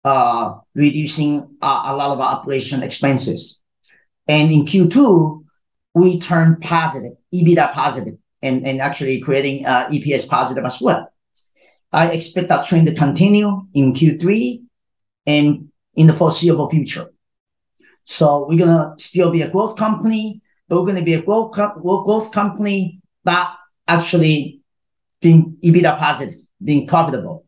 uh, 0.03 0.55
reducing 0.73 1.57
uh, 1.61 1.81
a 1.85 1.95
lot 1.95 2.13
of 2.13 2.19
our 2.19 2.35
operation 2.35 2.83
expenses. 2.83 3.59
And 4.27 4.51
in 4.51 4.65
Q2, 4.65 5.43
we 5.93 6.19
turned 6.19 6.61
positive, 6.61 7.13
EBITDA 7.33 7.73
positive, 7.73 8.15
and, 8.41 8.67
and 8.67 8.81
actually 8.81 9.21
creating 9.21 9.65
uh, 9.65 9.87
EPS 9.89 10.27
positive 10.27 10.65
as 10.65 10.81
well. 10.81 11.11
I 11.91 12.11
expect 12.11 12.49
that 12.49 12.65
trend 12.65 12.87
to 12.87 12.93
continue 12.93 13.65
in 13.73 13.93
Q3 13.93 14.63
and 15.25 15.69
in 15.95 16.07
the 16.07 16.13
foreseeable 16.13 16.69
future. 16.69 17.09
So 18.09 18.47
we're 18.47 18.57
gonna 18.57 18.95
still 18.97 19.31
be 19.31 19.41
a 19.41 19.49
growth 19.49 19.75
company, 19.75 20.41
but 20.69 20.79
we're 20.79 20.87
gonna 20.87 21.03
be 21.03 21.15
a 21.15 21.21
growth, 21.21 21.51
growth 21.51 22.31
company 22.31 23.01
that 23.25 23.53
actually 23.85 24.61
being 25.21 25.57
EBITDA 25.61 25.99
positive, 25.99 26.35
being 26.63 26.87
profitable. 26.87 27.45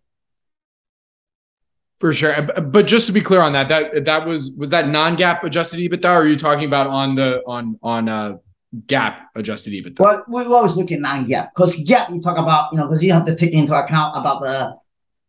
For 2.02 2.14
sure, 2.14 2.42
but 2.42 2.88
just 2.88 3.08
to 3.08 3.14
be 3.14 3.22
clear 3.22 3.42
on 3.42 3.54
that, 3.54 3.70
that 3.70 4.04
that 4.04 4.28
was 4.28 4.52
was 4.58 4.70
that 4.72 4.90
non-GAAP 4.90 5.44
adjusted 5.44 5.80
EBITDA, 5.80 6.06
or 6.06 6.24
are 6.24 6.28
you 6.28 6.38
talking 6.38 6.66
about 6.66 6.88
on 6.88 7.16
the 7.16 7.42
on 7.48 7.80
on 7.82 8.10
uh 8.10 8.38
GAAP 8.86 9.16
adjusted 9.36 9.72
EBITDA? 9.72 10.00
Well, 10.00 10.26
we 10.28 10.44
always 10.44 10.76
look 10.76 10.92
at 10.92 11.00
non-GAAP 11.00 11.52
because 11.56 11.82
GAAP 11.86 12.14
you 12.14 12.22
talk 12.22 12.38
about 12.38 12.74
you 12.74 12.78
know 12.78 12.86
because 12.86 13.02
you 13.02 13.14
have 13.14 13.26
to 13.26 13.36
take 13.36 13.54
into 13.54 13.74
account 13.74 14.18
about 14.18 14.42
the 14.42 14.76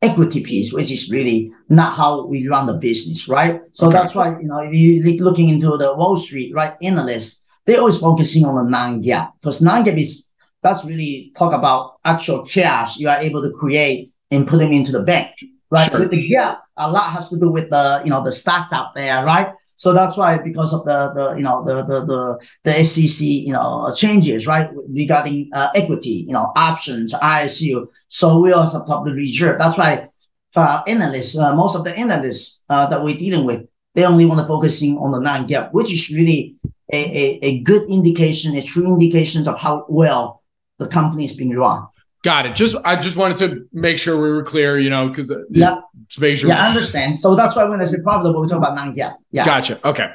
equity 0.02 0.42
piece, 0.42 0.72
which 0.72 0.90
is 0.90 1.10
really 1.10 1.52
not 1.68 1.94
how 1.94 2.26
we 2.26 2.48
run 2.48 2.66
the 2.66 2.74
business, 2.74 3.28
right? 3.28 3.60
So 3.72 3.88
okay. 3.88 3.98
that's 3.98 4.14
why 4.14 4.38
you 4.40 4.48
know 4.48 4.58
if 4.58 4.72
you're 4.72 5.16
looking 5.16 5.48
into 5.48 5.76
the 5.76 5.94
Wall 5.94 6.16
Street 6.16 6.54
right 6.54 6.74
analysts, 6.82 7.46
they're 7.66 7.78
always 7.78 7.98
focusing 7.98 8.44
on 8.44 8.56
the 8.56 8.70
non-GAAP 8.70 9.32
because 9.40 9.60
non-GAAP 9.60 10.00
is 10.00 10.30
that's 10.62 10.84
really 10.84 11.32
talk 11.36 11.54
about 11.54 11.96
actual 12.04 12.44
cash 12.44 12.98
you 12.98 13.08
are 13.08 13.18
able 13.18 13.40
to 13.40 13.50
create 13.50 14.12
and 14.30 14.46
put 14.46 14.58
them 14.58 14.72
into 14.72 14.92
the 14.92 15.00
bank 15.00 15.34
right? 15.70 15.90
Sure. 15.90 16.00
With 16.00 16.10
the 16.10 16.30
GAAP, 16.30 16.58
a 16.76 16.90
lot 16.90 17.10
has 17.12 17.28
to 17.30 17.38
do 17.38 17.50
with 17.50 17.70
the 17.70 18.02
you 18.04 18.10
know 18.10 18.22
the 18.22 18.32
stocks 18.32 18.72
out 18.72 18.94
there, 18.94 19.24
right? 19.24 19.54
So 19.80 19.94
that's 19.94 20.18
why 20.18 20.36
because 20.36 20.74
of 20.74 20.84
the 20.84 20.98
the 21.16 21.26
you 21.38 21.42
know 21.42 21.64
the 21.64 21.76
the 21.90 21.98
the, 22.04 22.22
the 22.64 22.84
SEC 22.84 23.26
you 23.26 23.54
know 23.54 23.90
changes, 23.96 24.46
right, 24.46 24.68
regarding 24.86 25.48
uh, 25.54 25.70
equity, 25.74 26.26
you 26.28 26.34
know 26.34 26.52
options, 26.54 27.14
ISU. 27.14 27.88
So 28.08 28.38
we 28.40 28.52
also 28.52 28.84
public 28.84 29.14
reserve. 29.14 29.58
That's 29.58 29.78
why 29.78 30.10
uh, 30.54 30.82
analysts, 30.86 31.38
uh, 31.38 31.54
most 31.54 31.76
of 31.76 31.84
the 31.84 31.96
analysts 31.96 32.62
uh, 32.68 32.90
that 32.90 33.02
we're 33.02 33.16
dealing 33.16 33.46
with, 33.46 33.64
they 33.94 34.04
only 34.04 34.26
want 34.26 34.38
to 34.40 34.46
focusing 34.46 34.98
on 34.98 35.12
the 35.12 35.20
non-GAAP, 35.20 35.72
which 35.72 35.90
is 35.90 36.10
really 36.10 36.56
a, 36.92 36.98
a, 36.98 37.38
a 37.40 37.60
good 37.60 37.88
indication, 37.88 38.54
a 38.56 38.62
true 38.62 38.86
indication 38.86 39.48
of 39.48 39.58
how 39.58 39.86
well 39.88 40.42
the 40.78 40.88
company 40.88 41.24
is 41.24 41.34
being 41.34 41.56
run. 41.56 41.86
Got 42.22 42.46
it. 42.46 42.54
Just 42.54 42.76
I 42.84 43.00
just 43.00 43.16
wanted 43.16 43.36
to 43.38 43.66
make 43.72 43.98
sure 43.98 44.20
we 44.20 44.30
were 44.30 44.44
clear, 44.44 44.78
you 44.78 44.90
know, 44.90 45.08
because 45.08 45.30
uh, 45.30 45.42
yeah, 45.48 45.76
to 46.10 46.20
make 46.20 46.36
sure. 46.36 46.50
Yeah, 46.50 46.64
I 46.64 46.68
understand. 46.68 47.18
So 47.18 47.34
that's 47.34 47.56
why 47.56 47.64
when 47.64 47.80
I 47.80 47.84
say 47.86 47.96
profitable, 48.02 48.42
we 48.42 48.48
talk 48.48 48.58
about 48.58 48.74
non-GAAP. 48.74 49.14
Yeah. 49.30 49.44
Gotcha. 49.44 49.86
Okay. 49.88 50.06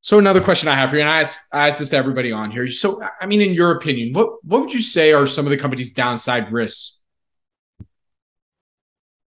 So 0.00 0.18
another 0.18 0.40
question 0.40 0.68
I 0.68 0.76
have 0.76 0.90
for 0.90 0.96
you, 0.96 1.02
and 1.02 1.10
I 1.10 1.22
asked, 1.22 1.40
I 1.52 1.68
asked 1.68 1.80
this 1.80 1.90
to 1.90 1.96
everybody 1.96 2.30
on 2.32 2.52
here. 2.52 2.70
So, 2.70 3.02
I 3.20 3.26
mean, 3.26 3.42
in 3.42 3.52
your 3.54 3.72
opinion, 3.72 4.14
what 4.14 4.42
what 4.44 4.60
would 4.62 4.72
you 4.72 4.80
say 4.80 5.12
are 5.12 5.26
some 5.26 5.46
of 5.46 5.50
the 5.50 5.58
company's 5.58 5.92
downside 5.92 6.50
risks? 6.52 7.02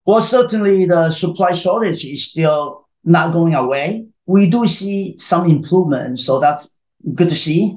Well, 0.05 0.21
certainly 0.21 0.85
the 0.85 1.09
supply 1.09 1.51
shortage 1.51 2.05
is 2.05 2.27
still 2.27 2.87
not 3.03 3.33
going 3.33 3.55
away. 3.55 4.07
We 4.25 4.49
do 4.49 4.65
see 4.67 5.17
some 5.17 5.49
improvement, 5.49 6.19
so 6.19 6.39
that's 6.39 6.69
good 7.13 7.29
to 7.29 7.35
see. 7.35 7.75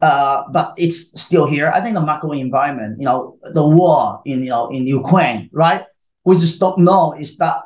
Uh, 0.00 0.44
but 0.50 0.72
it's 0.78 1.20
still 1.20 1.46
here. 1.46 1.70
I 1.74 1.82
think 1.82 1.94
the 1.94 2.00
macro 2.00 2.32
environment, 2.32 2.98
you 2.98 3.04
know, 3.04 3.38
the 3.52 3.66
war 3.66 4.22
in 4.24 4.42
you 4.42 4.50
know 4.50 4.70
in 4.70 4.86
Ukraine, 4.86 5.50
right? 5.52 5.84
We 6.24 6.36
just 6.36 6.58
don't 6.58 6.78
know 6.78 7.14
is 7.18 7.36
that 7.38 7.62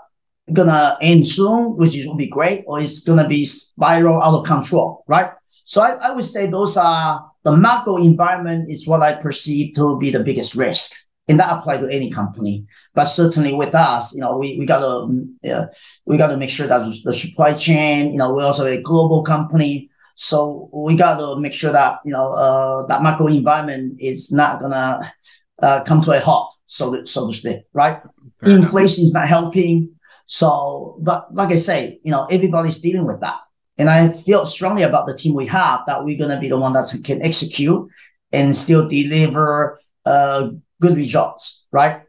gonna 0.53 0.97
end 1.01 1.27
soon, 1.27 1.77
which 1.77 1.97
is 1.97 2.07
will 2.07 2.17
be 2.17 2.27
great, 2.27 2.65
or 2.67 2.81
it's 2.81 3.01
gonna 3.01 3.29
be 3.29 3.47
spiral 3.47 4.21
out 4.21 4.35
of 4.35 4.47
control, 4.47 5.05
right? 5.07 5.31
So 5.65 5.81
I, 5.81 5.93
I 5.93 6.11
would 6.13 6.25
say 6.25 6.47
those 6.47 6.77
are 6.77 7.25
the 7.45 7.57
macro 7.57 7.97
environment 7.97 8.71
is 8.71 8.87
what 8.87 9.03
I 9.03 9.15
perceive 9.15 9.75
to 9.77 9.99
be 9.99 10.11
the 10.11 10.21
biggest 10.21 10.55
risk. 10.55 10.93
And 11.27 11.41
that 11.41 11.51
apply 11.51 11.79
to 11.79 11.89
any 11.89 12.11
company, 12.11 12.67
but 12.93 13.05
certainly 13.05 13.55
with 13.55 13.75
us, 13.75 14.13
you 14.13 14.21
know, 14.21 14.37
we, 14.37 14.59
we 14.59 14.67
gotta, 14.67 15.09
uh, 15.51 15.67
we 16.05 16.19
gotta 16.19 16.37
make 16.37 16.51
sure 16.51 16.67
that 16.67 16.81
the 17.03 17.13
supply 17.15 17.55
chain, 17.55 18.13
you 18.13 18.19
know, 18.19 18.35
we're 18.35 18.45
also 18.45 18.67
a 18.67 18.77
global 18.83 19.23
company. 19.23 19.89
So 20.15 20.71
we 20.73 20.97
got 20.97 21.19
to 21.19 21.39
make 21.41 21.53
sure 21.53 21.73
that 21.73 21.99
you 22.05 22.13
know 22.13 22.33
uh, 22.33 22.87
that 22.87 23.03
macro 23.03 23.27
environment 23.29 23.97
is 24.01 24.31
not 24.31 24.61
gonna 24.61 25.13
uh, 25.61 25.83
come 25.85 26.01
to 26.03 26.13
a 26.13 26.21
halt, 26.21 26.55
so 26.67 26.95
to, 26.95 27.07
so 27.07 27.27
to 27.29 27.33
speak, 27.33 27.63
right? 27.73 28.01
Fair 28.43 28.57
Inflation 28.57 29.03
enough. 29.03 29.09
is 29.09 29.15
not 29.15 29.29
helping. 29.29 29.91
So, 30.27 30.97
but 31.01 31.35
like 31.35 31.51
I 31.51 31.57
say, 31.57 32.01
you 32.03 32.11
know, 32.11 32.27
everybody's 32.31 32.79
dealing 32.81 33.07
with 33.07 33.21
that, 33.21 33.39
and 33.77 33.91
I 33.91 34.09
feel 34.23 34.47
strongly 34.47 34.83
about 34.83 35.07
the 35.07 35.17
team 35.17 35.35
we 35.35 35.47
have 35.47 35.81
that 35.87 36.05
we're 36.05 36.19
gonna 36.19 36.41
be 36.41 36.49
the 36.49 36.59
one 36.59 36.73
that 36.75 36.87
can 37.05 37.23
execute 37.23 37.89
and 38.33 38.57
still 38.57 38.89
deliver 38.89 39.81
uh, 40.07 40.51
good 40.81 40.97
results, 40.97 41.67
right? 41.73 42.03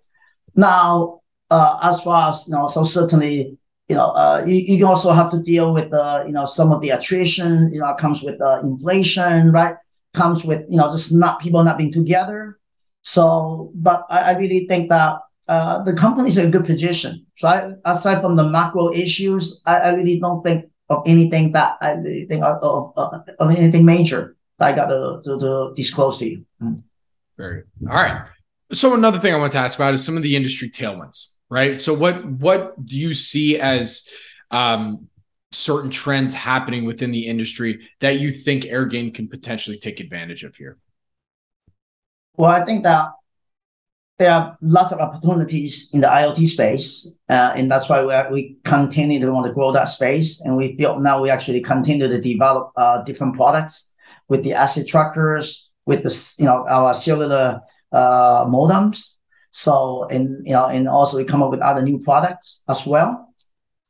Now, 0.55 1.21
uh, 1.49 1.79
as 1.81 2.01
far 2.01 2.29
as 2.29 2.47
you 2.47 2.53
know, 2.53 2.67
so 2.67 2.83
certainly 2.83 3.57
you 3.87 3.95
know, 3.95 4.09
uh, 4.11 4.43
you, 4.47 4.77
you 4.77 4.87
also 4.87 5.11
have 5.11 5.29
to 5.31 5.39
deal 5.39 5.73
with 5.73 5.91
the, 5.91 6.23
you 6.25 6.31
know, 6.31 6.45
some 6.45 6.71
of 6.71 6.81
the 6.81 6.89
attrition, 6.89 7.69
you 7.71 7.79
know, 7.79 7.93
comes 7.95 8.23
with 8.23 8.39
the 8.39 8.59
inflation, 8.63 9.51
right? 9.51 9.75
Comes 10.13 10.43
with, 10.43 10.63
you 10.69 10.77
know, 10.77 10.87
just 10.87 11.13
not 11.13 11.39
people 11.39 11.63
not 11.63 11.77
being 11.77 11.91
together. 11.91 12.57
So, 13.03 13.71
but 13.75 14.05
I, 14.09 14.33
I 14.33 14.37
really 14.37 14.65
think 14.67 14.89
that 14.89 15.19
uh, 15.47 15.83
the 15.83 15.93
company's 15.93 16.37
in 16.37 16.47
a 16.47 16.49
good 16.49 16.65
position. 16.65 17.25
So 17.37 17.47
I, 17.47 17.73
aside 17.85 18.21
from 18.21 18.35
the 18.35 18.43
macro 18.43 18.91
issues, 18.91 19.61
I, 19.65 19.77
I 19.77 19.93
really 19.93 20.19
don't 20.19 20.41
think 20.41 20.65
of 20.89 21.03
anything 21.05 21.51
that 21.51 21.77
I 21.81 21.91
really 21.93 22.25
think 22.25 22.43
of, 22.43 22.57
of, 22.63 22.93
uh, 22.97 23.19
of 23.39 23.51
anything 23.51 23.85
major 23.85 24.35
that 24.57 24.69
I 24.69 24.75
got 24.75 24.87
to, 24.87 25.21
to, 25.25 25.39
to 25.39 25.73
disclose 25.75 26.17
to 26.19 26.29
you. 26.29 26.45
Mm. 26.61 26.81
Very. 27.37 27.63
All 27.87 27.95
right. 27.95 28.27
So 28.73 28.95
another 28.95 29.19
thing 29.19 29.33
I 29.33 29.37
want 29.37 29.51
to 29.51 29.59
ask 29.59 29.77
about 29.77 29.93
is 29.93 30.03
some 30.03 30.17
of 30.17 30.23
the 30.23 30.35
industry 30.35 30.71
tailwinds 30.71 31.34
right? 31.49 31.79
So 31.79 31.93
what 31.93 32.25
what 32.25 32.83
do 32.85 32.97
you 32.97 33.13
see 33.13 33.59
as 33.59 34.07
um, 34.51 35.07
certain 35.51 35.89
trends 35.89 36.33
happening 36.33 36.85
within 36.85 37.11
the 37.11 37.27
industry 37.27 37.87
that 38.01 38.19
you 38.19 38.31
think 38.31 38.63
Airgain 38.63 39.13
can 39.13 39.27
potentially 39.27 39.77
take 39.77 39.99
advantage 39.99 40.43
of 40.43 40.55
here? 40.55 40.77
Well, 42.37 42.51
I 42.51 42.65
think 42.65 42.83
that 42.83 43.09
there 44.17 44.31
are 44.31 44.57
lots 44.61 44.91
of 44.91 44.99
opportunities 44.99 45.89
in 45.93 46.01
the 46.01 46.07
IoT 46.07 46.47
space, 46.47 47.09
uh, 47.29 47.53
and 47.55 47.69
that's 47.69 47.89
why 47.89 48.03
we 48.03 48.13
are, 48.13 48.31
we 48.31 48.57
continue 48.63 49.19
to 49.19 49.31
want 49.31 49.45
to 49.45 49.53
grow 49.53 49.73
that 49.73 49.85
space. 49.85 50.41
And 50.41 50.55
we 50.55 50.75
feel 50.77 50.99
now 50.99 51.21
we 51.21 51.29
actually 51.29 51.61
continue 51.61 52.07
to 52.07 52.21
develop 52.21 52.71
uh, 52.77 53.03
different 53.03 53.35
products 53.35 53.91
with 54.29 54.43
the 54.43 54.53
asset 54.53 54.87
trackers, 54.87 55.71
with 55.85 56.03
the 56.03 56.35
you 56.39 56.45
know 56.45 56.65
our 56.67 56.93
cellular 56.93 57.61
uh, 57.91 58.45
modems, 58.45 59.14
so 59.55 60.03
and 60.11 60.45
you 60.45 60.51
know 60.51 60.67
and 60.67 60.85
also 60.85 61.15
we 61.15 61.23
come 61.23 61.41
up 61.41 61.49
with 61.49 61.61
other 61.61 61.81
new 61.81 61.97
products 61.99 62.61
as 62.67 62.85
well. 62.85 63.33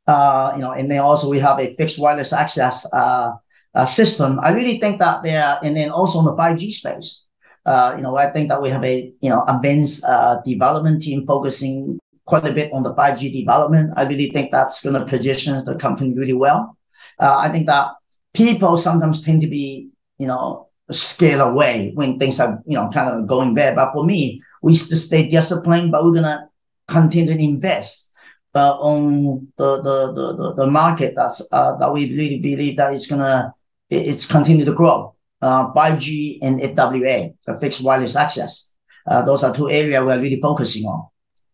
Uh, 0.06 0.52
you 0.54 0.60
know, 0.62 0.70
and 0.70 0.88
then 0.88 1.00
also 1.00 1.28
we 1.28 1.40
have 1.40 1.58
a 1.58 1.74
fixed 1.74 1.98
wireless 1.98 2.32
access 2.32 2.86
uh, 2.92 3.32
uh, 3.74 3.84
system. 3.84 4.38
I 4.38 4.52
really 4.52 4.78
think 4.78 5.00
that 5.00 5.24
there, 5.24 5.58
and 5.64 5.76
then 5.76 5.90
also 5.90 6.20
in 6.20 6.26
the 6.26 6.36
5G 6.36 6.70
space. 6.70 7.26
Uh, 7.66 7.94
you 7.96 8.04
know, 8.04 8.14
I 8.16 8.30
think 8.30 8.48
that 8.48 8.62
we 8.62 8.68
have 8.70 8.84
a 8.84 9.12
you 9.20 9.28
know 9.28 9.44
advanced 9.48 10.04
uh, 10.04 10.38
development 10.46 11.02
team 11.02 11.26
focusing 11.26 11.98
quite 12.26 12.46
a 12.46 12.52
bit 12.52 12.72
on 12.72 12.84
the 12.84 12.94
5G 12.94 13.32
development. 13.32 13.90
I 13.96 14.04
really 14.04 14.30
think 14.30 14.52
that's 14.52 14.80
going 14.82 14.94
to 14.94 15.04
position 15.04 15.64
the 15.64 15.74
company 15.74 16.14
really 16.14 16.38
well. 16.38 16.78
Uh, 17.18 17.38
I 17.38 17.48
think 17.48 17.66
that 17.66 17.90
people 18.34 18.76
sometimes 18.76 19.20
tend 19.20 19.40
to 19.40 19.48
be 19.48 19.90
you 20.18 20.28
know 20.28 20.68
scale 20.92 21.40
away 21.40 21.90
when 21.94 22.20
things 22.20 22.38
are 22.38 22.62
you 22.66 22.76
know 22.76 22.88
kind 22.90 23.10
of 23.10 23.26
going 23.26 23.52
bad. 23.52 23.74
But 23.74 23.92
for 23.92 24.04
me, 24.04 24.40
we 24.66 24.76
to 24.76 24.96
stay 24.96 25.28
disciplined, 25.28 25.92
but 25.92 26.04
we're 26.04 26.18
gonna 26.20 26.50
continue 26.88 27.32
to 27.32 27.40
invest 27.40 28.10
uh, 28.52 28.74
on 28.80 29.46
the, 29.56 29.70
the, 29.86 29.96
the, 30.12 30.54
the, 30.54 30.66
market 30.66 31.14
that's, 31.14 31.40
uh, 31.52 31.76
that 31.76 31.92
we 31.92 32.16
really 32.16 32.40
believe 32.40 32.76
that 32.76 32.92
it's 32.92 33.06
gonna, 33.06 33.54
it's 33.88 34.26
continue 34.26 34.64
to 34.64 34.72
grow. 34.72 35.14
Uh, 35.40 35.72
5G 35.72 36.38
and 36.42 36.58
FWA, 36.58 37.32
the 37.46 37.60
fixed 37.60 37.80
wireless 37.80 38.16
access. 38.16 38.72
Uh, 39.06 39.22
those 39.24 39.44
are 39.44 39.54
two 39.54 39.70
areas 39.70 40.02
we're 40.02 40.20
really 40.20 40.40
focusing 40.40 40.84
on. 40.86 41.06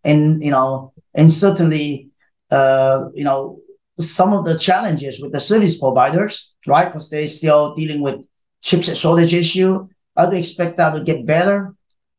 And, 0.04 0.42
you 0.42 0.50
know, 0.50 0.94
and 1.12 1.30
certainly, 1.30 2.08
uh, 2.50 3.08
you 3.12 3.24
know, 3.24 3.60
some 4.00 4.32
of 4.32 4.46
the 4.46 4.56
challenges 4.56 5.20
with 5.20 5.32
the 5.32 5.40
service 5.40 5.78
providers, 5.78 6.54
right? 6.66 6.86
Because 6.86 7.10
they're 7.10 7.26
still 7.26 7.74
dealing 7.74 8.00
with 8.00 8.20
chipset 8.64 8.96
shortage 8.96 9.34
issue. 9.34 9.86
I 10.16 10.30
do 10.30 10.36
expect 10.36 10.78
that 10.78 10.94
to 10.94 11.04
get 11.04 11.26
better. 11.26 11.74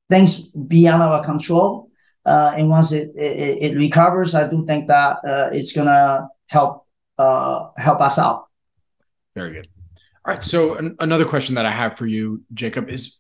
Things 0.10 0.52
beyond 0.52 1.02
our 1.02 1.24
control. 1.24 1.90
Uh, 2.26 2.54
and 2.56 2.70
once 2.70 2.92
it, 2.92 3.12
it, 3.16 3.74
it, 3.74 3.78
recovers, 3.78 4.34
I 4.34 4.48
do 4.50 4.66
think 4.66 4.88
that 4.88 5.18
uh, 5.28 5.50
it's 5.52 5.74
gonna 5.74 6.30
help 6.48 6.88
uh, 7.18 7.70
help 7.78 8.00
us 8.00 8.18
out. 8.18 8.46
Very 9.36 9.54
good. 9.54 9.68
All 10.26 10.34
right. 10.34 10.42
So 10.42 10.76
an- 10.76 10.96
another 11.00 11.26
question 11.26 11.56
that 11.56 11.66
I 11.66 11.72
have 11.72 11.98
for 11.98 12.06
you, 12.06 12.44
Jacob, 12.54 12.90
is 12.90 13.20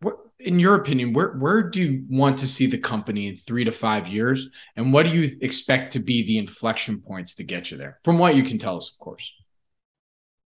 what 0.00 0.18
in 0.38 0.58
your 0.58 0.74
opinion, 0.74 1.12
where 1.12 1.32
where 1.38 1.62
do 1.62 1.82
you 1.82 2.04
want 2.08 2.38
to 2.38 2.46
see 2.46 2.66
the 2.66 2.78
company 2.78 3.28
in 3.28 3.36
three 3.36 3.64
to 3.64 3.70
five 3.70 4.06
years, 4.06 4.48
and 4.76 4.92
what 4.92 5.04
do 5.04 5.10
you 5.10 5.36
expect 5.40 5.92
to 5.92 5.98
be 5.98 6.24
the 6.24 6.38
inflection 6.38 7.00
points 7.00 7.34
to 7.36 7.44
get 7.44 7.70
you 7.70 7.78
there? 7.78 7.98
From 8.04 8.18
what 8.18 8.36
you 8.36 8.44
can 8.44 8.58
tell 8.58 8.76
us, 8.76 8.90
of 8.90 8.98
course. 8.98 9.32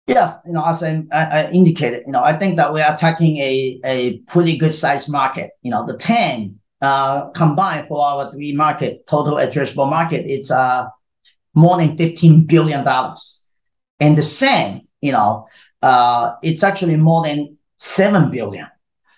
Yes, 0.07 0.39
you 0.45 0.53
know, 0.53 0.65
as 0.67 0.83
I, 0.83 1.05
I 1.13 1.51
indicated, 1.53 2.03
you 2.07 2.13
know, 2.13 2.23
I 2.23 2.37
think 2.37 2.57
that 2.57 2.73
we 2.75 2.81
are 2.81 2.93
attacking 2.95 3.37
a 3.37 3.81
a 3.85 4.19
pretty 4.21 4.57
good 4.57 4.75
sized 4.75 5.09
market. 5.09 5.51
You 5.63 5.71
know, 5.71 5.87
the 5.87 5.97
TAM 5.97 6.59
uh, 6.83 7.29
combined 7.31 7.87
for 7.89 8.05
our 8.05 8.33
three 8.33 8.53
market 8.55 9.07
total 9.07 9.35
addressable 9.35 9.89
market, 9.89 10.25
it's 10.27 10.51
uh 10.51 10.87
more 11.55 11.77
than 11.77 11.97
fifteen 11.97 12.45
billion 12.45 12.85
dollars, 12.85 13.47
and 14.01 14.17
the 14.17 14.23
SAM, 14.23 14.81
you 15.01 15.13
know, 15.13 15.47
uh, 15.83 16.33
it's 16.43 16.65
actually 16.65 16.97
more 16.97 17.23
than 17.23 17.57
seven 17.79 18.31
billion. 18.31 18.67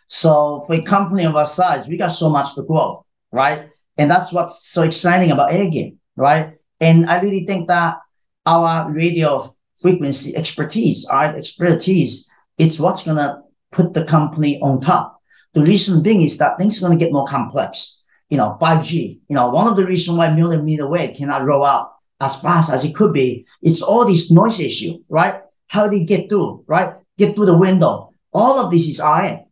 So 0.08 0.64
for 0.66 0.74
a 0.74 0.82
company 0.82 1.24
of 1.24 1.36
our 1.36 1.46
size, 1.46 1.88
we 1.88 1.96
got 1.96 2.08
so 2.08 2.28
much 2.28 2.54
to 2.54 2.62
grow, 2.64 3.06
right? 3.30 3.70
And 3.96 4.10
that's 4.10 4.32
what's 4.32 4.68
so 4.68 4.82
exciting 4.82 5.30
about 5.30 5.52
Airgain, 5.52 5.96
right? 6.16 6.54
And 6.80 7.08
I 7.08 7.20
really 7.20 7.46
think 7.46 7.68
that 7.68 7.96
our 8.44 8.92
radio 8.92 9.54
frequency 9.82 10.34
expertise, 10.36 11.04
our 11.06 11.36
expertise, 11.36 12.30
it's 12.58 12.78
what's 12.78 13.04
gonna 13.04 13.42
put 13.70 13.92
the 13.92 14.04
company 14.04 14.60
on 14.60 14.80
top. 14.80 15.20
The 15.54 15.62
reason 15.62 16.02
being 16.02 16.22
is 16.22 16.38
that 16.38 16.58
things 16.58 16.78
are 16.78 16.82
gonna 16.82 16.96
get 16.96 17.12
more 17.12 17.26
complex. 17.26 18.02
You 18.30 18.38
know, 18.38 18.56
5G, 18.58 19.20
you 19.28 19.36
know, 19.36 19.50
one 19.50 19.66
of 19.66 19.76
the 19.76 19.84
reasons 19.84 20.16
why 20.16 20.32
millimeter 20.32 20.88
wave 20.88 21.16
cannot 21.16 21.44
roll 21.44 21.64
out 21.64 21.92
as 22.20 22.40
fast 22.40 22.72
as 22.72 22.84
it 22.84 22.94
could 22.94 23.12
be, 23.12 23.44
it's 23.60 23.82
all 23.82 24.06
this 24.06 24.30
noise 24.30 24.60
issue, 24.60 24.98
right? 25.08 25.42
How 25.66 25.88
do 25.88 25.96
you 25.96 26.06
get 26.06 26.30
through, 26.30 26.64
right? 26.66 26.94
Get 27.18 27.34
through 27.34 27.46
the 27.46 27.58
window. 27.58 28.14
All 28.32 28.60
of 28.60 28.70
this 28.70 28.88
is 28.88 29.00
RF 29.00 29.44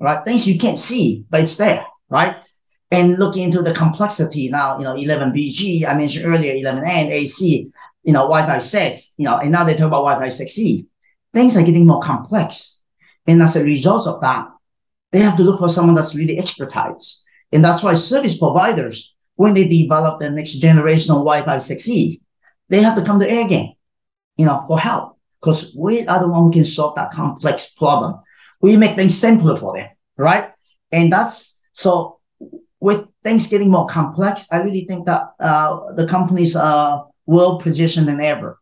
right? 0.00 0.24
Things 0.24 0.46
you 0.46 0.58
can't 0.58 0.78
see, 0.78 1.24
but 1.28 1.40
it's 1.40 1.56
there, 1.56 1.84
right? 2.08 2.36
And 2.90 3.18
looking 3.18 3.44
into 3.44 3.62
the 3.62 3.74
complexity 3.74 4.48
now, 4.48 4.78
you 4.78 4.84
know, 4.84 4.94
11BG, 4.94 5.86
I 5.86 5.94
mentioned 5.94 6.26
earlier, 6.26 6.54
11N, 6.54 7.10
AC, 7.10 7.70
you 8.08 8.12
know, 8.14 8.22
Wi-Fi 8.22 8.58
6, 8.58 9.14
you 9.18 9.26
know, 9.26 9.36
and 9.36 9.52
now 9.52 9.64
they 9.64 9.74
talk 9.74 9.88
about 9.88 10.08
Wi-Fi 10.08 10.28
6E. 10.28 10.86
Things 11.34 11.56
are 11.56 11.62
getting 11.62 11.86
more 11.86 12.00
complex. 12.00 12.80
And 13.26 13.42
as 13.42 13.54
a 13.54 13.62
result 13.62 14.06
of 14.06 14.20
that, 14.22 14.48
they 15.12 15.20
have 15.20 15.36
to 15.36 15.42
look 15.42 15.60
for 15.60 15.68
someone 15.68 15.94
that's 15.94 16.14
really 16.14 16.38
expertise. 16.38 17.22
And 17.52 17.64
that's 17.64 17.82
why 17.82 17.94
service 17.94 18.38
providers, 18.38 19.14
when 19.36 19.54
they 19.54 19.68
develop 19.68 20.20
the 20.20 20.30
next 20.30 20.54
generation 20.54 21.12
of 21.12 21.18
Wi-Fi 21.18 21.58
6E, 21.58 22.20
they 22.70 22.82
have 22.82 22.96
to 22.96 23.04
come 23.04 23.20
to 23.20 23.28
Airgain, 23.28 23.76
you 24.36 24.46
know, 24.46 24.64
for 24.66 24.80
help 24.80 25.18
because 25.40 25.74
we 25.78 26.06
are 26.08 26.18
the 26.18 26.28
one 26.28 26.44
who 26.44 26.50
can 26.50 26.64
solve 26.64 26.96
that 26.96 27.12
complex 27.12 27.68
problem 27.68 28.20
we 28.60 28.76
make 28.76 28.96
things 28.96 29.16
simpler 29.16 29.56
for 29.56 29.76
them, 29.76 29.88
right? 30.16 30.50
And 30.90 31.12
that's 31.12 31.58
so 31.72 32.18
with 32.80 33.06
things 33.22 33.46
getting 33.46 33.70
more 33.70 33.86
complex, 33.86 34.46
I 34.50 34.62
really 34.62 34.84
think 34.84 35.06
that 35.06 35.22
uh, 35.40 35.92
the 35.94 36.06
companies 36.06 36.56
are 36.56 37.06
well 37.28 37.58
positioned 37.60 38.08
than 38.08 38.20
ever. 38.20 38.58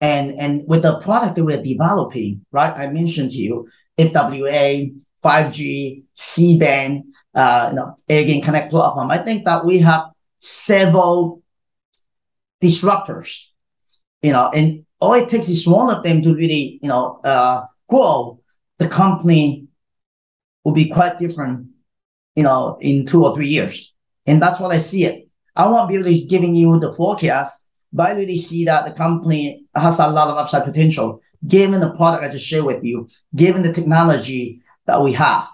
And 0.00 0.38
and 0.38 0.62
with 0.66 0.82
the 0.82 1.00
product 1.00 1.34
that 1.36 1.44
we're 1.44 1.62
developing, 1.62 2.46
right? 2.52 2.72
I 2.72 2.86
mentioned 2.88 3.32
to 3.32 3.38
you 3.38 3.68
FWA, 3.98 4.94
5G, 5.24 6.04
C-band, 6.14 7.04
uh, 7.34 7.68
you 7.70 7.76
know, 7.76 7.96
again, 8.08 8.42
Connect 8.42 8.70
platform. 8.70 9.10
I 9.10 9.18
think 9.18 9.44
that 9.44 9.64
we 9.64 9.78
have 9.78 10.04
several 10.38 11.42
disruptors, 12.62 13.46
you 14.22 14.32
know, 14.32 14.50
and 14.54 14.84
all 15.00 15.14
it 15.14 15.28
takes 15.28 15.48
is 15.48 15.66
one 15.66 15.94
of 15.94 16.02
them 16.02 16.22
to 16.22 16.34
really, 16.34 16.78
you 16.82 16.88
know, 16.88 17.20
uh, 17.24 17.64
grow 17.88 18.40
the 18.78 18.88
company 18.88 19.66
will 20.64 20.72
be 20.72 20.88
quite 20.88 21.18
different, 21.18 21.68
you 22.34 22.42
know, 22.42 22.76
in 22.80 23.06
two 23.06 23.24
or 23.24 23.34
three 23.34 23.46
years. 23.46 23.94
And 24.26 24.42
that's 24.42 24.60
what 24.60 24.72
I 24.72 24.78
see 24.78 25.04
it. 25.04 25.28
I 25.54 25.68
won't 25.68 25.88
be 25.88 25.96
really 25.96 26.24
giving 26.24 26.54
you 26.54 26.78
the 26.78 26.94
forecast, 26.94 27.65
but 27.92 28.10
I 28.10 28.14
really 28.14 28.36
see 28.36 28.64
that 28.66 28.84
the 28.84 28.92
company 28.92 29.64
has 29.74 29.98
a 29.98 30.08
lot 30.08 30.28
of 30.28 30.36
upside 30.36 30.64
potential, 30.64 31.20
given 31.46 31.80
the 31.80 31.90
product 31.90 32.24
I 32.24 32.28
just 32.28 32.46
shared 32.46 32.64
with 32.64 32.84
you, 32.84 33.08
given 33.34 33.62
the 33.62 33.72
technology 33.72 34.62
that 34.86 35.00
we 35.00 35.12
have. 35.14 35.48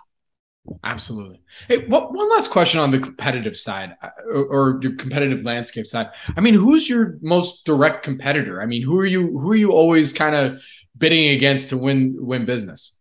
Absolutely. 0.84 1.40
Hey, 1.66 1.86
what, 1.86 2.12
one 2.12 2.30
last 2.30 2.50
question 2.50 2.78
on 2.78 2.92
the 2.92 3.00
competitive 3.00 3.56
side 3.56 3.96
uh, 4.00 4.10
or, 4.32 4.44
or, 4.44 4.80
your 4.80 4.94
competitive 4.94 5.42
landscape 5.42 5.86
side. 5.86 6.10
I 6.36 6.40
mean, 6.40 6.54
who's 6.54 6.88
your 6.88 7.18
most 7.20 7.64
direct 7.64 8.04
competitor? 8.04 8.62
I 8.62 8.66
mean, 8.66 8.82
who 8.82 8.96
are 8.98 9.06
you 9.06 9.38
who 9.38 9.50
are 9.50 9.56
you 9.56 9.72
always 9.72 10.12
kind 10.12 10.36
of 10.36 10.60
bidding 10.96 11.30
against 11.30 11.70
to 11.70 11.76
win 11.76 12.14
win 12.16 12.46
business? 12.46 12.96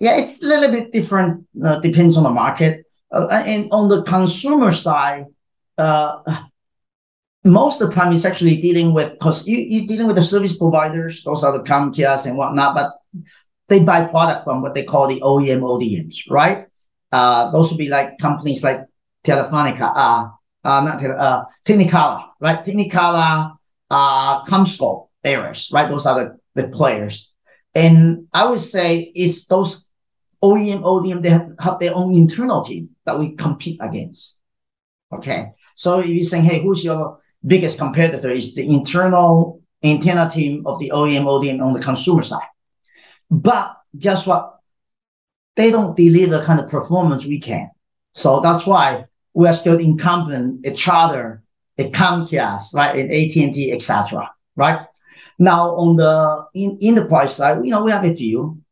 Yeah, 0.00 0.16
it's 0.16 0.42
a 0.42 0.46
little 0.46 0.72
bit 0.72 0.92
different. 0.92 1.46
Uh, 1.64 1.78
depends 1.78 2.16
on 2.16 2.24
the 2.24 2.30
market. 2.30 2.84
Uh, 3.12 3.28
and 3.46 3.68
on 3.70 3.88
the 3.88 4.02
consumer 4.02 4.72
side, 4.72 5.26
uh, 5.78 6.18
most 7.46 7.80
of 7.80 7.88
the 7.88 7.94
time 7.94 8.12
it's 8.12 8.24
actually 8.24 8.56
dealing 8.60 8.92
with 8.92 9.12
because 9.12 9.46
you 9.46 9.58
you're 9.58 9.86
dealing 9.86 10.06
with 10.06 10.16
the 10.16 10.22
service 10.22 10.56
providers. 10.56 11.22
Those 11.22 11.44
are 11.44 11.56
the 11.56 11.64
Comcast 11.64 12.26
and 12.26 12.36
whatnot, 12.36 12.74
but 12.74 12.90
they 13.68 13.82
buy 13.82 14.04
product 14.06 14.44
from 14.44 14.62
what 14.62 14.74
they 14.74 14.84
call 14.84 15.08
the 15.08 15.20
OEM 15.20 15.60
ODMs, 15.60 16.30
right? 16.30 16.66
Uh, 17.10 17.50
those 17.50 17.70
would 17.70 17.78
be 17.78 17.88
like 17.88 18.18
companies 18.18 18.62
like 18.62 18.80
Telefonica, 19.24 19.92
uh, 19.94 20.28
uh, 20.64 20.80
not 20.80 21.00
Tele, 21.00 21.14
uh, 21.16 21.44
Technicolor, 21.64 22.24
right? 22.40 22.64
Technicolor, 22.64 23.56
uh, 23.90 24.44
CommScope, 24.44 25.08
Arris, 25.24 25.72
right? 25.72 25.88
Those 25.88 26.06
are 26.06 26.38
the, 26.54 26.62
the 26.62 26.68
players. 26.68 27.32
And 27.74 28.26
I 28.32 28.48
would 28.48 28.60
say 28.60 29.12
it's 29.14 29.46
those 29.46 29.88
OEM, 30.42 30.82
ODM, 30.82 31.22
they 31.22 31.30
have, 31.30 31.52
have 31.58 31.78
their 31.78 31.94
own 31.94 32.14
internal 32.14 32.64
team 32.64 32.90
that 33.04 33.18
we 33.18 33.34
compete 33.34 33.78
against. 33.80 34.36
Okay. 35.12 35.52
So 35.74 36.00
if 36.00 36.06
you're 36.06 36.24
saying, 36.24 36.44
hey, 36.44 36.62
who's 36.62 36.84
your 36.84 37.20
biggest 37.46 37.78
competitor? 37.78 38.28
Is 38.28 38.54
the 38.54 38.68
internal 38.68 39.62
antenna 39.82 40.30
team 40.32 40.66
of 40.66 40.78
the 40.78 40.90
OEM, 40.94 41.24
ODM 41.24 41.64
on 41.64 41.72
the 41.72 41.82
consumer 41.82 42.22
side. 42.22 42.48
But 43.30 43.76
guess 43.98 44.26
what? 44.26 44.58
They 45.56 45.70
don't 45.70 45.96
deliver 45.96 46.38
the 46.38 46.44
kind 46.44 46.60
of 46.60 46.68
performance 46.68 47.24
we 47.24 47.40
can. 47.40 47.70
So 48.14 48.40
that's 48.40 48.66
why 48.66 49.06
we 49.34 49.46
are 49.46 49.52
still 49.52 49.78
incumbent 49.78 50.66
at 50.66 50.76
Charter, 50.76 51.42
at 51.78 51.92
Comcast, 51.92 52.74
right, 52.74 52.96
at 52.96 53.10
AT&T, 53.10 53.72
etc. 53.72 54.30
Right 54.54 54.86
now 55.38 55.74
on 55.76 55.96
the 55.96 56.46
in, 56.54 56.78
enterprise 56.80 57.36
side, 57.36 57.64
you 57.64 57.70
know, 57.70 57.84
we 57.84 57.90
have 57.90 58.04
a 58.04 58.14
few 58.14 58.62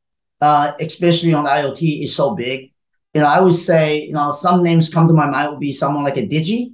uh, 0.40 0.72
especially 0.78 1.32
on 1.32 1.46
IoT, 1.46 2.02
is 2.02 2.14
so 2.14 2.34
big. 2.34 2.72
You 3.14 3.22
know, 3.22 3.26
I 3.26 3.40
would 3.40 3.54
say, 3.54 4.02
you 4.02 4.12
know, 4.12 4.30
some 4.32 4.62
names 4.62 4.92
come 4.92 5.08
to 5.08 5.14
my 5.14 5.30
mind 5.30 5.50
would 5.50 5.60
be 5.60 5.72
someone 5.72 6.04
like 6.04 6.18
a 6.18 6.26
Digi, 6.26 6.73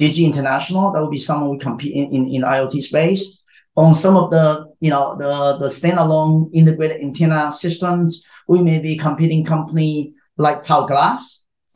Digi 0.00 0.24
International. 0.24 0.92
That 0.92 1.02
would 1.02 1.10
be 1.10 1.18
someone 1.18 1.50
we 1.50 1.58
compete 1.58 1.94
in, 1.94 2.12
in, 2.12 2.28
in 2.28 2.42
IoT 2.42 2.82
space. 2.82 3.42
On 3.76 3.94
some 3.94 4.16
of 4.16 4.30
the, 4.30 4.72
you 4.80 4.90
know, 4.90 5.16
the, 5.16 5.58
the 5.58 5.66
standalone 5.66 6.50
integrated 6.52 7.02
antenna 7.02 7.52
systems, 7.52 8.24
we 8.48 8.62
may 8.62 8.78
be 8.78 8.96
competing 8.96 9.44
company 9.44 10.14
like 10.38 10.64
Taoglas. 10.64 11.20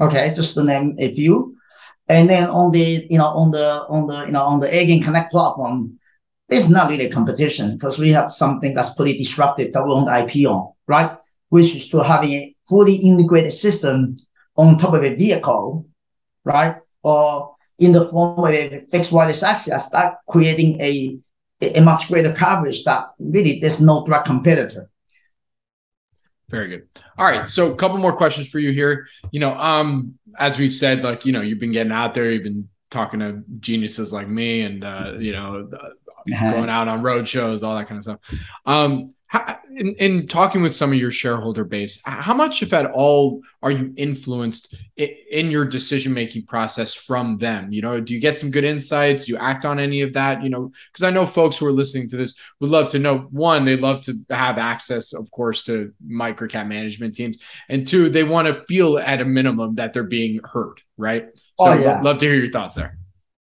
Okay, 0.00 0.32
just 0.34 0.54
to 0.54 0.64
name 0.64 0.96
a 0.98 1.12
few. 1.14 1.56
And 2.08 2.28
then 2.28 2.48
on 2.48 2.72
the, 2.72 3.06
you 3.10 3.18
know, 3.18 3.26
on 3.26 3.50
the, 3.50 3.86
on 3.88 4.06
the, 4.06 4.26
you 4.26 4.32
know, 4.32 4.42
on 4.42 4.60
the 4.60 4.68
Airgain 4.68 5.04
Connect 5.04 5.30
platform, 5.30 5.98
it's 6.48 6.68
not 6.68 6.88
really 6.90 7.06
a 7.06 7.10
competition 7.12 7.76
because 7.76 7.98
we 7.98 8.10
have 8.10 8.32
something 8.32 8.74
that's 8.74 8.94
pretty 8.94 9.16
disruptive 9.16 9.72
that 9.72 9.84
we 9.84 9.92
own 9.92 10.08
IP 10.08 10.48
on, 10.48 10.72
right? 10.88 11.16
which 11.50 11.74
is 11.74 11.88
to 11.88 12.02
having 12.02 12.32
a 12.32 12.56
fully 12.68 12.96
integrated 12.96 13.52
system 13.52 14.16
on 14.56 14.78
top 14.78 14.94
of 14.94 15.04
a 15.04 15.14
vehicle, 15.14 15.86
right? 16.44 16.76
Or 17.02 17.56
in 17.80 17.92
the 17.92 18.08
form 18.10 18.38
of 18.38 18.50
a 18.50 18.86
fixed 18.90 19.10
wireless 19.10 19.42
access, 19.42 19.90
that 19.90 20.18
creating 20.28 20.80
a, 20.80 21.18
a 21.60 21.80
much 21.80 22.08
greater 22.08 22.32
coverage 22.32 22.84
that 22.84 23.08
really 23.18 23.58
there's 23.58 23.80
no 23.80 24.04
direct 24.04 24.26
competitor. 24.26 24.88
Very 26.48 26.68
good. 26.68 26.88
All 27.16 27.26
right. 27.26 27.48
So 27.48 27.72
a 27.72 27.76
couple 27.76 27.96
more 27.98 28.16
questions 28.16 28.48
for 28.48 28.58
you 28.58 28.72
here. 28.72 29.06
You 29.30 29.40
know, 29.40 29.56
um, 29.56 30.18
as 30.38 30.58
we 30.58 30.68
said, 30.68 31.02
like, 31.02 31.24
you 31.24 31.32
know, 31.32 31.40
you've 31.40 31.60
been 31.60 31.72
getting 31.72 31.92
out 31.92 32.12
there, 32.14 32.30
you've 32.30 32.42
been 32.42 32.68
talking 32.90 33.20
to 33.20 33.42
geniuses 33.60 34.12
like 34.12 34.28
me 34.28 34.62
and 34.62 34.84
uh, 34.84 35.14
you 35.18 35.32
know, 35.32 35.70
uh-huh. 35.72 36.50
going 36.50 36.68
out 36.68 36.88
on 36.88 37.02
road 37.02 37.26
shows, 37.26 37.62
all 37.62 37.76
that 37.76 37.88
kind 37.88 37.98
of 37.98 38.02
stuff. 38.02 38.20
Um, 38.66 39.14
in, 39.76 39.94
in, 39.94 40.26
talking 40.26 40.62
with 40.62 40.74
some 40.74 40.92
of 40.92 40.98
your 40.98 41.10
shareholder 41.10 41.64
base, 41.64 42.02
how 42.04 42.34
much, 42.34 42.62
if 42.62 42.72
at 42.72 42.90
all, 42.90 43.40
are 43.62 43.70
you 43.70 43.92
influenced 43.96 44.74
in 44.96 45.50
your 45.50 45.64
decision 45.64 46.12
making 46.12 46.46
process 46.46 46.94
from 46.94 47.38
them? 47.38 47.72
You 47.72 47.82
know, 47.82 48.00
do 48.00 48.12
you 48.12 48.20
get 48.20 48.36
some 48.36 48.50
good 48.50 48.64
insights? 48.64 49.26
Do 49.26 49.32
you 49.32 49.38
act 49.38 49.64
on 49.64 49.78
any 49.78 50.02
of 50.02 50.12
that? 50.14 50.42
You 50.42 50.50
know, 50.50 50.72
because 50.92 51.04
I 51.04 51.10
know 51.10 51.26
folks 51.26 51.56
who 51.56 51.66
are 51.66 51.72
listening 51.72 52.10
to 52.10 52.16
this 52.16 52.34
would 52.60 52.70
love 52.70 52.90
to 52.90 52.98
know 52.98 53.28
one, 53.30 53.64
they 53.64 53.76
love 53.76 54.00
to 54.02 54.18
have 54.30 54.58
access, 54.58 55.12
of 55.12 55.30
course, 55.30 55.62
to 55.64 55.92
microcap 56.06 56.66
management 56.66 57.14
teams, 57.14 57.38
and 57.68 57.86
two, 57.86 58.10
they 58.10 58.24
want 58.24 58.48
to 58.48 58.54
feel 58.54 58.98
at 58.98 59.20
a 59.20 59.24
minimum 59.24 59.76
that 59.76 59.92
they're 59.92 60.02
being 60.02 60.40
heard, 60.44 60.80
right? 60.96 61.26
Oh, 61.58 61.64
so, 61.66 61.70
oh, 61.72 61.78
yeah. 61.78 62.00
love 62.00 62.18
to 62.18 62.26
hear 62.26 62.34
your 62.34 62.50
thoughts 62.50 62.74
there. 62.74 62.99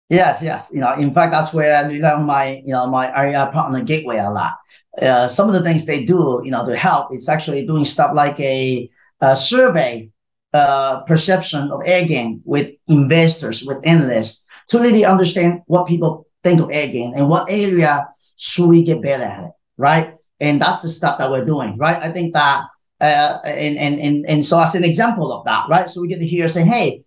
Yes, 0.09 0.41
yes. 0.41 0.69
You 0.71 0.81
know, 0.81 0.93
in 0.93 1.11
fact, 1.11 1.31
that's 1.31 1.51
where 1.51 1.75
I 1.75 1.87
rely 1.87 2.11
on 2.11 2.25
my, 2.25 2.61
you 2.63 2.73
know, 2.73 2.87
my 2.87 3.07
IR 3.25 3.51
partner 3.51 3.83
gateway 3.83 4.17
a 4.17 4.29
lot. 4.29 4.53
Uh, 5.01 5.27
some 5.27 5.47
of 5.49 5.55
the 5.55 5.63
things 5.63 5.85
they 5.85 6.03
do, 6.05 6.41
you 6.43 6.51
know, 6.51 6.65
to 6.65 6.75
help 6.77 7.13
is 7.13 7.27
actually 7.27 7.65
doing 7.65 7.83
stuff 7.85 8.11
like 8.13 8.39
a, 8.39 8.89
a 9.21 9.35
survey 9.35 10.09
uh, 10.53 11.01
perception 11.01 11.71
of 11.71 11.81
air 11.85 12.03
Airgain 12.03 12.41
with 12.45 12.71
investors, 12.87 13.63
with 13.63 13.77
analysts, 13.83 14.45
to 14.69 14.79
really 14.79 15.05
understand 15.05 15.61
what 15.65 15.87
people 15.87 16.27
think 16.43 16.61
of 16.61 16.69
air 16.71 16.87
Airgain 16.87 17.13
and 17.15 17.27
what 17.27 17.49
area 17.49 18.07
should 18.37 18.69
we 18.69 18.83
get 18.83 19.01
better 19.01 19.23
at 19.23 19.43
it, 19.45 19.51
right? 19.77 20.13
And 20.39 20.61
that's 20.61 20.81
the 20.81 20.89
stuff 20.89 21.17
that 21.17 21.31
we're 21.31 21.45
doing, 21.45 21.77
right? 21.77 22.01
I 22.01 22.11
think 22.11 22.33
that, 22.35 22.65
uh, 23.01 23.39
and, 23.43 23.77
and, 23.77 23.99
and, 23.99 24.25
and 24.27 24.45
so 24.45 24.59
as 24.59 24.75
an 24.75 24.83
example 24.83 25.33
of 25.33 25.45
that, 25.45 25.65
right? 25.67 25.89
So 25.89 25.99
we 26.01 26.07
get 26.09 26.19
to 26.19 26.27
hear 26.27 26.47
saying, 26.47 26.67
hey, 26.67 27.04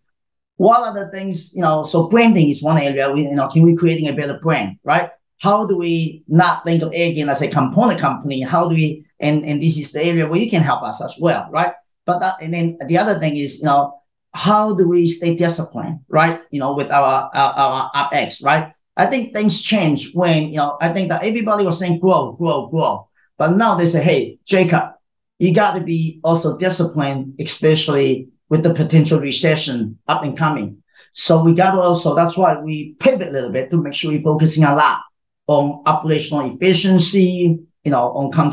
what 0.59 0.81
are 0.81 0.93
the 0.93 1.11
things, 1.11 1.55
you 1.55 1.63
know, 1.63 1.85
so 1.85 2.09
branding 2.09 2.51
is 2.51 2.63
one 2.63 2.79
area, 2.79 3.11
we, 3.11 3.23
you 3.23 3.35
know, 3.35 3.49
can 3.49 3.63
we 3.63 3.77
creating 3.77 4.09
a 4.09 4.13
better 4.13 4.39
brand, 4.43 4.77
right? 4.83 5.11
How 5.39 5.67
do 5.67 5.77
we 5.77 6.25
not 6.27 6.65
think 6.65 6.83
of 6.83 6.91
Airgain 6.91 7.31
as 7.31 7.43
a 7.43 7.49
component 7.49 8.01
company? 8.01 8.43
How 8.43 8.69
do 8.69 8.75
we, 8.75 9.07
and, 9.21 9.45
and 9.45 9.63
this 9.63 9.79
is 9.79 9.93
the 9.93 10.03
area 10.03 10.27
where 10.27 10.41
you 10.41 10.51
can 10.51 10.63
help 10.63 10.83
us 10.83 11.01
as 11.03 11.15
well, 11.21 11.49
right? 11.53 11.75
But 12.07 12.19
that, 12.19 12.43
and 12.43 12.53
then 12.53 12.77
the 12.89 12.99
other 12.99 13.21
thing 13.21 13.37
is, 13.37 13.61
you 13.61 13.67
know, 13.67 14.01
how 14.35 14.75
do 14.75 14.89
we 14.89 15.09
stay 15.09 15.37
disciplined, 15.37 16.01
right? 16.09 16.41
You 16.51 16.59
know, 16.59 16.75
with 16.75 16.91
our, 16.91 17.31
our, 17.33 17.53
our 17.53 17.91
OpEx, 17.95 18.45
right? 18.45 18.73
I 18.97 19.07
think 19.07 19.33
things 19.33 19.63
change 19.63 20.13
when, 20.13 20.49
you 20.49 20.57
know, 20.57 20.77
I 20.81 20.89
think 20.93 21.09
that 21.11 21.23
everybody 21.23 21.65
was 21.65 21.79
saying 21.79 22.01
grow, 22.01 22.33
grow, 22.33 22.67
grow. 22.67 23.09
But 23.37 23.57
now 23.57 23.77
they 23.77 23.87
say, 23.87 24.03
hey, 24.03 24.41
Jacob, 24.45 24.91
you 25.39 25.55
got 25.55 25.75
to 25.75 25.81
be 25.81 26.19
also 26.25 26.59
disciplined, 26.59 27.35
especially 27.39 28.31
with 28.49 28.63
the 28.63 28.75
potential 28.75 29.21
recession 29.21 29.99
up 30.09 30.23
and 30.25 30.37
coming. 30.37 30.83
So 31.13 31.43
we 31.43 31.55
got 31.55 31.73
to 31.73 31.81
also, 31.81 32.15
that's 32.15 32.37
why 32.37 32.61
we 32.61 32.95
pivot 32.99 33.29
a 33.29 33.31
little 33.31 33.51
bit 33.51 33.71
to 33.71 33.83
make 33.83 33.95
sure 33.95 34.13
we're 34.13 34.23
focusing 34.23 34.65
a 34.65 34.75
lot 34.75 35.01
on 35.47 35.83
operational 35.87 36.55
efficiency, 36.55 37.59
you 37.85 37.91
know, 37.91 38.13
on 38.13 38.31
con- 38.31 38.53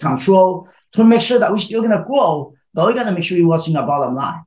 control 0.00 0.68
to 0.92 1.04
make 1.04 1.20
sure 1.20 1.38
that 1.38 1.50
we're 1.50 1.58
still 1.58 1.80
going 1.82 1.96
to 1.96 2.04
grow, 2.04 2.54
but 2.74 2.86
we 2.86 2.94
got 2.94 3.04
to 3.04 3.12
make 3.12 3.24
sure 3.24 3.38
we're 3.38 3.46
watching 3.46 3.76
our 3.76 3.86
bottom 3.86 4.14
line, 4.14 4.42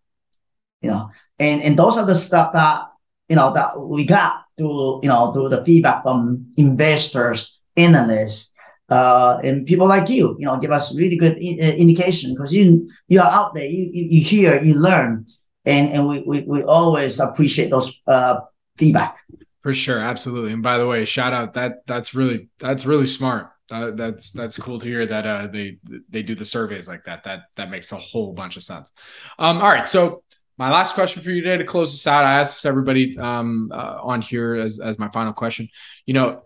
you 0.82 0.90
know, 0.90 1.10
and, 1.38 1.62
and 1.62 1.78
those 1.78 1.98
are 1.98 2.06
the 2.06 2.16
stuff 2.16 2.54
that, 2.54 2.84
you 3.28 3.36
know, 3.36 3.54
that 3.54 3.80
we 3.80 4.06
got 4.06 4.44
through, 4.58 5.02
you 5.04 5.10
know, 5.10 5.32
through 5.34 5.50
the 5.50 5.64
feedback 5.64 6.04
from 6.04 6.52
investors, 6.58 7.60
analysts, 7.76 8.54
uh, 8.90 9.40
and 9.44 9.66
people 9.66 9.88
like 9.88 10.10
you, 10.10 10.36
you 10.40 10.46
know, 10.46 10.58
give 10.58 10.72
us 10.72 10.96
really 10.96 11.18
good 11.18 11.34
uh, 11.34 11.76
indication 11.76 12.34
because 12.34 12.54
you 12.54 12.90
you 13.08 13.20
are 13.22 13.32
out 13.32 13.54
there, 13.54 13.66
you, 13.66 13.90
you, 13.94 14.06
you 14.10 14.24
hear, 14.24 14.62
you 14.62 14.76
learn, 14.76 15.28
and 15.66 15.90
and 15.92 16.08
we 16.08 16.24
we, 16.24 16.42
we 16.44 16.64
always 16.64 17.20
appreciate 17.20 17.70
those 17.70 18.02
uh, 18.08 18.40
feedback. 18.78 19.18
For 19.62 19.74
sure, 19.74 20.00
absolutely. 20.00 20.54
And 20.54 20.64
by 20.64 20.78
the 20.78 20.88
way, 20.88 21.06
shout 21.06 21.34
out 21.34 21.54
that 21.56 21.86
that's 21.86 22.16
really 22.16 22.50
that's 22.60 22.86
really 22.86 23.06
smart. 23.06 23.52
Uh, 23.72 23.92
that's 23.92 24.32
that's 24.32 24.58
cool 24.58 24.80
to 24.80 24.88
hear 24.88 25.06
that 25.06 25.28
uh, 25.28 25.48
they 25.48 25.78
they 26.10 26.24
do 26.24 26.34
the 26.34 26.46
surveys 26.46 26.88
like 26.88 27.04
that. 27.06 27.24
That 27.26 27.42
that 27.58 27.70
makes 27.70 27.92
a 27.92 27.98
whole 27.98 28.34
bunch 28.34 28.58
of 28.58 28.64
sense. 28.64 28.92
Um, 29.38 29.58
all 29.58 29.70
right, 29.70 29.88
so 29.88 30.24
my 30.58 30.72
last 30.72 30.96
question 30.96 31.22
for 31.24 31.30
you 31.30 31.42
today 31.42 31.58
to 31.58 31.66
close 31.66 31.92
this 31.92 32.08
out, 32.08 32.26
I 32.26 32.40
asked 32.40 32.66
everybody 32.66 33.18
um, 33.20 33.70
uh, 33.72 34.00
on 34.02 34.22
here 34.22 34.56
as 34.56 34.80
as 34.80 34.98
my 34.98 35.10
final 35.10 35.34
question. 35.34 35.70
You 36.06 36.16
know, 36.16 36.42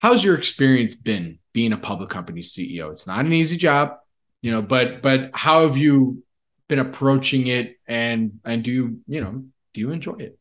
how's 0.00 0.24
your 0.24 0.34
experience 0.34 0.94
been 0.94 1.38
being 1.54 1.72
a 1.72 1.78
public 1.78 2.10
company 2.10 2.42
CEO. 2.42 2.90
It's 2.92 3.06
not 3.06 3.24
an 3.24 3.32
easy 3.32 3.56
job, 3.56 3.96
you 4.42 4.50
know, 4.50 4.60
but 4.60 5.00
but 5.00 5.30
how 5.32 5.66
have 5.66 5.78
you 5.78 6.22
been 6.68 6.80
approaching 6.80 7.46
it 7.46 7.76
and 7.88 8.40
and 8.44 8.62
do 8.62 8.72
you, 8.72 9.00
you 9.06 9.22
know, 9.22 9.44
do 9.72 9.80
you 9.80 9.90
enjoy 9.90 10.16
it? 10.18 10.38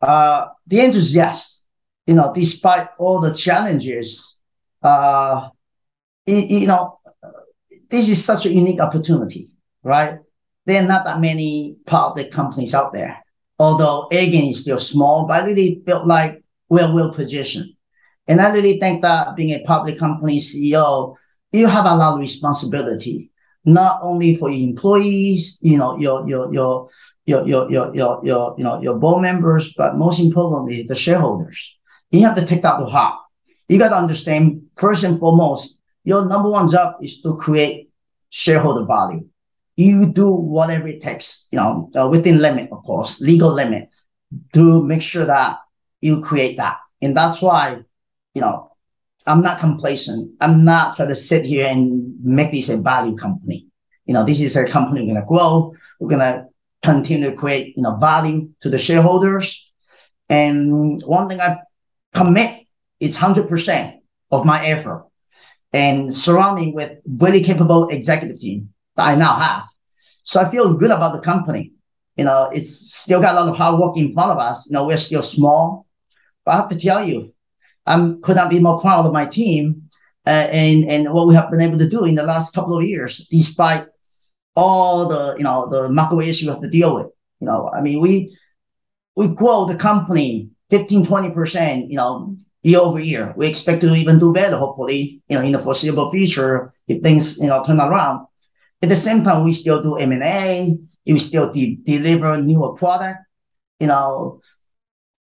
Uh 0.00 0.48
the 0.68 0.80
answer 0.80 0.98
is 0.98 1.16
yes. 1.16 1.64
You 2.06 2.14
know, 2.14 2.32
despite 2.32 2.88
all 2.98 3.20
the 3.20 3.34
challenges, 3.34 4.38
uh 4.82 5.48
you 6.26 6.66
know, 6.66 7.00
this 7.90 8.08
is 8.10 8.22
such 8.22 8.44
a 8.44 8.52
unique 8.52 8.80
opportunity, 8.80 9.48
right? 9.82 10.18
There 10.66 10.82
are 10.82 10.86
not 10.86 11.06
that 11.06 11.20
many 11.20 11.76
public 11.86 12.30
companies 12.30 12.74
out 12.74 12.92
there. 12.92 13.24
Although 13.58 14.08
Airgain 14.12 14.50
is 14.50 14.60
still 14.60 14.78
small, 14.78 15.26
but 15.26 15.46
really 15.46 15.80
built 15.84 16.06
like 16.06 16.44
we're 16.68 16.92
well 16.92 17.12
positioned 17.12 17.72
and 18.28 18.42
I 18.42 18.52
really 18.52 18.78
think 18.78 19.00
that 19.02 19.34
being 19.36 19.50
a 19.50 19.64
public 19.64 19.98
company 19.98 20.38
CEO, 20.38 21.16
you 21.50 21.66
have 21.66 21.86
a 21.86 21.96
lot 21.96 22.14
of 22.14 22.20
responsibility, 22.20 23.30
not 23.64 24.00
only 24.02 24.36
for 24.36 24.50
your 24.50 24.68
employees, 24.68 25.58
you 25.62 25.78
know, 25.78 25.98
your 25.98 26.28
your 26.28 26.52
your 26.52 26.88
your 27.24 27.48
your 27.48 27.70
your 27.70 27.94
your, 27.94 28.20
your 28.24 28.54
you 28.58 28.64
know 28.64 28.82
your 28.82 28.98
board 28.98 29.22
members, 29.22 29.72
but 29.72 29.96
most 29.96 30.20
importantly, 30.20 30.84
the 30.86 30.94
shareholders. 30.94 31.74
You 32.10 32.20
have 32.20 32.36
to 32.36 32.44
take 32.44 32.62
that 32.62 32.78
to 32.78 32.84
heart. 32.84 33.18
You 33.68 33.78
got 33.78 33.90
to 33.90 33.96
understand 33.96 34.62
first 34.76 35.04
and 35.04 35.18
foremost, 35.18 35.76
your 36.04 36.24
number 36.26 36.50
one 36.50 36.70
job 36.70 36.96
is 37.02 37.20
to 37.22 37.36
create 37.36 37.90
shareholder 38.30 38.84
value. 38.84 39.26
You 39.76 40.12
do 40.12 40.30
whatever 40.30 40.88
it 40.88 41.00
takes, 41.00 41.46
you 41.52 41.58
know, 41.58 41.90
uh, 41.94 42.08
within 42.08 42.40
limit, 42.40 42.70
of 42.72 42.82
course, 42.82 43.20
legal 43.20 43.52
limit, 43.52 43.88
to 44.54 44.82
make 44.84 45.02
sure 45.02 45.24
that 45.24 45.58
you 46.00 46.20
create 46.20 46.56
that. 46.56 46.78
And 47.00 47.16
that's 47.16 47.40
why 47.40 47.82
you 48.34 48.40
know, 48.40 48.72
I'm 49.26 49.42
not 49.42 49.58
complacent. 49.60 50.32
I'm 50.40 50.64
not 50.64 50.96
trying 50.96 51.08
to 51.08 51.16
sit 51.16 51.44
here 51.44 51.66
and 51.66 52.14
make 52.22 52.52
this 52.52 52.68
a 52.68 52.76
value 52.76 53.16
company. 53.16 53.66
You 54.06 54.14
know, 54.14 54.24
this 54.24 54.40
is 54.40 54.56
a 54.56 54.66
company 54.66 55.00
we're 55.00 55.12
going 55.12 55.20
to 55.20 55.26
grow. 55.26 55.74
We're 56.00 56.08
going 56.08 56.20
to 56.20 56.46
continue 56.82 57.30
to 57.30 57.36
create, 57.36 57.76
you 57.76 57.82
know, 57.82 57.96
value 57.96 58.50
to 58.60 58.70
the 58.70 58.78
shareholders. 58.78 59.70
And 60.28 61.02
one 61.02 61.28
thing 61.28 61.40
I 61.40 61.58
commit 62.14 62.66
is 63.00 63.16
100% 63.16 63.98
of 64.30 64.44
my 64.44 64.66
effort 64.66 65.06
and 65.72 66.12
surrounding 66.12 66.74
with 66.74 66.98
really 67.06 67.42
capable 67.42 67.88
executive 67.88 68.40
team 68.40 68.70
that 68.96 69.06
I 69.06 69.14
now 69.14 69.34
have. 69.34 69.64
So 70.22 70.40
I 70.40 70.50
feel 70.50 70.74
good 70.74 70.90
about 70.90 71.14
the 71.14 71.20
company. 71.20 71.72
You 72.16 72.24
know, 72.24 72.50
it's 72.52 72.94
still 72.94 73.20
got 73.20 73.34
a 73.34 73.40
lot 73.40 73.48
of 73.48 73.56
hard 73.56 73.78
work 73.78 73.96
in 73.96 74.12
front 74.12 74.32
of 74.32 74.38
us. 74.38 74.66
You 74.66 74.74
know, 74.74 74.86
we're 74.86 74.96
still 74.96 75.22
small, 75.22 75.86
but 76.44 76.52
I 76.52 76.56
have 76.56 76.68
to 76.68 76.78
tell 76.78 77.06
you, 77.06 77.32
I 77.88 78.14
could 78.22 78.36
not 78.36 78.50
be 78.50 78.60
more 78.60 78.78
proud 78.78 79.06
of 79.06 79.12
my 79.12 79.26
team 79.26 79.88
uh, 80.26 80.48
and 80.52 80.84
and 80.84 81.12
what 81.12 81.26
we 81.26 81.34
have 81.34 81.50
been 81.50 81.62
able 81.62 81.78
to 81.78 81.88
do 81.88 82.04
in 82.04 82.14
the 82.14 82.22
last 82.22 82.52
couple 82.52 82.76
of 82.76 82.84
years, 82.84 83.26
despite 83.30 83.86
all 84.54 85.08
the 85.08 85.34
you 85.38 85.44
know 85.44 85.68
the 85.70 85.88
macro 85.88 86.20
issue 86.20 86.46
we 86.46 86.52
have 86.52 86.60
to 86.60 86.68
deal 86.68 86.94
with. 86.94 87.06
You 87.40 87.46
know, 87.46 87.70
I 87.74 87.80
mean, 87.80 88.00
we 88.00 88.36
we 89.16 89.28
grow 89.28 89.64
the 89.64 89.76
company 89.76 90.50
15, 90.70 91.06
20 91.06 91.30
percent. 91.30 91.90
You 91.90 91.96
know, 91.96 92.36
year 92.62 92.80
over 92.80 93.00
year. 93.00 93.32
We 93.36 93.46
expect 93.46 93.80
to 93.80 93.94
even 93.94 94.18
do 94.18 94.34
better, 94.34 94.58
hopefully. 94.58 95.22
You 95.28 95.38
know, 95.38 95.44
in 95.44 95.52
the 95.52 95.58
foreseeable 95.60 96.10
future, 96.10 96.74
if 96.86 97.02
things 97.02 97.38
you 97.38 97.46
know 97.46 97.64
turn 97.64 97.80
around. 97.80 98.26
At 98.82 98.90
the 98.90 98.96
same 98.96 99.24
time, 99.24 99.44
we 99.44 99.52
still 99.52 99.82
do 99.82 99.96
M 99.96 100.12
and 100.12 100.22
A. 100.22 100.78
We 101.06 101.18
still 101.18 101.50
de- 101.50 101.80
deliver 101.84 102.36
newer 102.42 102.74
product. 102.74 103.20
You 103.80 103.86
know, 103.86 104.42